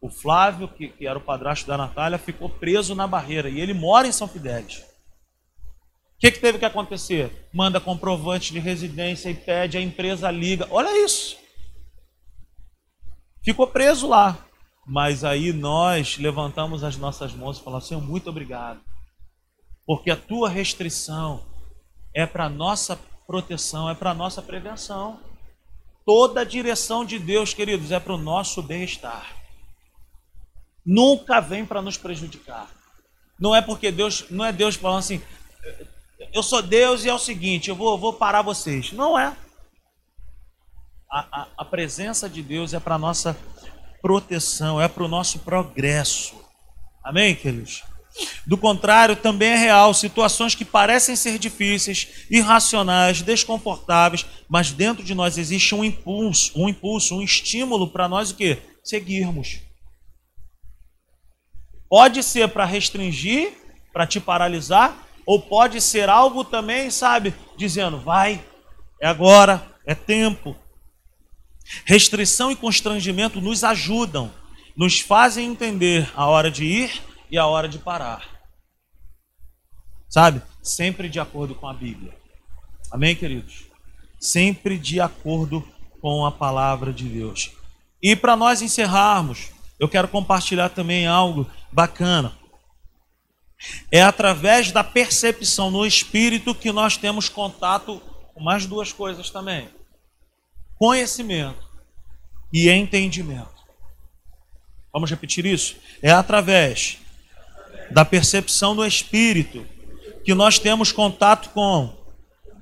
O 0.00 0.08
Flávio, 0.08 0.68
que, 0.68 0.88
que, 0.88 1.06
era 1.06 1.18
o 1.18 1.22
padrasto 1.22 1.66
da 1.66 1.76
Natália, 1.76 2.18
ficou 2.18 2.48
preso 2.48 2.94
na 2.94 3.06
barreira 3.06 3.48
e 3.48 3.60
ele 3.60 3.74
mora 3.74 4.06
em 4.06 4.12
São 4.12 4.28
Fidélis. 4.28 4.78
O 4.78 6.20
que, 6.20 6.30
que 6.32 6.40
teve 6.40 6.58
que 6.58 6.64
acontecer? 6.64 7.48
Manda 7.52 7.80
comprovante 7.80 8.52
de 8.52 8.58
residência 8.58 9.28
e 9.30 9.34
pede, 9.34 9.76
a 9.76 9.80
empresa 9.80 10.30
liga. 10.30 10.66
Olha 10.70 11.04
isso. 11.04 11.36
Ficou 13.44 13.66
preso 13.66 14.08
lá. 14.08 14.36
Mas 14.86 15.22
aí 15.22 15.52
nós 15.52 16.16
levantamos 16.16 16.82
as 16.82 16.96
nossas 16.96 17.34
mãos 17.34 17.58
e 17.58 17.62
falamos: 17.62 17.86
Senhor, 17.86 18.02
muito 18.02 18.30
obrigado. 18.30 18.80
Porque 19.86 20.10
a 20.10 20.16
tua 20.16 20.48
restrição 20.48 21.44
é 22.14 22.26
para 22.26 22.48
nossa 22.48 22.98
proteção, 23.26 23.88
é 23.88 23.94
para 23.94 24.14
nossa 24.14 24.40
prevenção. 24.40 25.20
Toda 26.08 26.40
a 26.40 26.44
direção 26.44 27.04
de 27.04 27.18
Deus, 27.18 27.52
queridos, 27.52 27.92
é 27.92 28.00
para 28.00 28.14
o 28.14 28.16
nosso 28.16 28.62
bem-estar. 28.62 29.26
Nunca 30.82 31.38
vem 31.38 31.66
para 31.66 31.82
nos 31.82 31.98
prejudicar. 31.98 32.70
Não 33.38 33.54
é 33.54 33.60
porque 33.60 33.92
Deus, 33.92 34.24
não 34.30 34.42
é 34.42 34.50
Deus 34.50 34.74
falando 34.76 35.00
assim, 35.00 35.20
eu 36.32 36.42
sou 36.42 36.62
Deus 36.62 37.04
e 37.04 37.10
é 37.10 37.14
o 37.14 37.18
seguinte, 37.18 37.68
eu 37.68 37.76
vou, 37.76 37.98
vou 37.98 38.14
parar 38.14 38.40
vocês. 38.40 38.90
Não 38.92 39.18
é. 39.18 39.36
A, 41.10 41.42
a, 41.42 41.48
a 41.58 41.64
presença 41.66 42.26
de 42.26 42.42
Deus 42.42 42.72
é 42.72 42.80
para 42.80 42.96
nossa 42.96 43.36
proteção, 44.00 44.80
é 44.80 44.88
para 44.88 45.04
o 45.04 45.08
nosso 45.08 45.40
progresso. 45.40 46.42
Amém, 47.04 47.36
queridos? 47.36 47.84
Do 48.46 48.56
contrário, 48.56 49.14
também 49.14 49.50
é 49.50 49.56
real 49.56 49.94
situações 49.94 50.54
que 50.54 50.64
parecem 50.64 51.14
ser 51.14 51.38
difíceis, 51.38 52.26
irracionais, 52.30 53.22
desconfortáveis, 53.22 54.26
mas 54.48 54.72
dentro 54.72 55.04
de 55.04 55.14
nós 55.14 55.38
existe 55.38 55.74
um 55.74 55.84
impulso, 55.84 56.52
um 56.56 56.68
impulso, 56.68 57.16
um 57.16 57.22
estímulo 57.22 57.88
para 57.88 58.08
nós 58.08 58.30
o 58.30 58.34
que? 58.34 58.58
Seguirmos. 58.82 59.60
Pode 61.88 62.22
ser 62.22 62.48
para 62.48 62.64
restringir, 62.64 63.52
para 63.92 64.06
te 64.06 64.20
paralisar, 64.20 65.06
ou 65.24 65.40
pode 65.40 65.80
ser 65.80 66.08
algo 66.08 66.42
também, 66.42 66.90
sabe, 66.90 67.34
dizendo: 67.56 67.98
vai, 67.98 68.44
é 69.00 69.06
agora, 69.06 69.66
é 69.86 69.94
tempo. 69.94 70.56
Restrição 71.84 72.50
e 72.50 72.56
constrangimento 72.56 73.40
nos 73.40 73.62
ajudam, 73.62 74.32
nos 74.76 75.00
fazem 75.00 75.50
entender 75.50 76.10
a 76.14 76.26
hora 76.26 76.50
de 76.50 76.64
ir 76.64 77.07
e 77.30 77.38
a 77.38 77.46
hora 77.46 77.68
de 77.68 77.78
parar. 77.78 78.38
Sabe? 80.08 80.42
Sempre 80.62 81.08
de 81.08 81.20
acordo 81.20 81.54
com 81.54 81.68
a 81.68 81.74
Bíblia. 81.74 82.16
Amém, 82.90 83.14
queridos? 83.14 83.66
Sempre 84.18 84.78
de 84.78 85.00
acordo 85.00 85.66
com 86.00 86.24
a 86.24 86.32
palavra 86.32 86.92
de 86.92 87.04
Deus. 87.04 87.52
E 88.02 88.16
para 88.16 88.36
nós 88.36 88.62
encerrarmos, 88.62 89.50
eu 89.78 89.88
quero 89.88 90.08
compartilhar 90.08 90.70
também 90.70 91.06
algo 91.06 91.46
bacana. 91.70 92.32
É 93.90 94.02
através 94.02 94.70
da 94.70 94.84
percepção 94.84 95.70
no 95.70 95.84
espírito 95.84 96.54
que 96.54 96.72
nós 96.72 96.96
temos 96.96 97.28
contato 97.28 98.00
com 98.32 98.40
mais 98.40 98.66
duas 98.66 98.92
coisas 98.92 99.30
também: 99.30 99.68
conhecimento 100.76 101.68
e 102.52 102.70
entendimento. 102.70 103.58
Vamos 104.92 105.10
repetir 105.10 105.44
isso? 105.44 105.76
É 106.00 106.10
através 106.10 106.98
da 107.90 108.04
percepção 108.04 108.74
no 108.74 108.84
espírito 108.84 109.66
que 110.24 110.34
nós 110.34 110.58
temos 110.58 110.92
contato 110.92 111.50
com 111.50 111.96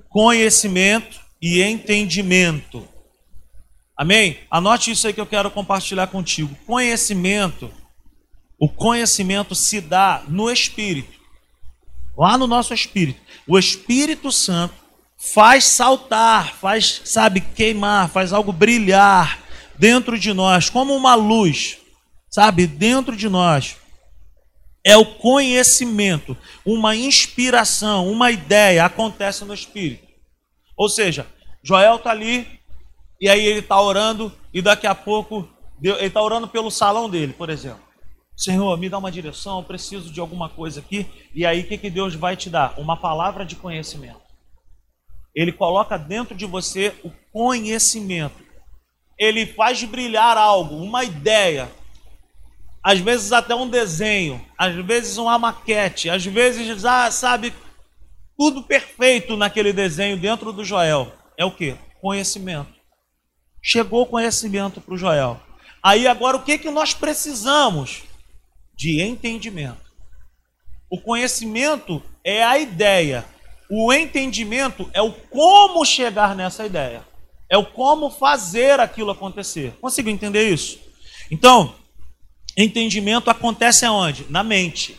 conhecimento 0.09 1.21
e 1.43 1.63
entendimento. 1.63 2.87
Amém? 3.97 4.39
Anote 4.51 4.91
isso 4.91 5.07
aí 5.07 5.13
que 5.13 5.21
eu 5.21 5.27
quero 5.27 5.51
compartilhar 5.51 6.07
contigo. 6.07 6.57
Conhecimento, 6.67 7.73
o 8.59 8.69
conhecimento 8.69 9.55
se 9.55 9.81
dá 9.81 10.23
no 10.29 10.51
espírito, 10.51 11.19
lá 12.17 12.39
no 12.39 12.47
nosso 12.47 12.73
espírito. 12.73 13.21
O 13.49 13.59
Espírito 13.59 14.31
Santo 14.33 14.75
faz 15.17 15.65
saltar, 15.65 16.55
faz, 16.55 17.03
sabe, 17.05 17.41
queimar, 17.41 18.09
faz 18.09 18.33
algo 18.33 18.53
brilhar 18.53 19.41
dentro 19.79 20.19
de 20.19 20.33
nós, 20.33 20.71
como 20.71 20.95
uma 20.95 21.15
luz, 21.15 21.79
sabe, 22.31 22.67
dentro 22.67 23.17
de 23.17 23.29
nós 23.29 23.77
é 24.87 24.97
o 24.97 25.05
conhecimento, 25.05 26.37
uma 26.65 26.95
inspiração, 26.95 28.09
uma 28.09 28.31
ideia 28.31 28.85
acontece 28.85 29.45
no 29.45 29.53
espírito. 29.53 30.07
Ou 30.77 30.89
seja, 30.89 31.27
Joel 31.61 31.97
está 31.97 32.13
ali 32.13 32.47
e 33.21 33.29
aí 33.29 33.45
ele 33.45 33.59
está 33.59 33.81
orando 33.81 34.33
e 34.55 34.63
daqui 34.63 34.87
a 34.87 34.95
pouco 34.95 35.49
ele 35.83 36.07
está 36.07 36.23
orando 36.23 36.47
pelo 36.47 36.71
salão 36.71 37.11
dele, 37.11 37.33
por 37.33 37.51
exemplo. 37.51 37.83
Senhor, 38.37 38.79
me 38.79 38.89
dá 38.89 38.99
uma 38.99 39.11
direção, 39.11 39.59
eu 39.59 39.65
preciso 39.65 40.13
de 40.13 40.21
alguma 40.21 40.49
coisa 40.49 40.79
aqui. 40.79 41.05
E 41.35 41.45
aí 41.45 41.63
o 41.63 41.67
que, 41.67 41.79
que 41.79 41.91
Deus 41.91 42.15
vai 42.15 42.37
te 42.37 42.49
dar? 42.49 42.79
Uma 42.79 42.97
palavra 42.97 43.45
de 43.45 43.57
conhecimento. 43.57 44.21
Ele 45.35 45.51
coloca 45.51 45.99
dentro 45.99 46.33
de 46.37 46.47
você 46.47 46.95
o 47.03 47.11
conhecimento. 47.33 48.37
Ele 49.19 49.47
faz 49.47 49.83
brilhar 49.83 50.37
algo, 50.37 50.77
uma 50.77 51.03
ideia, 51.03 51.69
às 52.87 53.01
vezes 53.01 53.33
até 53.33 53.53
um 53.53 53.69
desenho, 53.69 54.41
às 54.57 54.73
vezes 54.77 55.19
uma 55.19 55.37
maquete, 55.37 56.09
às 56.09 56.25
vezes, 56.25 56.85
ah, 56.85 57.11
sabe, 57.11 57.53
tudo 58.39 58.63
perfeito 58.63 59.37
naquele 59.37 59.73
desenho 59.73 60.17
dentro 60.17 60.53
do 60.53 60.65
Joel. 60.65 61.13
É 61.37 61.45
o 61.45 61.51
que? 61.51 61.75
Conhecimento. 62.01 62.73
Chegou 63.61 64.07
conhecimento 64.07 64.81
para 64.81 64.95
o 64.95 64.97
Joel. 64.97 65.41
Aí 65.83 66.07
agora 66.07 66.37
o 66.37 66.45
que, 66.45 66.59
que 66.59 66.71
nós 66.71 66.95
precisamos? 66.95 68.05
De 68.77 69.03
entendimento. 69.03 69.91
O 70.89 71.01
conhecimento 71.01 72.01
é 72.23 72.45
a 72.45 72.57
ideia. 72.57 73.25
O 73.69 73.93
entendimento 73.93 74.89
é 74.95 75.03
o 75.03 75.13
como 75.13 75.85
chegar 75.85 76.37
nessa 76.37 76.65
ideia. 76.65 77.05
É 77.51 77.59
o 77.59 77.67
como 77.67 78.11
fazer 78.11 78.79
aquilo 78.79 79.11
acontecer. 79.11 79.73
Consigo 79.81 80.09
entender 80.09 80.49
isso? 80.49 80.79
Então, 81.33 81.75
Entendimento 82.57 83.29
acontece 83.29 83.85
aonde? 83.85 84.25
Na 84.31 84.43
mente. 84.43 84.97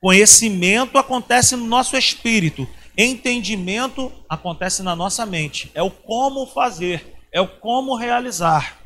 Conhecimento 0.00 0.96
acontece 0.96 1.54
no 1.56 1.66
nosso 1.66 1.96
espírito. 1.96 2.66
Entendimento 2.96 4.10
acontece 4.28 4.82
na 4.82 4.96
nossa 4.96 5.26
mente. 5.26 5.70
É 5.74 5.82
o 5.82 5.90
como 5.90 6.46
fazer, 6.46 7.14
é 7.30 7.40
o 7.40 7.48
como 7.48 7.94
realizar. 7.94 8.78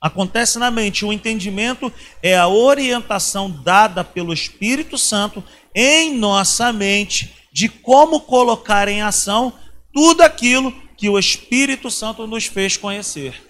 Acontece 0.00 0.58
na 0.58 0.70
mente. 0.70 1.04
O 1.04 1.12
entendimento 1.12 1.92
é 2.22 2.36
a 2.36 2.46
orientação 2.46 3.50
dada 3.50 4.04
pelo 4.04 4.32
Espírito 4.32 4.96
Santo 4.96 5.42
em 5.74 6.14
nossa 6.16 6.72
mente 6.72 7.34
de 7.52 7.68
como 7.68 8.20
colocar 8.20 8.86
em 8.86 9.02
ação 9.02 9.52
tudo 9.92 10.20
aquilo 10.22 10.72
que 10.96 11.08
o 11.08 11.18
Espírito 11.18 11.90
Santo 11.90 12.26
nos 12.26 12.46
fez 12.46 12.76
conhecer. 12.76 13.42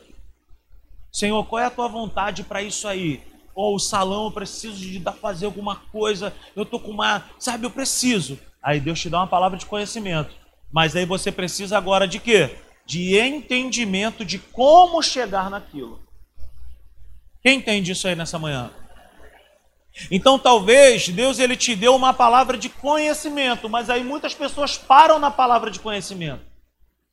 Senhor, 1.13 1.45
qual 1.45 1.61
é 1.61 1.67
a 1.67 1.71
tua 1.71 1.89
vontade 1.89 2.43
para 2.43 2.63
isso 2.63 2.87
aí? 2.89 3.21
Ou 3.57 3.73
oh, 3.73 3.77
o 3.77 3.81
salão, 3.81 4.27
eu 4.27 4.31
preciso 4.31 4.77
de 4.77 5.03
fazer 5.19 5.47
alguma 5.47 5.77
coisa, 5.77 6.33
eu 6.55 6.67
tô 6.67 6.79
com 6.79 6.91
uma, 6.91 7.25
sabe, 7.39 7.65
eu 7.65 7.71
preciso. 7.71 8.39
Aí 8.63 8.79
Deus 8.79 9.01
te 9.01 9.09
dá 9.09 9.17
uma 9.19 9.27
palavra 9.27 9.57
de 9.57 9.65
conhecimento. 9.65 10.35
Mas 10.71 10.95
aí 10.95 11.07
você 11.07 11.33
precisa 11.33 11.79
agora 11.79 12.07
de 12.07 12.19
quê? 12.19 12.55
De 12.85 13.19
entendimento 13.19 14.27
de 14.27 14.39
como 14.39 15.03
chegar 15.03 15.49
naquilo. 15.49 15.99
Quem 17.43 17.59
entende 17.59 17.93
isso 17.93 18.07
aí 18.07 18.15
nessa 18.15 18.39
manhã? 18.39 18.71
Então 20.11 20.39
talvez 20.39 21.09
Deus 21.09 21.39
ele 21.39 21.57
te 21.57 21.75
deu 21.75 21.97
uma 21.97 22.13
palavra 22.13 22.59
de 22.59 22.69
conhecimento, 22.69 23.71
mas 23.71 23.89
aí 23.89 24.05
muitas 24.05 24.35
pessoas 24.35 24.77
param 24.77 25.19
na 25.19 25.31
palavra 25.31 25.71
de 25.71 25.81
conhecimento. 25.81 26.45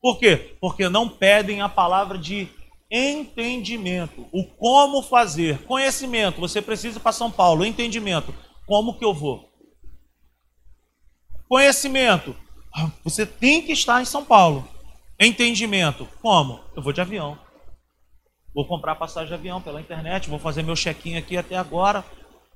Por 0.01 0.19
quê? 0.19 0.57
Porque 0.59 0.89
não 0.89 1.07
pedem 1.07 1.61
a 1.61 1.69
palavra 1.69 2.17
de 2.17 2.49
entendimento, 2.95 4.27
o 4.31 4.43
como 4.43 5.01
fazer, 5.01 5.63
conhecimento. 5.63 6.39
Você 6.39 6.61
precisa 6.61 6.99
para 6.99 7.11
São 7.11 7.31
Paulo, 7.31 7.65
entendimento. 7.65 8.31
Como 8.67 8.99
que 8.99 9.03
eu 9.03 9.15
vou? 9.15 9.51
Conhecimento. 11.49 12.35
Ah, 12.71 12.91
você 13.03 13.25
tem 13.25 13.63
que 13.63 13.71
estar 13.71 13.99
em 13.99 14.05
São 14.05 14.23
Paulo. 14.23 14.67
Entendimento. 15.19 16.07
Como? 16.21 16.59
Eu 16.75 16.83
vou 16.83 16.93
de 16.93 17.01
avião. 17.01 17.37
Vou 18.53 18.67
comprar 18.67 18.95
passagem 18.95 19.29
de 19.29 19.33
avião 19.33 19.59
pela 19.59 19.81
internet, 19.81 20.29
vou 20.29 20.37
fazer 20.37 20.61
meu 20.61 20.75
check-in 20.75 21.15
aqui 21.15 21.35
até 21.35 21.55
agora. 21.55 22.05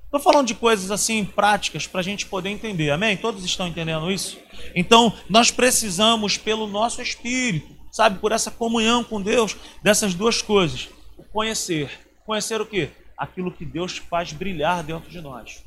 Estou 0.04 0.20
falando 0.20 0.46
de 0.46 0.54
coisas 0.54 0.92
assim 0.92 1.24
práticas 1.24 1.86
para 1.86 2.00
a 2.00 2.04
gente 2.04 2.26
poder 2.26 2.50
entender, 2.50 2.90
amém? 2.90 3.16
Todos 3.16 3.44
estão 3.44 3.66
entendendo 3.66 4.10
isso? 4.10 4.38
Então, 4.74 5.12
nós 5.28 5.50
precisamos, 5.50 6.36
pelo 6.38 6.68
nosso 6.68 7.02
espírito, 7.02 7.77
sabe, 7.90 8.18
por 8.18 8.32
essa 8.32 8.50
comunhão 8.50 9.02
com 9.04 9.20
Deus, 9.20 9.56
dessas 9.82 10.14
duas 10.14 10.42
coisas. 10.42 10.88
O 11.16 11.22
conhecer. 11.24 11.90
Conhecer 12.24 12.60
o 12.60 12.66
quê? 12.66 12.90
Aquilo 13.16 13.52
que 13.52 13.64
Deus 13.64 13.98
faz 13.98 14.32
brilhar 14.32 14.82
dentro 14.82 15.10
de 15.10 15.20
nós. 15.20 15.64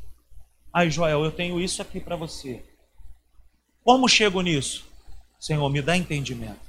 Aí, 0.73 0.89
Joel, 0.89 1.23
eu 1.23 1.31
tenho 1.31 1.59
isso 1.59 1.81
aqui 1.81 1.99
para 1.99 2.15
você. 2.15 2.63
Como 3.83 4.07
chego 4.07 4.41
nisso? 4.41 4.85
Senhor, 5.39 5.67
me 5.69 5.81
dá 5.81 5.97
entendimento. 5.97 6.59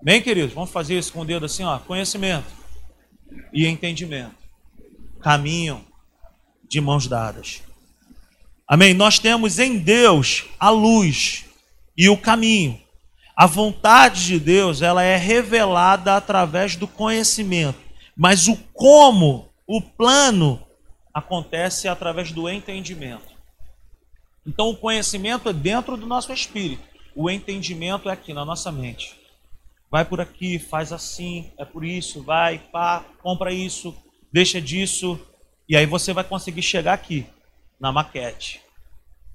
Bem, 0.00 0.22
queridos, 0.22 0.54
vamos 0.54 0.70
fazer 0.70 0.96
isso 0.96 1.12
com 1.12 1.22
o 1.22 1.24
dedo 1.24 1.44
assim, 1.44 1.64
ó, 1.64 1.78
conhecimento 1.80 2.46
e 3.52 3.66
entendimento. 3.66 4.36
Caminham 5.20 5.84
de 6.68 6.80
mãos 6.80 7.08
dadas. 7.08 7.62
Amém? 8.66 8.94
Nós 8.94 9.18
temos 9.18 9.58
em 9.58 9.78
Deus 9.78 10.44
a 10.60 10.70
luz 10.70 11.46
e 11.96 12.08
o 12.08 12.16
caminho. 12.16 12.80
A 13.38 13.46
vontade 13.46 14.26
de 14.26 14.40
Deus, 14.40 14.82
ela 14.82 15.04
é 15.04 15.14
revelada 15.14 16.16
através 16.16 16.74
do 16.74 16.88
conhecimento, 16.88 17.78
Mas 18.16 18.48
o 18.48 18.56
como, 18.74 19.48
o 19.64 19.80
plano, 19.80 20.60
acontece 21.14 21.86
através 21.86 22.32
do 22.32 22.48
entendimento. 22.48 23.32
Então 24.44 24.68
o 24.70 24.76
conhecimento 24.76 25.48
é 25.48 25.52
dentro 25.52 25.96
do 25.96 26.04
nosso 26.04 26.32
espírito, 26.32 26.82
o 27.14 27.30
entendimento 27.30 28.08
é 28.08 28.12
aqui 28.12 28.34
na 28.34 28.44
nossa 28.44 28.72
mente. 28.72 29.14
Vai 29.88 30.04
por 30.04 30.20
aqui, 30.20 30.58
faz 30.58 30.92
assim, 30.92 31.52
é 31.56 31.64
por 31.64 31.84
isso, 31.84 32.24
vai, 32.24 32.58
pá, 32.58 33.04
compra 33.22 33.52
isso, 33.52 33.94
deixa 34.32 34.60
disso, 34.60 35.16
e 35.68 35.76
aí 35.76 35.86
você 35.86 36.12
vai 36.12 36.24
conseguir 36.24 36.62
chegar 36.62 36.94
aqui, 36.94 37.24
na 37.78 37.92
maquete, 37.92 38.60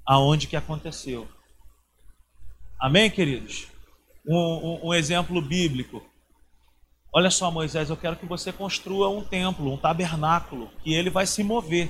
aonde 0.05 0.47
que 0.47 0.57
aconteceu. 0.57 1.25
Amém, 2.77 3.09
queridos? 3.09 3.71
Um, 4.27 4.87
um, 4.87 4.93
exemplo 4.93 5.41
bíblico. 5.41 6.01
Olha 7.13 7.29
só, 7.29 7.51
Moisés, 7.51 7.89
eu 7.89 7.97
quero 7.97 8.15
que 8.15 8.25
você 8.25 8.51
construa 8.51 9.09
um 9.09 9.23
templo, 9.23 9.71
um 9.71 9.77
tabernáculo, 9.77 10.71
que 10.81 10.93
ele 10.93 11.09
vai 11.09 11.27
se 11.27 11.43
mover. 11.43 11.89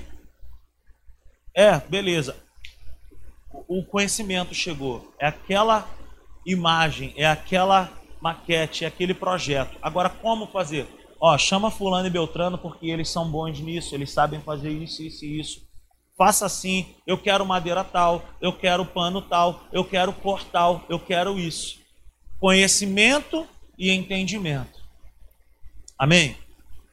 É, 1.56 1.80
beleza. 1.80 2.36
O 3.68 3.86
conhecimento 3.86 4.54
chegou. 4.54 5.14
É 5.20 5.28
aquela 5.28 5.88
imagem, 6.46 7.14
é 7.16 7.26
aquela 7.26 7.92
maquete, 8.20 8.84
é 8.84 8.88
aquele 8.88 9.14
projeto. 9.14 9.78
Agora, 9.82 10.10
como 10.10 10.48
fazer? 10.48 10.88
Ó, 11.20 11.38
chama 11.38 11.72
fulano 11.72 12.08
e 12.08 12.10
Beltrano 12.10 12.58
porque 12.58 12.88
eles 12.88 13.10
são 13.10 13.30
bons 13.30 13.60
nisso, 13.60 13.96
eles 13.96 14.12
sabem 14.12 14.42
fazer 14.42 14.72
isso, 14.72 15.04
isso 15.04 15.24
e 15.24 15.40
isso. 15.40 15.62
Faça 16.18 16.46
assim, 16.46 16.96
eu 17.08 17.18
quero 17.18 17.46
madeira 17.46 17.84
tal, 17.84 18.24
eu 18.42 18.52
quero 18.52 18.86
pano 18.86 19.22
tal, 19.22 19.64
eu 19.72 19.84
quero 19.86 20.14
cor 20.14 20.44
tal, 20.44 20.84
eu 20.90 21.00
quero 21.00 21.40
isso. 21.40 21.83
Conhecimento 22.44 23.48
e 23.78 23.90
entendimento. 23.90 24.84
Amém? 25.98 26.36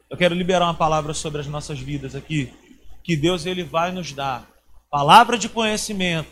Eu 0.09 0.17
quero 0.17 0.33
liberar 0.33 0.67
uma 0.67 0.75
palavra 0.75 1.13
sobre 1.13 1.41
as 1.41 1.49
nossas 1.49 1.81
vidas 1.81 2.15
aqui, 2.15 2.53
que 3.03 3.17
Deus 3.17 3.47
ele 3.47 3.65
vai 3.65 3.91
nos 3.91 4.13
dar 4.13 4.49
palavra 4.89 5.37
de 5.37 5.49
conhecimento 5.49 6.31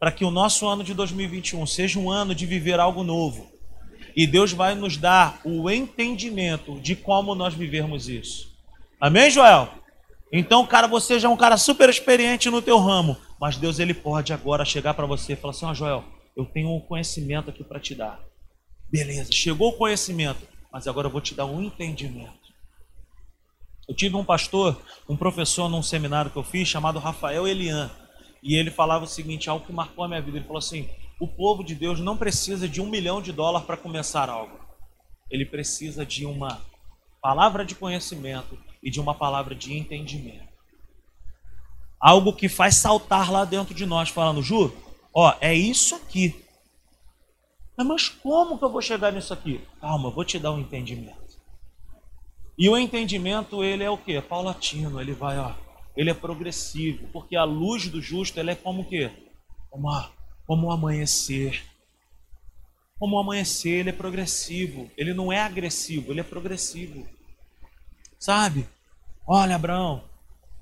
para 0.00 0.10
que 0.10 0.24
o 0.24 0.30
nosso 0.30 0.66
ano 0.66 0.82
de 0.82 0.94
2021 0.94 1.66
seja 1.66 1.98
um 1.98 2.10
ano 2.10 2.34
de 2.34 2.46
viver 2.46 2.80
algo 2.80 3.04
novo 3.04 3.52
e 4.16 4.26
Deus 4.26 4.50
vai 4.50 4.74
nos 4.74 4.96
dar 4.96 5.42
o 5.44 5.68
entendimento 5.68 6.80
de 6.80 6.96
como 6.96 7.34
nós 7.34 7.52
vivermos 7.52 8.08
isso. 8.08 8.50
Amém, 8.98 9.30
Joel? 9.30 9.68
Então, 10.32 10.66
cara, 10.66 10.86
você 10.86 11.20
já 11.20 11.28
é 11.28 11.30
um 11.30 11.36
cara 11.36 11.58
super 11.58 11.90
experiente 11.90 12.48
no 12.48 12.62
teu 12.62 12.78
ramo, 12.78 13.14
mas 13.38 13.58
Deus 13.58 13.78
ele 13.78 13.92
pode 13.92 14.32
agora 14.32 14.64
chegar 14.64 14.94
para 14.94 15.04
você 15.04 15.34
e 15.34 15.36
falar 15.36 15.50
assim: 15.50 15.66
"Ó, 15.66 15.70
oh, 15.70 15.74
Joel, 15.74 16.04
eu 16.34 16.46
tenho 16.46 16.74
um 16.74 16.80
conhecimento 16.80 17.50
aqui 17.50 17.62
para 17.62 17.78
te 17.78 17.94
dar". 17.94 18.18
Beleza, 18.94 19.32
chegou 19.32 19.70
o 19.70 19.76
conhecimento, 19.76 20.46
mas 20.72 20.86
agora 20.86 21.08
eu 21.08 21.10
vou 21.10 21.20
te 21.20 21.34
dar 21.34 21.46
um 21.46 21.60
entendimento. 21.60 22.54
Eu 23.88 23.96
tive 23.96 24.14
um 24.14 24.24
pastor, 24.24 24.80
um 25.08 25.16
professor 25.16 25.68
num 25.68 25.82
seminário 25.82 26.30
que 26.30 26.36
eu 26.36 26.44
fiz 26.44 26.68
chamado 26.68 27.00
Rafael 27.00 27.44
Elian, 27.44 27.90
e 28.40 28.54
ele 28.54 28.70
falava 28.70 29.04
o 29.04 29.08
seguinte, 29.08 29.50
algo 29.50 29.66
que 29.66 29.72
marcou 29.72 30.04
a 30.04 30.08
minha 30.08 30.22
vida. 30.22 30.38
Ele 30.38 30.46
falou 30.46 30.60
assim: 30.60 30.88
o 31.18 31.26
povo 31.26 31.64
de 31.64 31.74
Deus 31.74 31.98
não 31.98 32.16
precisa 32.16 32.68
de 32.68 32.80
um 32.80 32.88
milhão 32.88 33.20
de 33.20 33.32
dólares 33.32 33.66
para 33.66 33.76
começar 33.76 34.30
algo. 34.30 34.56
Ele 35.28 35.44
precisa 35.44 36.06
de 36.06 36.24
uma 36.24 36.60
palavra 37.20 37.64
de 37.64 37.74
conhecimento 37.74 38.56
e 38.80 38.92
de 38.92 39.00
uma 39.00 39.12
palavra 39.16 39.56
de 39.56 39.76
entendimento. 39.76 40.54
Algo 41.98 42.32
que 42.32 42.48
faz 42.48 42.76
saltar 42.76 43.32
lá 43.32 43.44
dentro 43.44 43.74
de 43.74 43.86
nós, 43.86 44.08
falando, 44.08 44.40
Ju, 44.40 44.72
ó, 45.12 45.34
é 45.40 45.52
isso 45.52 45.96
aqui. 45.96 46.43
Mas 47.76 48.08
como 48.08 48.58
que 48.58 48.64
eu 48.64 48.70
vou 48.70 48.80
chegar 48.80 49.12
nisso 49.12 49.32
aqui? 49.32 49.60
Calma, 49.80 50.08
eu 50.08 50.12
vou 50.14 50.24
te 50.24 50.38
dar 50.38 50.52
um 50.52 50.60
entendimento. 50.60 51.38
E 52.56 52.68
o 52.68 52.76
entendimento, 52.78 53.64
ele 53.64 53.82
é 53.82 53.90
o 53.90 53.98
que? 53.98 54.20
Paulatino, 54.20 55.00
ele 55.00 55.12
vai, 55.12 55.38
ó, 55.38 55.52
ele 55.96 56.10
é 56.10 56.14
progressivo, 56.14 57.08
porque 57.12 57.34
a 57.34 57.44
luz 57.44 57.88
do 57.88 58.00
justo, 58.00 58.38
ele 58.38 58.52
é 58.52 58.54
como 58.54 58.82
o 58.82 58.84
quê? 58.84 59.10
Como 59.70 59.90
a 59.90 60.10
como 60.46 60.66
o 60.66 60.70
amanhecer. 60.70 61.64
Como 62.98 63.16
o 63.16 63.18
amanhecer, 63.18 63.80
ele 63.80 63.90
é 63.90 63.92
progressivo. 63.92 64.90
Ele 64.96 65.14
não 65.14 65.32
é 65.32 65.40
agressivo, 65.40 66.12
ele 66.12 66.20
é 66.20 66.24
progressivo. 66.24 67.06
Sabe? 68.18 68.68
Olha, 69.26 69.56
Abraão, 69.56 70.04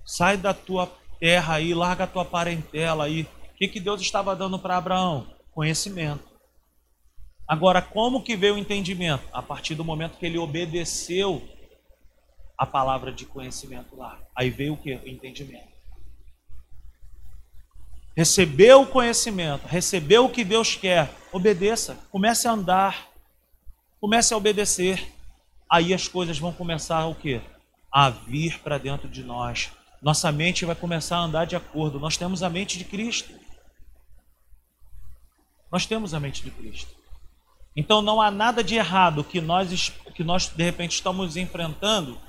sai 0.05 0.37
da 0.37 0.55
tua 0.55 0.87
terra 1.19 1.55
aí, 1.55 1.75
larga 1.75 2.05
a 2.05 2.07
tua 2.07 2.25
parentela 2.25 3.05
aí. 3.05 3.23
O 3.23 3.57
que, 3.57 3.69
que 3.69 3.81
Deus 3.81 4.01
estava 4.01 4.35
dando 4.35 4.59
para 4.59 4.77
Abraão? 4.77 5.27
Conhecimento. 5.53 6.32
Agora, 7.53 7.83
como 7.83 8.23
que 8.23 8.35
veio 8.35 8.55
o 8.55 8.59
entendimento? 8.59 9.25
A 9.31 9.43
partir 9.43 9.75
do 9.75 9.85
momento 9.85 10.17
que 10.17 10.25
ele 10.25 10.39
obedeceu 10.39 11.47
a 12.57 12.65
palavra 12.65 13.13
de 13.13 13.27
conhecimento 13.27 13.95
lá. 13.95 14.19
Aí 14.35 14.49
veio 14.49 14.73
o 14.73 14.77
que? 14.77 14.95
O 14.95 15.07
entendimento 15.07 15.73
recebeu 18.17 18.83
o 18.83 18.87
conhecimento, 18.87 19.67
recebeu 19.67 20.27
o 20.27 20.31
que 20.31 20.45
Deus 20.45 20.75
quer, 20.75 21.11
obedeça, 21.33 21.99
comece 22.11 22.47
a 22.47 22.53
andar, 22.53 23.09
comece 24.01 24.33
a 24.33 24.37
obedecer. 24.37 25.13
Aí 25.69 25.95
as 25.95 26.07
coisas 26.07 26.39
vão 26.39 26.53
começar 26.53 27.07
o 27.07 27.15
quê? 27.15 27.41
A 27.91 28.11
vir 28.11 28.61
para 28.61 28.79
dentro 28.79 29.09
de 29.09 29.23
nós. 29.23 29.73
Nossa 30.01 30.31
mente 30.31 30.65
vai 30.65 30.75
começar 30.75 31.17
a 31.17 31.21
andar 31.25 31.47
de 31.47 31.57
acordo. 31.57 31.99
Nós 31.99 32.17
temos 32.17 32.43
a 32.43 32.51
mente 32.51 32.77
de 32.77 32.85
Cristo. 32.85 33.33
Nós 35.71 35.87
temos 35.87 36.13
a 36.13 36.21
mente 36.21 36.43
de 36.43 36.51
Cristo. 36.51 37.02
Então 37.75 38.03
não 38.03 38.21
há 38.21 38.31
nada 38.31 38.63
de 38.63 38.75
errado 38.75 39.25
que 39.25 39.41
nós 39.41 39.93
que 40.15 40.23
nós 40.23 40.49
de 40.49 40.63
repente 40.63 40.93
estamos 40.93 41.37
enfrentando 41.37 42.21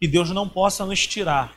que 0.00 0.08
Deus 0.08 0.30
não 0.30 0.48
possa 0.48 0.84
nos 0.84 1.06
tirar. 1.06 1.56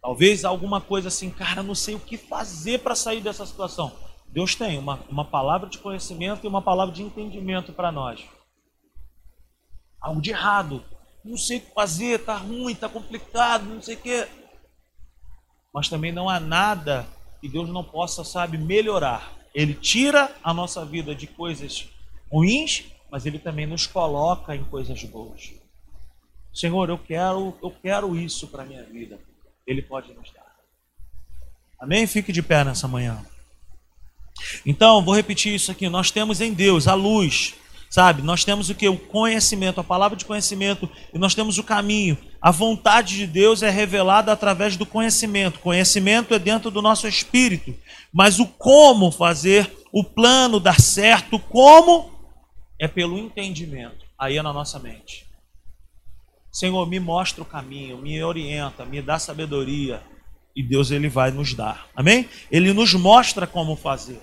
Talvez 0.00 0.44
alguma 0.44 0.80
coisa 0.80 1.08
assim, 1.08 1.30
cara, 1.30 1.62
não 1.62 1.74
sei 1.74 1.94
o 1.94 2.00
que 2.00 2.18
fazer 2.18 2.80
para 2.80 2.94
sair 2.94 3.22
dessa 3.22 3.46
situação. 3.46 3.92
Deus 4.26 4.54
tem 4.54 4.78
uma, 4.78 5.00
uma 5.08 5.24
palavra 5.24 5.68
de 5.68 5.78
conhecimento 5.78 6.44
e 6.44 6.48
uma 6.48 6.60
palavra 6.60 6.94
de 6.94 7.02
entendimento 7.02 7.72
para 7.72 7.90
nós. 7.90 8.22
Algo 10.00 10.20
de 10.20 10.30
errado. 10.30 10.84
Não 11.24 11.38
sei 11.38 11.56
o 11.56 11.60
que 11.62 11.72
fazer, 11.72 12.22
tá 12.22 12.36
ruim, 12.36 12.74
tá 12.74 12.86
complicado, 12.88 13.64
não 13.64 13.80
sei 13.80 13.94
o 13.94 13.98
que. 13.98 14.28
Mas 15.72 15.88
também 15.88 16.12
não 16.12 16.28
há 16.28 16.38
nada 16.38 17.06
que 17.40 17.48
Deus 17.48 17.68
não 17.70 17.82
possa, 17.82 18.22
sabe, 18.24 18.58
melhorar. 18.58 19.32
Ele 19.54 19.72
tira 19.72 20.34
a 20.42 20.52
nossa 20.52 20.84
vida 20.84 21.14
de 21.14 21.26
coisas 21.26 21.88
ruins, 22.30 22.84
mas 23.10 23.24
ele 23.24 23.38
também 23.38 23.66
nos 23.66 23.86
coloca 23.86 24.56
em 24.56 24.64
coisas 24.64 25.02
boas. 25.04 25.52
Senhor, 26.52 26.88
eu 26.88 26.98
quero, 26.98 27.56
eu 27.62 27.70
quero 27.70 28.16
isso 28.16 28.48
para 28.48 28.64
minha 28.64 28.82
vida. 28.82 29.20
Ele 29.66 29.80
pode 29.80 30.12
nos 30.12 30.30
dar. 30.32 30.54
Amém? 31.80 32.06
Fique 32.06 32.32
de 32.32 32.42
pé 32.42 32.64
nessa 32.64 32.88
manhã. 32.88 33.24
Então, 34.66 35.04
vou 35.04 35.14
repetir 35.14 35.54
isso 35.54 35.70
aqui. 35.70 35.88
Nós 35.88 36.10
temos 36.10 36.40
em 36.40 36.52
Deus 36.52 36.88
a 36.88 36.94
luz, 36.94 37.54
sabe? 37.94 38.22
Nós 38.22 38.44
temos 38.44 38.68
o 38.68 38.74
que? 38.74 38.88
O 38.88 38.98
conhecimento, 38.98 39.78
a 39.78 39.84
palavra 39.84 40.16
de 40.16 40.24
conhecimento, 40.24 40.90
e 41.12 41.18
nós 41.18 41.32
temos 41.32 41.58
o 41.58 41.62
caminho. 41.62 42.18
A 42.42 42.50
vontade 42.50 43.14
de 43.14 43.24
Deus 43.24 43.62
é 43.62 43.70
revelada 43.70 44.32
através 44.32 44.76
do 44.76 44.84
conhecimento. 44.84 45.60
Conhecimento 45.60 46.34
é 46.34 46.38
dentro 46.40 46.72
do 46.72 46.82
nosso 46.82 47.06
espírito. 47.06 47.72
Mas 48.12 48.40
o 48.40 48.46
como 48.46 49.12
fazer, 49.12 49.72
o 49.92 50.02
plano 50.02 50.58
dar 50.58 50.80
certo, 50.80 51.38
como 51.38 52.10
é 52.80 52.88
pelo 52.88 53.16
entendimento. 53.16 54.04
Aí 54.18 54.38
é 54.38 54.42
na 54.42 54.52
nossa 54.52 54.80
mente. 54.80 55.24
Senhor, 56.50 56.84
me 56.88 56.98
mostra 56.98 57.44
o 57.44 57.46
caminho, 57.46 57.98
me 57.98 58.20
orienta, 58.24 58.84
me 58.84 59.00
dá 59.00 59.20
sabedoria. 59.20 60.02
E 60.56 60.64
Deus 60.64 60.90
ele 60.90 61.08
vai 61.08 61.30
nos 61.30 61.54
dar. 61.54 61.86
Amém? 61.94 62.28
Ele 62.50 62.72
nos 62.72 62.92
mostra 62.92 63.46
como 63.46 63.76
fazer. 63.76 64.20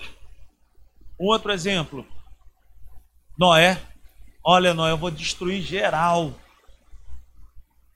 Um 1.18 1.28
outro 1.28 1.54
exemplo. 1.54 2.06
Noé. 3.42 3.82
Olha, 4.44 4.72
Noé, 4.72 4.92
eu 4.92 4.98
vou 5.00 5.10
destruir 5.10 5.64
geral. 5.64 6.32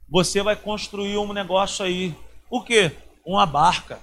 Você 0.09 0.41
vai 0.41 0.55
construir 0.55 1.19
um 1.19 1.33
negócio 1.33 1.85
aí. 1.85 2.15
O 2.49 2.63
quê? 2.63 2.97
Uma 3.23 3.45
barca. 3.45 3.99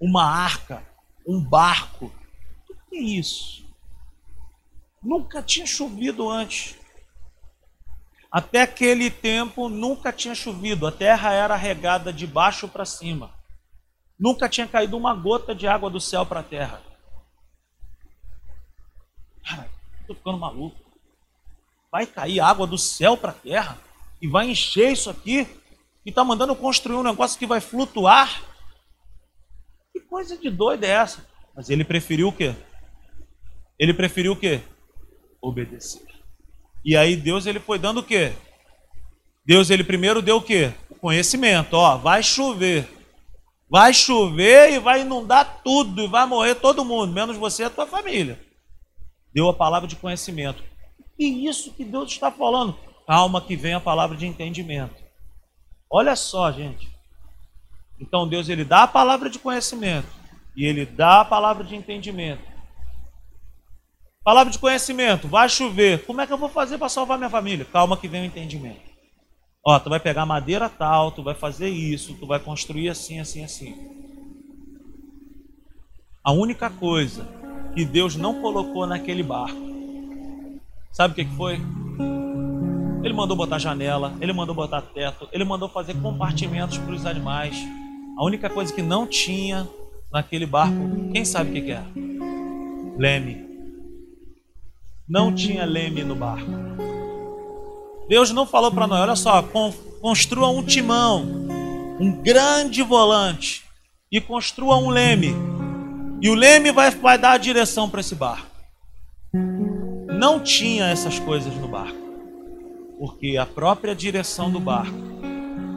Uma 0.00 0.24
arca. 0.24 0.82
Um 1.26 1.44
barco. 1.44 2.10
O 2.70 2.74
que 2.88 2.96
é 2.96 3.02
isso? 3.02 3.66
Nunca 5.02 5.42
tinha 5.42 5.66
chovido 5.66 6.30
antes. 6.30 6.74
Até 8.32 8.62
aquele 8.62 9.10
tempo 9.10 9.68
nunca 9.68 10.10
tinha 10.10 10.34
chovido, 10.34 10.86
a 10.86 10.92
terra 10.92 11.34
era 11.34 11.54
regada 11.54 12.10
de 12.10 12.26
baixo 12.26 12.66
para 12.66 12.86
cima. 12.86 13.30
Nunca 14.18 14.48
tinha 14.48 14.66
caído 14.66 14.96
uma 14.96 15.14
gota 15.14 15.54
de 15.54 15.68
água 15.68 15.90
do 15.90 16.00
céu 16.00 16.24
para 16.24 16.40
a 16.40 16.42
terra. 16.42 16.82
Cara, 19.46 19.73
estou 20.04 20.16
ficando 20.16 20.38
maluco. 20.38 20.76
Vai 21.90 22.06
cair 22.06 22.40
água 22.40 22.66
do 22.66 22.78
céu 22.78 23.16
para 23.16 23.30
a 23.30 23.34
terra 23.34 23.78
e 24.20 24.28
vai 24.28 24.50
encher 24.50 24.92
isso 24.92 25.10
aqui 25.10 25.46
e 26.04 26.10
está 26.10 26.22
mandando 26.22 26.54
construir 26.54 26.96
um 26.96 27.02
negócio 27.02 27.38
que 27.38 27.46
vai 27.46 27.60
flutuar. 27.60 28.42
Que 29.92 30.00
coisa 30.00 30.36
de 30.36 30.50
doida 30.50 30.86
é 30.86 30.90
essa? 30.90 31.26
Mas 31.54 31.70
ele 31.70 31.84
preferiu 31.84 32.28
o 32.28 32.32
quê? 32.32 32.54
Ele 33.78 33.94
preferiu 33.94 34.32
o 34.32 34.36
quê? 34.36 34.60
Obedecer. 35.40 36.02
E 36.84 36.96
aí 36.96 37.16
Deus 37.16 37.46
ele 37.46 37.60
foi 37.60 37.78
dando 37.78 38.00
o 38.00 38.04
quê? 38.04 38.32
Deus 39.46 39.70
ele 39.70 39.84
primeiro 39.84 40.20
deu 40.20 40.36
o 40.36 40.42
quê? 40.42 40.72
O 40.90 40.94
conhecimento, 40.94 41.74
ó, 41.74 41.96
vai 41.96 42.22
chover. 42.22 42.88
Vai 43.70 43.94
chover 43.94 44.72
e 44.72 44.78
vai 44.78 45.02
inundar 45.02 45.62
tudo 45.62 46.02
e 46.02 46.08
vai 46.08 46.26
morrer 46.26 46.56
todo 46.56 46.84
mundo, 46.84 47.12
menos 47.12 47.36
você 47.36 47.62
e 47.62 47.66
a 47.66 47.70
tua 47.70 47.86
família. 47.86 48.38
Deu 49.34 49.48
a 49.48 49.54
palavra 49.54 49.88
de 49.88 49.96
conhecimento. 49.96 50.62
E 51.18 51.46
isso 51.46 51.72
que 51.72 51.84
Deus 51.84 52.12
está 52.12 52.30
falando. 52.30 52.76
Calma 53.06 53.40
que 53.40 53.56
vem 53.56 53.74
a 53.74 53.80
palavra 53.80 54.16
de 54.16 54.26
entendimento. 54.26 55.02
Olha 55.90 56.14
só, 56.14 56.52
gente. 56.52 56.88
Então 58.00 58.28
Deus 58.28 58.48
ele 58.48 58.64
dá 58.64 58.84
a 58.84 58.88
palavra 58.88 59.28
de 59.28 59.38
conhecimento 59.38 60.08
e 60.56 60.64
ele 60.64 60.86
dá 60.86 61.20
a 61.20 61.24
palavra 61.24 61.64
de 61.64 61.74
entendimento. 61.74 62.42
Palavra 64.22 64.50
de 64.52 64.58
conhecimento, 64.58 65.28
vai 65.28 65.48
chover. 65.48 66.04
Como 66.06 66.20
é 66.20 66.26
que 66.26 66.32
eu 66.32 66.38
vou 66.38 66.48
fazer 66.48 66.78
para 66.78 66.88
salvar 66.88 67.18
minha 67.18 67.28
família? 67.28 67.64
Calma 67.64 67.96
que 67.96 68.08
vem 68.08 68.22
o 68.22 68.24
entendimento. 68.24 68.80
Ó, 69.66 69.78
tu 69.78 69.90
vai 69.90 70.00
pegar 70.00 70.24
madeira 70.24 70.68
tal, 70.68 71.12
tu 71.12 71.22
vai 71.22 71.34
fazer 71.34 71.68
isso, 71.68 72.14
tu 72.14 72.26
vai 72.26 72.38
construir 72.38 72.88
assim, 72.88 73.20
assim, 73.20 73.44
assim. 73.44 73.74
A 76.22 76.32
única 76.32 76.70
coisa 76.70 77.28
que 77.74 77.84
Deus 77.84 78.14
não 78.14 78.40
colocou 78.40 78.86
naquele 78.86 79.22
barco, 79.22 79.58
sabe 80.92 81.12
o 81.12 81.14
que, 81.16 81.36
foi? 81.36 81.60
Ele 83.02 83.12
mandou 83.12 83.36
botar 83.36 83.58
janela, 83.58 84.14
ele 84.20 84.32
mandou 84.32 84.54
botar 84.54 84.80
teto, 84.80 85.28
ele 85.32 85.44
mandou 85.44 85.68
fazer 85.68 85.94
compartimentos 86.00 86.78
para 86.78 86.94
os 86.94 87.04
animais. 87.04 87.56
A 88.16 88.24
única 88.24 88.48
coisa 88.48 88.72
que 88.72 88.80
não 88.80 89.06
tinha 89.06 89.68
naquele 90.12 90.46
barco, 90.46 91.10
quem 91.12 91.24
sabe 91.24 91.50
o 91.50 91.52
que, 91.52 91.60
que 91.62 91.72
é? 91.72 91.82
Leme. 92.96 93.44
Não 95.08 95.34
tinha 95.34 95.66
leme 95.66 96.02
no 96.02 96.14
barco. 96.14 96.50
Deus 98.08 98.30
não 98.30 98.46
falou 98.46 98.70
para 98.70 98.86
nós, 98.86 99.00
olha 99.00 99.16
só, 99.16 99.42
construa 100.00 100.48
um 100.48 100.62
timão, 100.62 101.24
um 101.98 102.22
grande 102.22 102.82
volante 102.82 103.64
e 104.10 104.20
construa 104.20 104.76
um 104.76 104.88
leme. 104.88 105.34
E 106.24 106.30
o 106.30 106.34
leme 106.34 106.72
vai, 106.72 106.90
vai 106.90 107.18
dar 107.18 107.32
a 107.32 107.36
direção 107.36 107.86
para 107.86 108.00
esse 108.00 108.14
barco. 108.14 108.46
Não 110.08 110.40
tinha 110.40 110.86
essas 110.86 111.18
coisas 111.18 111.52
no 111.56 111.68
barco, 111.68 111.98
porque 112.98 113.36
a 113.36 113.44
própria 113.44 113.94
direção 113.94 114.50
do 114.50 114.58
barco, 114.58 114.96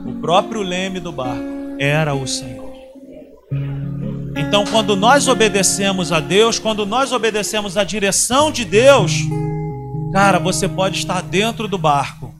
o 0.06 0.22
próprio 0.22 0.62
leme 0.62 1.02
do 1.02 1.12
barco, 1.12 1.44
era 1.78 2.16
o 2.16 2.26
Senhor. 2.26 2.74
Então, 4.38 4.64
quando 4.64 4.96
nós 4.96 5.28
obedecemos 5.28 6.14
a 6.14 6.22
Deus, 6.22 6.60
quando 6.60 6.86
nós 6.86 7.12
obedecemos 7.12 7.76
a 7.76 7.84
direção 7.84 8.50
de 8.50 8.64
Deus, 8.64 9.12
cara, 10.14 10.40
você 10.40 10.70
pode 10.70 10.98
estar 10.98 11.22
dentro 11.24 11.68
do 11.68 11.78
barco, 11.78 12.34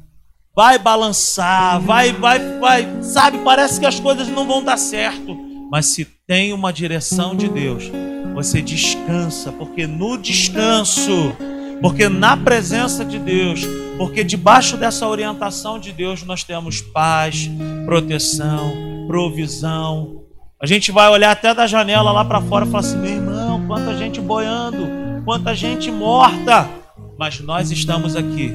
vai 0.56 0.80
balançar, 0.80 1.82
vai, 1.82 2.14
vai, 2.14 2.58
vai, 2.58 3.04
sabe? 3.04 3.40
Parece 3.40 3.82
que 3.82 3.86
as 3.86 4.00
coisas 4.00 4.30
não 4.30 4.48
vão 4.48 4.64
dar 4.64 4.78
certo, 4.78 5.38
mas 5.70 5.88
se 5.88 6.17
tem 6.28 6.52
uma 6.52 6.74
direção 6.74 7.34
de 7.38 7.48
Deus, 7.48 7.90
você 8.36 8.62
descansa, 8.62 9.50
porque 9.54 9.88
no 9.88 10.18
descanso, 10.18 11.34
porque 11.82 12.10
na 12.10 12.36
presença 12.36 13.06
de 13.06 13.18
Deus, 13.18 13.62
porque 13.98 14.26
debaixo 14.26 14.76
dessa 14.76 15.08
orientação 15.08 15.80
de 15.80 15.94
Deus 15.94 16.24
nós 16.24 16.44
temos 16.44 16.82
paz, 16.82 17.50
proteção, 17.86 19.06
provisão. 19.08 20.24
A 20.62 20.68
gente 20.68 20.92
vai 20.92 21.08
olhar 21.10 21.32
até 21.32 21.54
da 21.54 21.66
janela 21.66 22.12
lá 22.12 22.26
para 22.26 22.42
fora 22.42 22.66
e 22.66 22.70
falar 22.70 22.80
assim: 22.80 22.98
meu 22.98 23.12
irmão, 23.12 23.66
quanta 23.66 23.98
gente 23.98 24.20
boiando, 24.20 24.86
quanta 25.24 25.56
gente 25.56 25.90
morta, 25.90 26.70
mas 27.18 27.40
nós 27.40 27.72
estamos 27.72 28.18
aqui. 28.18 28.54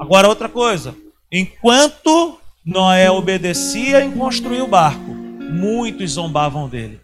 Agora, 0.00 0.28
outra 0.28 0.48
coisa: 0.48 0.94
enquanto 1.32 2.38
Noé 2.64 3.10
obedecia 3.10 4.04
em 4.04 4.12
construir 4.12 4.62
o 4.62 4.68
barco, 4.68 5.21
muitos 5.52 6.12
zombavam 6.12 6.68
dele. 6.68 7.00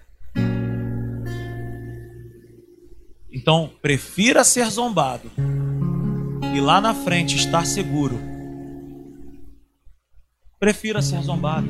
Então, 3.30 3.70
prefira 3.80 4.42
ser 4.42 4.68
zombado 4.70 5.30
e 6.54 6.60
lá 6.60 6.80
na 6.80 6.94
frente 6.94 7.36
estar 7.36 7.64
seguro 7.64 8.18
prefira 10.58 11.00
ser 11.00 11.22
zombado. 11.22 11.68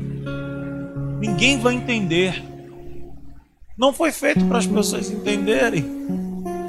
Ninguém 1.21 1.59
vai 1.59 1.75
entender. 1.75 2.43
Não 3.77 3.93
foi 3.93 4.11
feito 4.11 4.45
para 4.47 4.59
as 4.59 4.67
pessoas 4.67 5.11
entenderem, 5.11 5.85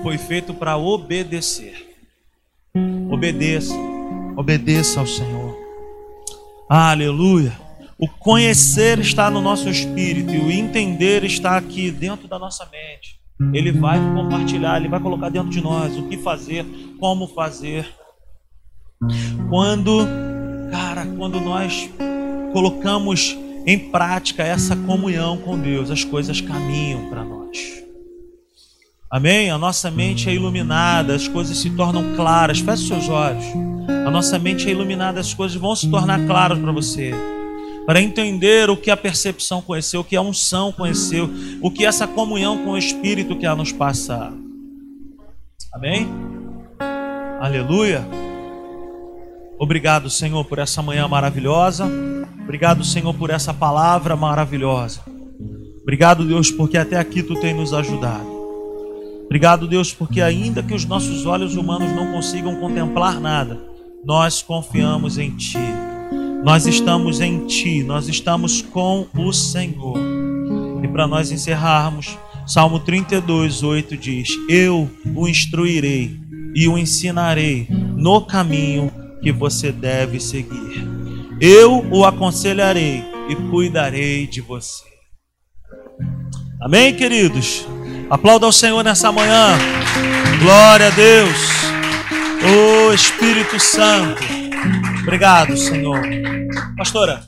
foi 0.03 0.18
feito 0.18 0.53
para 0.53 0.78
obedecer. 0.78 1.88
Obedeça, 3.10 3.74
obedeça 4.38 4.99
ao 4.99 5.07
Senhor. 5.07 5.57
Aleluia. 6.70 7.68
O 8.00 8.08
conhecer 8.08 8.97
está 9.00 9.30
no 9.30 9.41
nosso 9.41 9.68
espírito 9.68 10.34
e 10.34 10.39
o 10.39 10.50
entender 10.50 11.26
está 11.26 11.58
aqui 11.58 11.91
dentro 11.91 12.30
da 12.30 12.39
nossa 12.39 12.66
mente. 12.72 13.20
Ele 13.54 13.74
vai 13.74 14.00
compartilhar, 14.16 14.78
ele 14.78 14.88
vai 14.88 15.02
colocar 15.02 15.28
dentro 15.28 15.50
de 15.50 15.60
nós 15.60 15.97
o 15.97 16.08
que 16.08 16.18
fazer, 16.18 16.66
como 16.97 17.28
fazer. 17.28 17.86
Quando, 19.50 20.08
cara, 20.72 21.06
quando 21.18 21.41
nós 21.41 21.89
colocamos 22.54 23.38
em 23.66 23.91
prática 23.91 24.43
essa 24.43 24.78
comunhão 24.78 25.38
com 25.38 25.60
Deus, 25.60 25.91
as 25.91 26.06
coisas 26.06 26.39
caminham 26.39 27.10
para 27.10 27.26
nós. 27.26 27.84
Amém? 29.12 29.50
A 29.50 29.58
nossa 29.58 29.91
mente 29.91 30.30
é 30.30 30.34
iluminada, 30.34 31.16
as 31.16 31.28
coisas 31.28 31.58
se 31.58 31.70
tornam 31.72 32.16
claras. 32.16 32.60
Feche 32.60 32.88
seus 32.88 33.10
olhos. 33.10 33.43
A 34.08 34.10
nossa 34.10 34.39
mente 34.39 34.70
é 34.70 34.72
iluminada, 34.72 35.20
as 35.20 35.34
coisas 35.34 35.58
vão 35.58 35.76
se 35.76 35.89
tornar 35.89 36.26
claras 36.28 36.58
para 36.58 36.72
você. 36.72 37.14
Para 37.86 38.02
entender 38.02 38.70
o 38.70 38.78
que 38.78 38.92
a 38.92 38.98
percepção 38.98 39.62
conheceu, 39.62 40.02
o 40.02 40.04
que 40.04 40.16
a 40.16 40.22
unção 40.22 40.72
conheceu, 40.72 41.30
o 41.62 41.72
que 41.72 41.86
essa 41.86 42.08
comunhão 42.08 42.64
com 42.64 42.72
o 42.72 42.78
Espírito 42.78 43.36
quer 43.36 43.56
nos 43.56 43.72
passar. 43.72 44.32
Amém? 45.74 46.08
Aleluia. 47.40 48.06
Obrigado, 49.58 50.10
Senhor, 50.10 50.46
por 50.46 50.60
essa 50.60 50.82
manhã 50.82 51.08
maravilhosa. 51.08 51.90
Obrigado, 52.42 52.84
Senhor, 52.84 53.14
por 53.14 53.30
essa 53.30 53.54
palavra 53.54 54.16
maravilhosa. 54.16 55.02
Obrigado, 55.82 56.26
Deus, 56.26 56.52
porque 56.52 56.78
até 56.78 56.98
aqui 56.98 57.22
tu 57.22 57.36
tem 57.40 57.54
nos 57.54 57.74
ajudado. 57.74 58.40
Obrigado, 59.26 59.68
Deus, 59.68 59.94
porque 59.94 60.22
ainda 60.22 60.64
que 60.64 60.74
os 60.74 60.86
nossos 60.86 61.26
olhos 61.26 61.56
humanos 61.56 61.92
não 61.92 62.12
consigam 62.12 62.56
contemplar 62.56 63.20
nada, 63.20 63.60
nós 64.04 64.42
confiamos 64.42 65.18
em 65.18 65.36
Ti. 65.36 65.58
Nós 66.44 66.66
estamos 66.66 67.20
em 67.20 67.46
Ti, 67.46 67.84
nós 67.84 68.08
estamos 68.08 68.62
com 68.62 69.08
o 69.14 69.34
Senhor. 69.34 69.98
E 70.82 70.88
para 70.88 71.06
nós 71.06 71.32
encerrarmos, 71.32 72.18
Salmo 72.48 72.80
32, 72.80 73.62
8 73.62 73.98
diz: 73.98 74.30
Eu 74.48 74.90
o 75.16 75.28
instruirei 75.28 76.18
e 76.56 76.68
o 76.68 76.78
ensinarei 76.78 77.68
no 77.70 78.22
caminho 78.22 78.92
que 79.22 79.32
você 79.32 79.72
deve 79.72 80.20
seguir. 80.20 80.88
Eu 81.42 81.86
o 81.92 82.06
aconselharei 82.06 83.04
e 83.30 83.36
cuidarei 83.50 84.26
de 84.26 84.40
você. 84.40 84.86
Amém, 86.62 86.96
queridos? 86.96 87.68
Aplauda 88.10 88.46
ao 88.46 88.52
Senhor 88.52 88.84
nessa 88.84 89.12
manhã. 89.12 89.58
Glória 90.42 90.88
a 90.88 90.92
Deus. 90.92 91.38
Ô 92.42 92.88
oh, 92.88 92.94
Espírito 92.94 93.60
Santo. 93.60 94.39
Obrigado, 95.03 95.55
Senhor. 95.57 96.01
Pastora, 96.78 97.24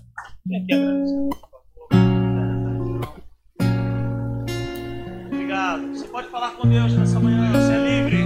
Obrigado. 5.28 5.88
Você 5.94 6.08
pode 6.08 6.30
falar 6.30 6.52
com 6.52 6.68
Deus 6.68 6.94
nessa 6.94 7.20
manhã. 7.20 7.52
Você 7.52 7.74
é 7.74 8.04
livre. 8.04 8.24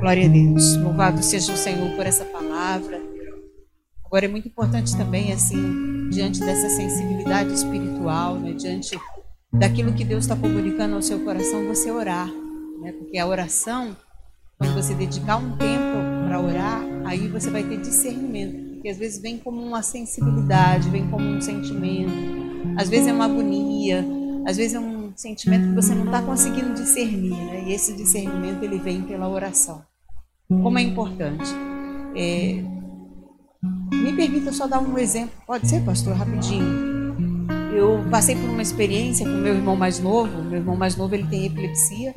Glória 0.00 0.26
a 0.26 0.28
Deus. 0.28 0.76
Louvado 0.76 1.22
seja 1.22 1.52
o 1.52 1.56
Senhor 1.56 1.90
por 1.96 2.06
essa 2.06 2.24
palavra. 2.24 3.00
Agora 4.04 4.24
é 4.24 4.28
muito 4.28 4.48
importante 4.48 4.96
também, 4.96 5.32
assim, 5.32 6.08
diante 6.10 6.40
dessa 6.40 6.68
sensibilidade 6.68 7.52
espiritual, 7.52 8.36
né, 8.36 8.52
diante 8.52 8.98
daquilo 9.52 9.92
que 9.92 10.04
Deus 10.04 10.24
está 10.24 10.34
comunicando 10.34 10.96
ao 10.96 11.02
seu 11.02 11.20
coração, 11.20 11.66
você 11.66 11.90
orar, 11.90 12.28
né? 12.80 12.92
Porque 12.92 13.18
a 13.18 13.26
oração, 13.26 13.96
quando 14.60 14.74
você 14.74 14.94
dedicar 14.94 15.38
um 15.38 15.56
tempo 15.56 16.26
para 16.26 16.38
orar, 16.38 16.82
aí 17.06 17.26
você 17.28 17.48
vai 17.48 17.64
ter 17.64 17.80
discernimento, 17.80 18.74
porque 18.74 18.90
às 18.90 18.98
vezes 18.98 19.20
vem 19.20 19.38
como 19.38 19.62
uma 19.62 19.82
sensibilidade, 19.82 20.90
vem 20.90 21.08
como 21.08 21.24
um 21.24 21.40
sentimento, 21.40 22.12
às 22.76 22.90
vezes 22.90 23.08
é 23.08 23.12
uma 23.12 23.24
agonia, 23.24 24.04
às 24.46 24.58
vezes 24.58 24.74
é 24.74 24.78
um 24.78 25.12
sentimento 25.16 25.70
que 25.70 25.74
você 25.74 25.94
não 25.94 26.04
está 26.04 26.20
conseguindo 26.20 26.74
discernir, 26.74 27.30
né? 27.30 27.64
E 27.68 27.72
esse 27.72 27.96
discernimento 27.96 28.62
ele 28.62 28.78
vem 28.78 29.00
pela 29.00 29.26
oração 29.26 29.82
como 30.62 30.78
é 30.78 30.82
importante. 30.82 31.48
É, 32.16 32.62
me 33.92 34.12
permita 34.16 34.52
só 34.52 34.66
dar 34.66 34.80
um 34.80 34.98
exemplo, 34.98 35.32
pode 35.46 35.68
ser, 35.68 35.80
pastor, 35.84 36.14
rapidinho. 36.14 36.90
Eu 37.72 38.04
passei 38.10 38.34
por 38.34 38.48
uma 38.48 38.62
experiência 38.62 39.24
com 39.24 39.32
meu 39.32 39.54
irmão 39.54 39.76
mais 39.76 40.00
novo. 40.00 40.42
Meu 40.42 40.58
irmão 40.58 40.76
mais 40.76 40.96
novo 40.96 41.14
ele 41.14 41.26
tem 41.28 41.46
epilepsia 41.46 42.12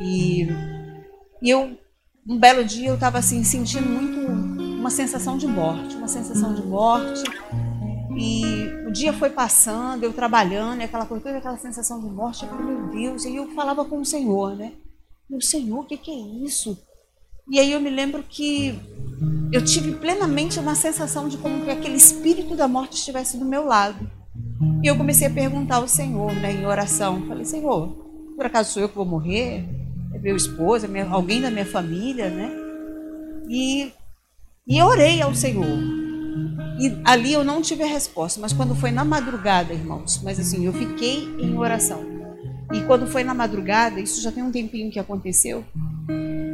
e, 0.00 0.46
e 1.44 1.50
eu 1.50 1.78
um 2.26 2.38
belo 2.38 2.64
dia 2.64 2.88
eu 2.88 2.94
estava 2.94 3.18
assim 3.18 3.44
sentindo 3.44 3.86
muito 3.86 4.18
uma 4.84 4.88
sensação 4.88 5.36
de 5.36 5.46
morte, 5.46 5.94
uma 5.94 6.08
sensação 6.08 6.54
de 6.54 6.62
morte. 6.62 7.22
E 8.16 8.86
o 8.86 8.92
dia 8.92 9.12
foi 9.12 9.28
passando, 9.28 10.04
eu 10.04 10.12
trabalhando, 10.12 10.80
e 10.80 10.84
aquela 10.84 11.04
coisa, 11.04 11.36
aquela 11.36 11.58
sensação 11.58 12.00
de 12.00 12.06
morte. 12.06 12.44
Eu 12.44 12.48
falei, 12.48 12.64
meu 12.64 12.86
Deus, 12.88 13.24
e 13.24 13.36
eu 13.36 13.48
falava 13.54 13.84
com 13.84 14.00
o 14.00 14.04
Senhor, 14.04 14.56
né? 14.56 14.72
Meu 15.28 15.40
Senhor, 15.40 15.80
o 15.80 15.84
que, 15.84 15.96
que 15.96 16.10
é 16.10 16.44
isso? 16.46 16.78
E 17.50 17.58
aí 17.58 17.72
eu 17.72 17.80
me 17.80 17.90
lembro 17.90 18.22
que 18.22 18.78
eu 19.52 19.62
tive 19.64 19.92
plenamente 19.92 20.58
uma 20.58 20.74
sensação 20.74 21.28
de 21.28 21.36
como 21.36 21.64
que 21.64 21.70
aquele 21.70 21.96
espírito 21.96 22.54
da 22.54 22.68
morte 22.68 22.96
estivesse 22.96 23.36
do 23.36 23.44
meu 23.44 23.66
lado. 23.66 24.10
E 24.82 24.86
eu 24.86 24.96
comecei 24.96 25.26
a 25.26 25.30
perguntar 25.30 25.76
ao 25.76 25.88
Senhor, 25.88 26.32
né, 26.34 26.52
em 26.52 26.64
oração. 26.66 27.26
Falei, 27.26 27.44
Senhor, 27.44 27.88
por 28.36 28.46
acaso 28.46 28.72
sou 28.72 28.82
eu 28.82 28.88
que 28.88 28.96
vou 28.96 29.04
morrer? 29.04 29.83
Meu 30.24 30.36
esposo, 30.36 30.88
meu, 30.88 31.12
alguém 31.12 31.42
da 31.42 31.50
minha 31.50 31.66
família, 31.66 32.30
né? 32.30 32.50
E, 33.46 33.92
e 34.66 34.80
orei 34.80 35.20
ao 35.20 35.34
Senhor. 35.34 35.66
E 36.80 36.98
ali 37.04 37.34
eu 37.34 37.44
não 37.44 37.60
tive 37.60 37.82
a 37.82 37.86
resposta, 37.86 38.40
mas 38.40 38.50
quando 38.50 38.74
foi 38.74 38.90
na 38.90 39.04
madrugada, 39.04 39.74
irmãos, 39.74 40.22
mas 40.24 40.40
assim, 40.40 40.64
eu 40.64 40.72
fiquei 40.72 41.28
em 41.38 41.58
oração. 41.58 42.02
E 42.72 42.80
quando 42.84 43.06
foi 43.06 43.22
na 43.22 43.34
madrugada, 43.34 44.00
isso 44.00 44.22
já 44.22 44.32
tem 44.32 44.42
um 44.42 44.50
tempinho 44.50 44.90
que 44.90 44.98
aconteceu, 44.98 45.62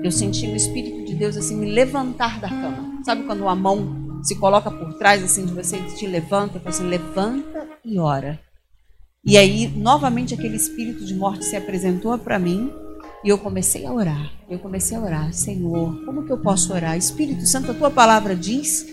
eu 0.03 0.11
senti 0.11 0.49
o 0.49 0.57
Espírito 0.57 1.05
de 1.05 1.15
Deus 1.15 1.37
assim 1.37 1.57
me 1.57 1.71
levantar 1.71 2.41
da 2.41 2.49
cama. 2.49 3.01
Sabe 3.05 3.23
quando 3.23 3.43
uma 3.43 3.55
mão 3.55 4.21
se 4.25 4.35
coloca 4.35 4.69
por 4.69 4.95
trás 4.95 5.23
assim 5.23 5.47
de 5.47 5.55
você 5.55 5.77
e 5.77 5.95
te 5.95 6.09
levanta, 6.09 6.59
fala 6.59 6.71
assim, 6.71 6.89
levanta 6.89 7.69
e 7.85 8.01
ora. 8.01 8.41
E 9.25 9.39
aí, 9.39 9.69
novamente, 9.69 10.35
aquele 10.35 10.57
espírito 10.57 11.05
de 11.05 11.15
morte 11.15 11.45
se 11.45 11.55
apresentou 11.55 12.19
para 12.19 12.37
mim 12.37 12.73
e 13.23 13.29
eu 13.29 13.39
comecei 13.39 13.87
a 13.87 13.93
orar. 13.93 14.33
Eu 14.49 14.59
comecei 14.59 14.97
a 14.97 15.01
orar, 15.01 15.33
Senhor, 15.33 16.05
como 16.05 16.25
que 16.25 16.33
eu 16.33 16.39
posso 16.39 16.73
orar? 16.73 16.97
Espírito 16.97 17.47
Santo, 17.47 17.71
a 17.71 17.75
tua 17.75 17.91
palavra 17.91 18.35
diz, 18.35 18.87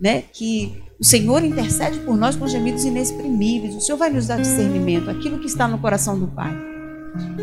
né, 0.00 0.22
que 0.22 0.82
o 1.00 1.04
Senhor 1.04 1.44
intercede 1.44 1.98
por 2.00 2.16
nós 2.16 2.36
com 2.36 2.46
gemidos 2.46 2.84
inexprimíveis. 2.84 3.74
O 3.74 3.80
Senhor 3.80 3.98
vai 3.98 4.10
nos 4.10 4.28
dar 4.28 4.40
discernimento, 4.40 5.10
aquilo 5.10 5.38
que 5.38 5.46
está 5.46 5.66
no 5.66 5.78
coração 5.78 6.18
do 6.18 6.28
Pai. 6.28 6.56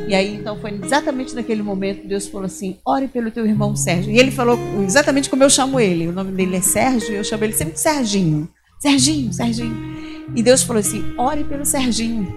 E 0.08 0.16
aí, 0.16 0.36
então, 0.36 0.60
foi 0.60 0.80
exatamente 0.84 1.36
naquele 1.36 1.62
momento 1.62 2.08
Deus 2.08 2.28
falou 2.28 2.46
assim: 2.46 2.80
ore 2.86 3.08
pelo 3.08 3.30
teu 3.30 3.46
irmão 3.46 3.76
Sérgio. 3.76 4.12
E 4.12 4.18
ele 4.18 4.32
falou 4.32 4.58
exatamente 4.84 5.30
como 5.30 5.44
eu 5.44 5.50
chamo 5.50 5.80
ele. 5.80 6.08
O 6.08 6.12
nome 6.12 6.32
dele 6.32 6.56
é 6.56 6.62
Sérgio, 6.62 7.12
e 7.12 7.18
eu 7.18 7.24
chamo 7.24 7.44
ele 7.44 7.54
sempre 7.54 7.78
Serginho. 7.78 8.50
Serginho, 8.80 9.32
Serginho. 9.32 9.78
E 10.36 10.42
Deus 10.42 10.64
falou 10.64 10.80
assim: 10.80 11.14
ore 11.18 11.44
pelo 11.44 11.66
Serginho. 11.66 12.34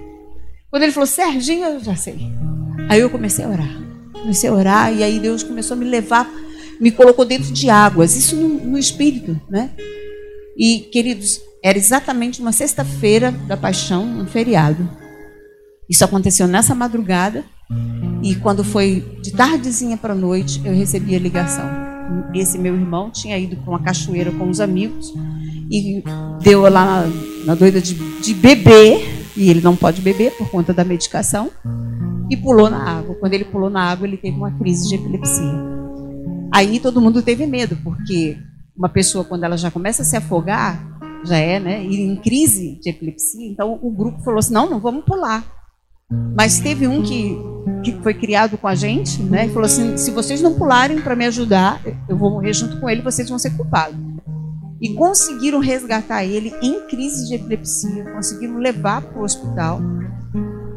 Quando 0.70 0.82
ele 0.82 0.92
falou 0.92 1.06
Serginho, 1.06 1.64
eu 1.64 1.80
já 1.80 1.96
sei. 1.96 2.18
Aí 2.88 3.00
eu 3.00 3.08
comecei 3.08 3.44
a 3.44 3.48
orar. 3.48 3.91
Comecei 4.22 4.48
a 4.48 4.52
orar, 4.52 4.92
e 4.92 5.02
aí 5.02 5.18
Deus 5.18 5.42
começou 5.42 5.76
a 5.76 5.78
me 5.78 5.84
levar, 5.84 6.30
me 6.80 6.90
colocou 6.90 7.24
dentro 7.24 7.52
de 7.52 7.68
águas, 7.68 8.16
isso 8.16 8.36
no, 8.36 8.48
no 8.48 8.78
espírito, 8.78 9.38
né? 9.50 9.70
E, 10.56 10.80
queridos, 10.92 11.40
era 11.62 11.76
exatamente 11.76 12.40
uma 12.40 12.52
sexta-feira 12.52 13.30
da 13.30 13.56
paixão, 13.56 14.04
um 14.04 14.26
feriado. 14.26 14.88
Isso 15.88 16.04
aconteceu 16.04 16.46
nessa 16.46 16.74
madrugada 16.74 17.44
e 18.22 18.34
quando 18.36 18.62
foi 18.62 19.18
de 19.20 19.32
tardezinha 19.32 19.96
para 19.96 20.14
noite, 20.14 20.60
eu 20.64 20.72
recebi 20.72 21.14
a 21.14 21.18
ligação. 21.18 21.68
Esse 22.34 22.58
meu 22.58 22.74
irmão 22.74 23.10
tinha 23.10 23.36
ido 23.38 23.56
para 23.56 23.70
uma 23.70 23.82
cachoeira 23.82 24.30
com 24.30 24.48
os 24.48 24.60
amigos 24.60 25.12
e 25.70 26.02
deu 26.40 26.62
lá 26.62 26.70
na, 26.84 27.06
na 27.46 27.54
doida 27.54 27.80
de, 27.80 27.94
de 27.94 28.34
beber, 28.34 29.00
e 29.36 29.48
ele 29.48 29.60
não 29.60 29.74
pode 29.74 30.02
beber 30.02 30.32
por 30.32 30.48
conta 30.50 30.72
da 30.72 30.84
medicação, 30.84 31.50
e 32.30 32.36
pulou 32.36 32.70
na 32.70 32.98
água. 32.98 33.14
Quando 33.16 33.34
ele 33.34 33.44
pulou 33.44 33.70
na 33.70 33.90
água, 33.90 34.06
ele 34.06 34.16
teve 34.16 34.36
uma 34.36 34.50
crise 34.52 34.88
de 34.88 34.94
epilepsia. 34.94 35.72
Aí 36.52 36.78
todo 36.80 37.00
mundo 37.00 37.22
teve 37.22 37.46
medo, 37.46 37.76
porque 37.82 38.36
uma 38.76 38.88
pessoa, 38.88 39.24
quando 39.24 39.44
ela 39.44 39.56
já 39.56 39.70
começa 39.70 40.02
a 40.02 40.04
se 40.04 40.16
afogar, 40.16 40.82
já 41.24 41.36
é, 41.36 41.60
né, 41.60 41.82
em 41.82 42.16
crise 42.16 42.78
de 42.80 42.90
epilepsia, 42.90 43.46
então 43.48 43.78
o 43.80 43.90
grupo 43.90 44.22
falou 44.22 44.38
assim: 44.38 44.52
não, 44.52 44.68
não 44.68 44.80
vamos 44.80 45.04
pular. 45.04 45.44
Mas 46.36 46.60
teve 46.60 46.86
um 46.86 47.02
que, 47.02 47.38
que 47.82 47.92
foi 48.02 48.12
criado 48.12 48.58
com 48.58 48.68
a 48.68 48.74
gente, 48.74 49.22
né? 49.22 49.46
E 49.46 49.48
falou 49.48 49.64
assim: 49.64 49.96
se 49.96 50.10
vocês 50.10 50.42
não 50.42 50.54
pularem 50.54 51.00
para 51.00 51.16
me 51.16 51.24
ajudar, 51.26 51.80
eu 52.08 52.16
vou 52.16 52.30
morrer 52.30 52.52
junto 52.52 52.78
com 52.80 52.88
ele, 52.88 53.00
vocês 53.00 53.28
vão 53.28 53.38
ser 53.38 53.56
culpados. 53.56 53.96
E 54.80 54.94
conseguiram 54.94 55.60
resgatar 55.60 56.24
ele 56.24 56.52
em 56.60 56.86
crise 56.86 57.28
de 57.28 57.36
epilepsia, 57.36 58.04
conseguiram 58.12 58.58
levar 58.58 59.00
para 59.00 59.20
o 59.20 59.24
hospital. 59.24 59.80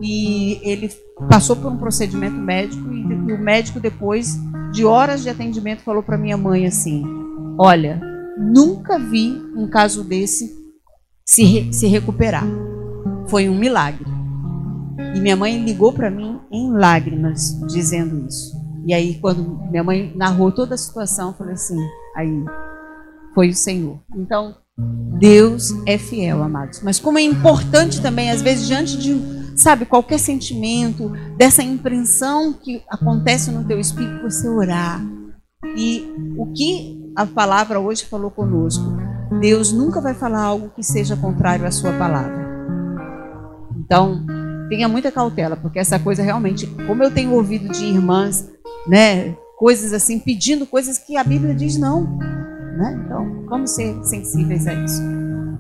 E 0.02 0.60
ele 0.64 0.90
passou 1.30 1.56
por 1.56 1.72
um 1.72 1.78
procedimento 1.78 2.36
médico. 2.36 2.92
E, 2.92 3.34
o 3.34 3.38
médico, 3.38 3.80
depois 3.80 4.38
de 4.72 4.86
horas 4.86 5.22
de 5.24 5.30
atendimento, 5.30 5.84
falou 5.84 6.04
para 6.04 6.18
minha 6.18 6.38
mãe 6.38 6.66
assim: 6.66 7.04
Olha, 7.58 8.02
nunca 8.38 9.00
vi 9.00 9.32
um 9.56 9.68
caso 9.68 10.04
desse 10.04 10.54
se, 11.26 11.44
re 11.44 11.74
se 11.74 11.88
recuperar. 11.88 12.46
Foi 13.28 13.50
um 13.50 13.58
milagre. 13.58 14.06
E 15.16 15.20
minha 15.20 15.36
mãe 15.36 15.64
ligou 15.64 15.94
para 15.94 16.12
mim 16.12 16.40
em 16.52 16.72
lágrimas, 16.72 17.60
dizendo 17.68 18.28
isso. 18.28 18.54
E 18.86 18.94
aí, 18.94 19.16
quando 19.20 19.60
minha 19.70 19.84
mãe 19.84 20.14
narrou 20.16 20.52
toda 20.52 20.76
a 20.76 20.78
situação, 20.78 21.30
eu 21.30 21.34
falei 21.34 21.54
assim: 21.54 21.78
aí 22.16 22.46
foi 23.34 23.50
o 23.50 23.56
Senhor. 23.56 24.00
Então, 24.16 24.56
Deus 25.20 25.72
é 25.88 25.98
fiel, 25.98 26.44
amados. 26.44 26.82
Mas 26.82 27.00
como 27.00 27.18
é 27.18 27.22
importante 27.22 28.02
também, 28.02 28.30
às 28.30 28.42
vezes, 28.42 28.68
diante 28.68 28.98
de, 28.98 29.14
sabe, 29.56 29.86
qualquer 29.86 30.20
sentimento, 30.20 31.10
dessa 31.38 31.64
impressão 31.64 32.54
que 32.54 32.84
acontece 32.90 33.52
no 33.52 33.64
teu 33.64 33.80
espírito, 33.80 34.24
você 34.24 34.48
orar. 34.48 35.02
E 35.76 36.06
o 36.38 36.52
que 36.54 37.12
a 37.16 37.26
palavra 37.26 37.80
hoje 37.80 38.06
falou 38.06 38.30
conosco, 38.30 38.84
Deus 39.40 39.72
nunca 39.72 40.00
vai 40.02 40.14
falar 40.14 40.44
algo 40.44 40.70
que 40.76 40.84
seja 40.84 41.16
contrário 41.16 41.66
à 41.66 41.72
sua 41.72 41.94
palavra. 41.94 42.46
Então, 43.78 44.26
tenha 44.70 44.88
muita 44.88 45.12
cautela, 45.12 45.56
porque 45.56 45.80
essa 45.80 45.98
coisa 45.98 46.22
realmente, 46.22 46.68
como 46.88 47.04
eu 47.04 47.12
tenho 47.12 47.34
ouvido 47.34 47.70
de 47.70 47.86
irmãs, 47.86 48.50
né, 48.88 49.36
coisas 49.58 49.94
assim, 49.94 50.20
pedindo 50.20 50.66
coisas 50.66 50.98
que 50.98 51.18
a 51.18 51.24
Bíblia 51.24 51.56
diz 51.56 51.78
não. 51.78 52.18
Né? 52.78 53.02
Então, 53.06 53.46
vamos 53.48 53.72
ser 53.72 54.04
sensíveis 54.04 54.68
a 54.68 54.74
isso. 54.74 55.02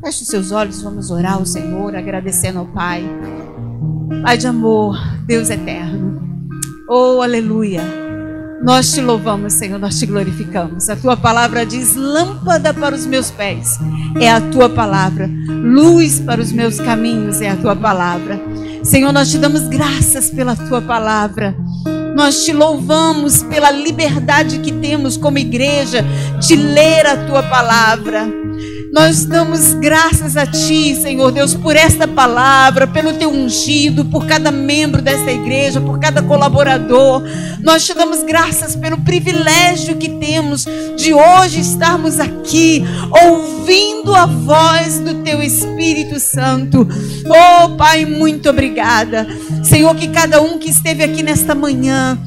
Feche 0.04 0.24
os 0.24 0.28
seus 0.28 0.52
olhos, 0.52 0.82
vamos 0.82 1.10
orar 1.10 1.36
ao 1.36 1.46
Senhor, 1.46 1.96
agradecendo 1.96 2.60
ao 2.60 2.68
Pai. 2.68 3.04
Pai 4.24 4.38
de 4.38 4.47
amor, 4.47 4.97
Deus 5.26 5.49
eterno. 5.49 6.22
Oh, 6.89 7.22
aleluia. 7.22 7.82
Nós 8.64 8.91
te 8.91 9.01
louvamos, 9.01 9.53
Senhor, 9.53 9.80
nós 9.80 9.99
te 9.99 10.06
glorificamos. 10.06 10.89
A 10.89 10.95
tua 10.95 11.18
palavra 11.18 11.66
diz: 11.66 11.95
lâmpada 11.95 12.74
para 12.74 12.95
os 12.95 13.06
meus 13.06 13.32
pés 13.32 13.80
é 14.20 14.32
a 14.32 14.39
tua 14.39 14.70
palavra, 14.70 15.30
luz 15.47 16.20
para 16.20 16.41
os 16.41 16.51
meus 16.51 16.80
caminhos 16.80 17.41
é 17.41 17.49
a 17.49 17.56
tua 17.56 17.76
palavra. 17.76 18.39
Senhor, 18.84 19.12
nós 19.12 19.32
te 19.32 19.38
damos 19.38 19.68
graças 19.68 20.30
pela 20.30 20.56
tua 20.56 20.82
palavra. 20.82 21.56
Nós 22.16 22.45
te 22.45 22.53
louvamos 22.53 23.43
pela 23.43 23.72
liberdade 23.72 24.60
que 24.60 24.72
temos 24.72 25.18
como 25.18 25.38
igreja 25.38 26.06
de 26.39 26.56
ler 26.56 27.06
a 27.06 27.26
tua 27.26 27.43
palavra. 27.43 28.45
Nós 28.96 29.26
damos 29.26 29.74
graças 29.74 30.38
a 30.38 30.48
Ti, 30.48 30.96
Senhor 30.96 31.30
Deus, 31.30 31.54
por 31.54 31.76
esta 31.76 32.08
palavra, 32.08 32.88
pelo 32.88 33.12
Teu 33.12 33.30
ungido, 33.30 34.06
por 34.06 34.26
cada 34.26 34.54
membro 34.54 35.02
desta 35.02 35.34
igreja, 35.34 35.82
por 35.82 36.00
cada 36.00 36.24
colaborador. 36.24 37.22
Nós 37.62 37.86
te 37.86 37.93
damos 37.93 38.24
graças 38.24 38.74
pelo 38.74 38.98
privilégio 39.00 39.98
que 39.98 40.08
temos 40.12 40.66
de 40.96 41.14
hoje 41.14 41.60
estarmos 41.60 42.22
aqui, 42.22 42.86
ouvindo 43.28 44.16
a 44.16 44.26
voz 44.26 44.98
do 45.02 45.16
Teu 45.16 45.43
Espírito 45.43 46.18
Santo. 46.18 46.88
Oh, 47.28 47.76
Pai, 47.76 48.06
muito 48.06 48.50
obrigada. 48.50 49.28
Senhor, 49.62 49.93
que 49.93 50.08
cada 50.08 50.41
um 50.41 50.58
que 50.58 50.70
esteve 50.70 51.04
aqui 51.04 51.22
nesta 51.22 51.54
manhã, 51.54 52.18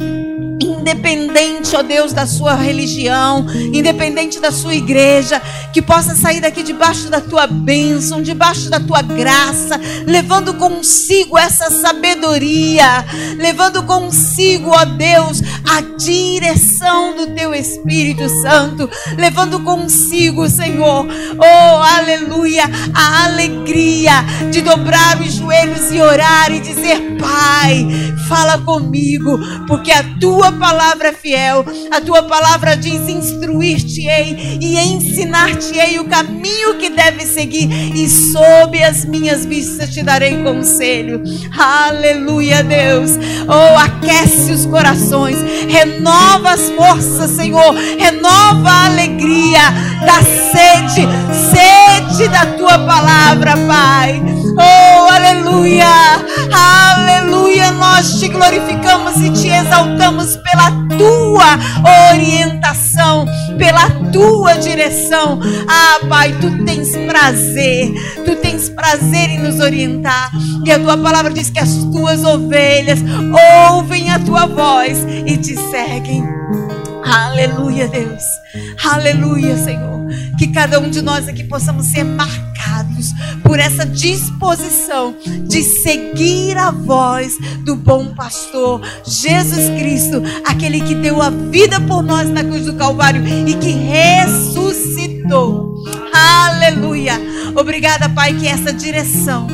independente, 0.61 1.77
ó 1.77 1.83
Deus, 1.83 2.13
da 2.13 2.27
sua 2.27 2.55
religião, 2.55 3.47
independente 3.73 4.41
da 4.41 4.51
sua 4.51 4.75
igreja, 4.75 5.41
que 5.73 5.81
possa 5.81 6.15
sair 6.15 6.41
daqui 6.41 6.63
debaixo 6.63 7.09
da 7.09 7.21
tua 7.21 7.47
bênção, 7.47 8.23
debaixo 8.23 8.69
da 8.71 8.81
tua 8.81 9.03
graça, 9.03 9.81
levando 10.07 10.55
consigo 10.55 11.39
essa 11.39 11.71
sabedoria, 11.71 13.05
levando 13.37 13.83
consigo, 13.85 14.71
ó 14.71 14.85
Deus, 14.85 15.43
a 15.69 15.81
direção 15.97 17.17
do 17.17 17.27
teu 17.29 17.55
Espírito 17.55 18.29
Santo, 18.43 18.89
levando 19.17 19.61
consigo, 19.61 20.49
Senhor, 20.49 21.07
oh 21.07 21.83
aleluia, 21.99 22.65
a 22.95 23.25
alegria 23.27 24.25
de 24.51 24.61
dobrar 24.63 25.21
os 25.21 25.35
joelhos 25.35 25.93
e 25.93 26.01
orar 26.01 26.51
e 26.51 26.61
dizer: 26.61 27.17
Pai, 27.19 27.87
fala 28.29 28.59
comigo, 28.59 29.39
porque 29.67 29.91
a 29.91 30.05
tua 30.19 30.48
palavra 30.53 30.79
palavra 30.99 31.09
é 31.09 31.13
fiel. 31.13 31.65
A 31.91 32.01
tua 32.01 32.23
palavra 32.23 32.77
diz: 32.77 33.09
instruir-te-ei 33.09 34.59
e 34.61 34.79
ensinar-te-ei 34.79 35.99
o 35.99 36.05
caminho 36.05 36.77
que 36.79 36.91
deve 36.91 37.25
seguir, 37.25 37.69
e 37.95 38.09
sob 38.09 38.83
as 38.83 39.05
minhas 39.05 39.45
vistas 39.45 39.93
te 39.93 40.03
darei 40.03 40.43
conselho. 40.43 41.23
Aleluia, 41.57 42.63
Deus. 42.63 43.13
Oh, 43.47 43.79
aquece 43.79 44.53
os 44.53 44.67
corações, 44.67 45.39
renova 45.69 46.51
as 46.51 46.71
forças, 46.71 47.31
Senhor, 47.31 47.75
renova 47.75 48.69
a 48.69 48.87
alegria 48.87 49.61
da 50.05 50.23
sede, 50.23 51.07
sede 51.51 52.29
da 52.29 52.47
tua 52.57 52.79
palavra, 52.79 53.57
Pai. 53.67 54.38
Oh, 54.61 55.09
aleluia, 55.13 55.87
aleluia. 56.53 57.71
Nós 57.73 58.19
te 58.19 58.29
glorificamos 58.29 59.17
e 59.19 59.31
te 59.31 59.49
exaltamos 59.49 60.37
pela 60.37 60.73
tua 60.99 62.11
orientação, 62.11 63.25
pela 63.57 63.89
tua 64.13 64.55
direção. 64.55 65.39
Ah, 65.69 66.01
Pai, 66.09 66.37
tu 66.41 66.65
tens 66.65 66.91
prazer, 67.07 67.93
tu 68.25 68.35
tens 68.37 68.69
prazer 68.69 69.31
em 69.31 69.39
nos 69.39 69.61
orientar. 69.61 70.33
E 70.65 70.73
a 70.73 70.79
tua 70.81 70.97
palavra 70.99 71.33
diz 71.33 71.51
que 71.51 71.61
as 71.61 71.75
tuas 71.93 72.25
ovelhas 72.25 72.99
ouvem 73.71 74.11
a 74.11 74.19
tua 74.19 74.47
voz 74.47 74.99
e 75.25 75.37
te 75.37 75.55
seguem. 75.71 76.25
Aleluia, 77.05 77.87
Deus. 77.87 78.25
Aleluia, 78.85 79.57
Senhor. 79.57 79.99
Que 80.37 80.49
cada 80.49 80.81
um 80.81 80.91
de 80.91 81.01
nós 81.01 81.29
aqui 81.29 81.45
possamos 81.45 81.87
ser 81.87 82.05
marcados 82.05 82.48
por 83.43 83.59
essa 83.59 83.85
disposição 83.87 85.15
de 85.47 85.63
seguir 85.63 86.57
a 86.57 86.71
voz 86.71 87.37
do 87.65 87.77
bom 87.77 88.15
pastor 88.15 88.81
Jesus 89.05 89.69
Cristo, 89.79 90.23
aquele 90.47 90.81
que 90.81 90.95
deu 90.95 91.23
a 91.23 91.31
vida 91.31 91.81
por 91.81 92.03
nós 92.03 92.29
na 92.29 92.43
cruz 92.45 92.65
do 92.65 92.75
Calvário 92.75 93.23
e 93.47 93.55
que 93.55 93.71
ressuscitou. 93.71 95.69
Aleluia. 96.13 97.15
Obrigada, 97.55 98.09
Pai, 98.09 98.35
que 98.35 98.47
essa 98.47 98.73
direção 98.73 99.47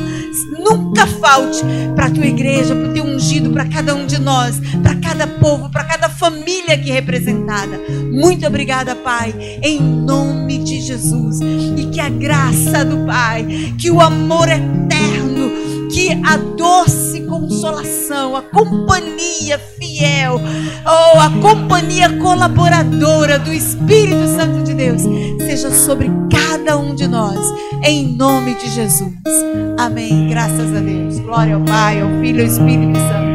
nunca 0.59 1.05
falte 1.07 1.61
para 1.95 2.05
a 2.05 2.09
tua 2.09 2.25
igreja, 2.25 2.75
para 2.75 2.89
o 2.89 2.93
teu 2.93 3.03
ungido, 3.03 3.51
para 3.51 3.65
cada 3.65 3.95
um 3.95 4.05
de 4.05 4.19
nós, 4.19 4.59
para 4.81 4.95
cada 4.95 5.27
povo, 5.27 5.69
para 5.69 5.83
cada 5.83 6.09
família 6.09 6.75
aqui 6.75 6.91
representada. 6.91 7.79
Muito 8.11 8.45
obrigada, 8.45 8.95
Pai, 8.95 9.33
em 9.61 9.79
nome 9.79 10.59
de 10.59 10.81
Jesus. 10.81 11.39
E 11.77 11.85
que 11.91 11.99
a 11.99 12.09
graça 12.09 12.83
do 12.83 13.05
Pai, 13.05 13.73
que 13.77 13.89
o 13.91 14.01
amor 14.01 14.47
eterno, 14.49 15.34
que 15.95 16.11
a 16.25 16.35
doce 16.35 17.21
consolação, 17.21 18.35
a 18.35 18.41
companhia 18.41 19.57
fiel, 19.79 20.33
ou 20.33 21.21
a 21.21 21.29
companhia 21.41 22.17
colaboradora 22.17 23.39
do 23.39 23.53
Espírito 23.53 24.27
Santo 24.27 24.61
de 24.63 24.73
Deus, 24.73 25.03
seja 25.39 25.71
sobre 25.71 26.11
cada 26.29 26.77
um 26.77 26.93
de 26.93 27.07
nós, 27.07 27.39
em 27.81 28.13
nome 28.13 28.55
de 28.55 28.69
Jesus. 28.71 29.13
Amém. 29.77 30.27
Graças 30.27 30.75
a 30.75 30.81
Deus. 30.81 31.17
Glória 31.19 31.55
ao 31.55 31.61
Pai, 31.61 32.01
ao 32.01 32.09
Filho 32.19 32.39
e 32.39 32.41
ao 32.41 32.47
Espírito 32.47 32.99
Santo. 32.99 33.34